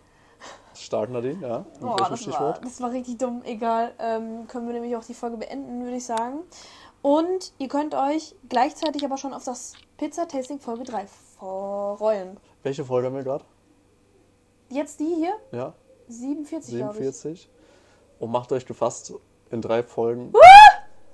Stark, 0.75 1.11
Nadine, 1.11 1.47
ja. 1.47 1.59
Mit 1.59 1.83
Oh, 1.83 1.97
das, 1.97 2.11
war, 2.11 2.17
Stichwort? 2.17 2.65
das 2.65 2.81
war 2.81 2.93
richtig 2.93 3.19
dumm. 3.19 3.43
Egal. 3.45 3.93
Ähm, 3.99 4.47
können 4.47 4.67
wir 4.69 4.75
nämlich 4.75 4.97
auch 4.97 5.05
die 5.05 5.15
Folge 5.15 5.37
beenden, 5.37 5.83
würde 5.83 5.97
ich 5.97 6.07
sagen. 6.07 6.41
Und 7.03 7.53
ihr 7.59 7.69
könnt 7.69 7.95
euch 7.95 8.35
gleichzeitig 8.49 9.05
aber 9.05 9.17
schon 9.17 9.35
auf 9.35 9.45
das 9.45 9.75
Pizza-Tasting 9.99 10.61
Folge 10.61 10.85
3 10.85 11.07
freuen. 11.39 12.37
Welche 12.63 12.85
Folge 12.85 13.07
haben 13.09 13.17
wir 13.17 13.25
gerade? 13.25 13.45
Jetzt 14.69 15.01
die 15.01 15.15
hier? 15.15 15.35
Ja, 15.53 15.73
47, 16.09 16.77
glaube 16.77 16.93
ich. 16.93 16.99
47. 16.99 17.51
Und 18.19 18.31
macht 18.31 18.51
euch 18.53 18.67
gefasst, 18.67 19.13
in 19.51 19.63
drei 19.63 19.83
Folgen. 19.83 20.33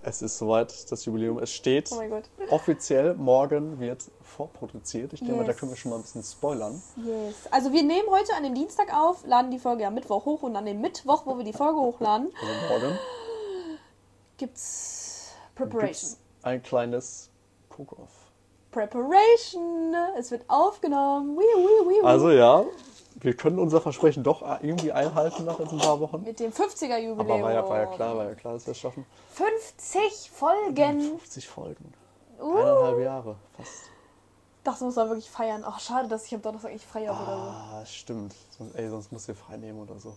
Es 0.02 0.20
ist 0.20 0.36
soweit, 0.38 0.90
das 0.90 1.04
Jubiläum. 1.06 1.38
Es 1.38 1.50
steht 1.50 1.90
Oh 1.92 1.96
mein 1.96 2.10
Gott. 2.10 2.24
offiziell, 2.50 3.14
morgen 3.14 3.78
wird 3.80 4.04
vorproduziert. 4.22 5.12
Ich 5.14 5.20
denke 5.20 5.34
mal, 5.36 5.44
da 5.44 5.52
Yes. 5.52 5.60
können 5.60 5.72
wir 5.72 5.76
schon 5.76 5.90
mal 5.90 5.96
ein 5.96 6.02
bisschen 6.02 6.22
spoilern. 6.22 6.82
Yes. 6.96 7.34
Also 7.50 7.72
wir 7.72 7.82
nehmen 7.82 8.08
heute 8.10 8.34
an 8.34 8.42
dem 8.42 8.54
Dienstag 8.54 8.92
auf, 8.94 9.24
laden 9.26 9.50
die 9.50 9.58
Folge 9.58 9.86
am 9.86 9.94
Mittwoch 9.94 10.24
hoch 10.26 10.42
und 10.42 10.56
an 10.56 10.66
dem 10.66 10.80
Mittwoch, 10.82 11.24
wo 11.24 11.38
wir 11.38 11.44
die 11.44 11.52
Folge 11.54 11.78
hochladen, 11.78 12.32
Also 12.42 12.68
morgen 12.80 12.98
gibt's 14.36 15.32
Preparation. 15.54 15.86
gibt's 15.88 16.18
ein 16.42 16.62
kleines 16.62 17.30
Cook-Off. 17.70 18.23
Preparation. 18.74 19.94
Es 20.18 20.30
wird 20.30 20.44
aufgenommen. 20.48 21.36
Wii, 21.36 21.42
wii, 21.42 21.88
wii. 22.00 22.04
Also 22.04 22.30
ja, 22.30 22.64
wir 23.20 23.36
können 23.36 23.58
unser 23.58 23.80
Versprechen 23.80 24.22
doch 24.22 24.42
irgendwie 24.62 24.92
einhalten 24.92 25.44
nach 25.44 25.58
jetzt 25.58 25.72
ein 25.72 25.78
paar 25.78 26.00
Wochen. 26.00 26.22
mit 26.22 26.40
dem 26.40 26.50
50er 26.52 26.98
Jubiläum. 26.98 27.20
Aber 27.20 27.42
war 27.42 27.52
ja, 27.52 27.68
war 27.68 27.78
ja 27.80 27.86
klar, 27.86 28.16
war 28.16 28.24
ja 28.24 28.34
klar, 28.34 28.54
dass 28.54 28.66
wir 28.66 28.72
es 28.72 28.78
schaffen. 28.78 29.06
50 29.32 30.30
Folgen. 30.30 31.00
50 31.18 31.48
Folgen. 31.48 31.92
Uh. 32.40 32.56
Eineinhalb 32.56 32.98
Jahre 33.00 33.36
fast. 33.56 33.90
Das 34.64 34.80
muss 34.80 34.96
man 34.96 35.08
wirklich 35.08 35.30
feiern. 35.30 35.62
Ach, 35.66 35.78
schade, 35.78 36.08
dass 36.08 36.26
ich 36.26 36.34
am 36.34 36.42
Donnerstag 36.42 36.72
nicht 36.72 36.84
frei 36.86 37.06
habe 37.06 37.22
oder 37.22 37.54
Ah, 37.80 37.84
stimmt. 37.86 38.34
Sonst, 38.58 38.74
ey, 38.74 38.88
sonst 38.88 39.12
musst 39.12 39.28
du 39.28 39.32
dir 39.32 39.38
frei 39.38 39.56
nehmen 39.58 39.80
oder 39.80 39.94
so. 40.00 40.10
so. 40.10 40.16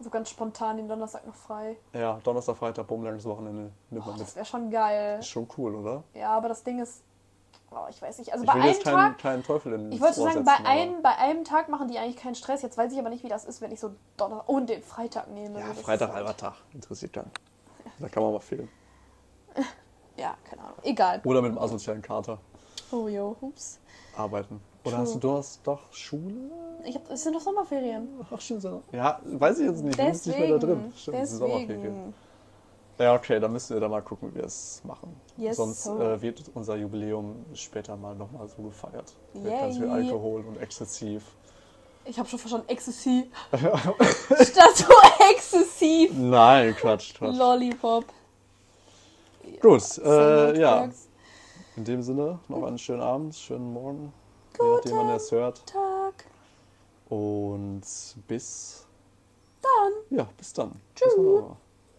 So 0.00 0.10
ganz 0.10 0.30
spontan 0.30 0.78
den 0.78 0.88
Donnerstag 0.88 1.24
noch 1.26 1.34
frei. 1.34 1.76
Ja, 1.92 2.18
Donnerstag, 2.24 2.56
Freitag, 2.56 2.88
Bummlanges 2.88 3.24
Wochenende 3.24 3.70
nimmt 3.90 4.04
Oh, 4.04 4.10
man 4.10 4.18
mit. 4.18 4.26
das 4.26 4.34
wäre 4.34 4.44
schon 4.46 4.68
geil. 4.70 5.20
Ist 5.20 5.28
schon 5.28 5.46
cool, 5.56 5.76
oder? 5.76 6.02
Ja, 6.14 6.30
aber 6.36 6.48
das 6.48 6.64
Ding 6.64 6.80
ist. 6.80 7.02
Oh, 7.74 7.86
ich 7.88 8.00
weiß 8.02 8.18
nicht. 8.18 8.32
Also 8.32 8.44
Ich 8.44 8.50
bei 8.50 8.60
einem 8.60 8.80
Tag. 8.80 9.18
keinen 9.18 9.42
Teufel 9.42 9.72
in 9.72 9.92
Ich 9.92 10.00
wollte 10.00 10.20
sagen, 10.20 10.44
bei 10.44 10.56
einem, 10.64 11.00
bei 11.02 11.16
einem 11.16 11.44
Tag 11.44 11.68
machen 11.68 11.88
die 11.88 11.98
eigentlich 11.98 12.16
keinen 12.16 12.34
Stress. 12.34 12.62
Jetzt 12.62 12.76
weiß 12.76 12.92
ich 12.92 12.98
aber 12.98 13.08
nicht, 13.08 13.24
wie 13.24 13.28
das 13.28 13.44
ist, 13.44 13.60
wenn 13.60 13.72
ich 13.72 13.80
so 13.80 13.92
Donnerstag 14.16 14.48
und 14.48 14.68
den 14.68 14.82
Freitag 14.82 15.28
nehme. 15.30 15.58
Ja, 15.60 15.66
Freitag, 15.74 16.08
halt- 16.08 16.18
halber 16.18 16.36
Tag. 16.36 16.54
Interessiert 16.74 17.12
keinen. 17.12 17.30
Da 17.98 18.08
kann 18.08 18.22
man 18.22 18.32
mal 18.32 18.40
fehlen. 18.40 18.68
Ja, 20.16 20.34
keine 20.48 20.60
Ahnung. 20.62 20.76
Egal. 20.82 21.22
Oder 21.24 21.40
mit 21.40 21.52
dem 21.52 21.58
asozialen 21.58 22.02
Kater 22.02 22.38
Oh 22.92 23.08
jo, 23.08 23.34
ups. 23.40 23.80
arbeiten. 24.14 24.60
Oder 24.84 24.96
True. 24.96 25.00
hast 25.04 25.14
du, 25.14 25.18
du 25.18 25.32
hast 25.32 25.60
doch 25.66 25.90
Schule? 25.90 26.34
Ich 26.84 26.94
hab, 26.94 27.10
es 27.10 27.22
sind 27.22 27.34
doch 27.34 27.40
Sommerferien. 27.40 28.08
Ach, 28.30 28.38
stimmt. 28.38 28.62
Ja, 28.92 29.20
weiß 29.24 29.60
ich 29.60 29.66
jetzt 29.68 29.82
nicht. 29.82 29.98
Du 29.98 30.04
bist 30.04 30.26
nicht 30.26 30.38
mehr 30.38 30.48
da 30.50 30.58
drin. 30.58 30.92
Deswegen. 30.94 30.98
Stimmt, 30.98 31.16
es 31.18 31.30
sind 31.30 31.38
Sommerferien. 31.38 32.14
Ja, 32.98 33.14
okay, 33.14 33.40
dann 33.40 33.52
müssen 33.52 33.74
wir 33.74 33.80
da 33.80 33.88
mal 33.88 34.02
gucken, 34.02 34.30
wie 34.30 34.36
wir 34.36 34.44
es 34.44 34.82
machen. 34.84 35.16
Yes, 35.36 35.56
Sonst 35.56 35.84
so. 35.84 35.98
äh, 36.00 36.20
wird 36.20 36.42
unser 36.54 36.76
Jubiläum 36.76 37.44
später 37.54 37.96
mal 37.96 38.14
nochmal 38.14 38.46
so 38.48 38.62
gefeiert. 38.62 39.14
Mit 39.34 39.46
ganz 39.46 39.76
viel 39.76 39.86
Yay. 39.86 39.92
Alkohol 39.92 40.44
und 40.46 40.56
exzessiv. 40.58 41.22
Ich 42.04 42.18
habe 42.18 42.28
schon 42.28 42.38
verstanden, 42.38 42.68
exzessiv. 42.68 43.26
Statt 43.52 44.76
so 44.76 44.92
exzessiv. 45.32 46.12
Nein, 46.14 46.74
Quatsch, 46.76 47.14
Quatsch. 47.14 47.36
Lollipop. 47.36 48.04
Gut, 49.60 49.98
äh, 49.98 50.60
ja. 50.60 50.88
In 51.76 51.84
dem 51.84 52.02
Sinne, 52.02 52.38
noch 52.48 52.64
einen 52.64 52.78
schönen 52.78 53.00
Abend, 53.02 53.34
schönen 53.34 53.72
Morgen, 53.72 54.12
je 54.52 54.58
Guten 54.58 54.74
nachdem, 54.74 54.96
wann 54.96 55.08
ihr 55.08 55.14
es 55.16 55.32
hört. 55.32 55.64
Tag. 55.66 56.26
Und 57.08 57.82
bis 58.28 58.86
Dann. 59.62 60.18
Ja, 60.18 60.28
bis 60.36 60.52
dann. 60.52 60.72
Tschüss. 60.94 61.14
Bis. 61.16 61.56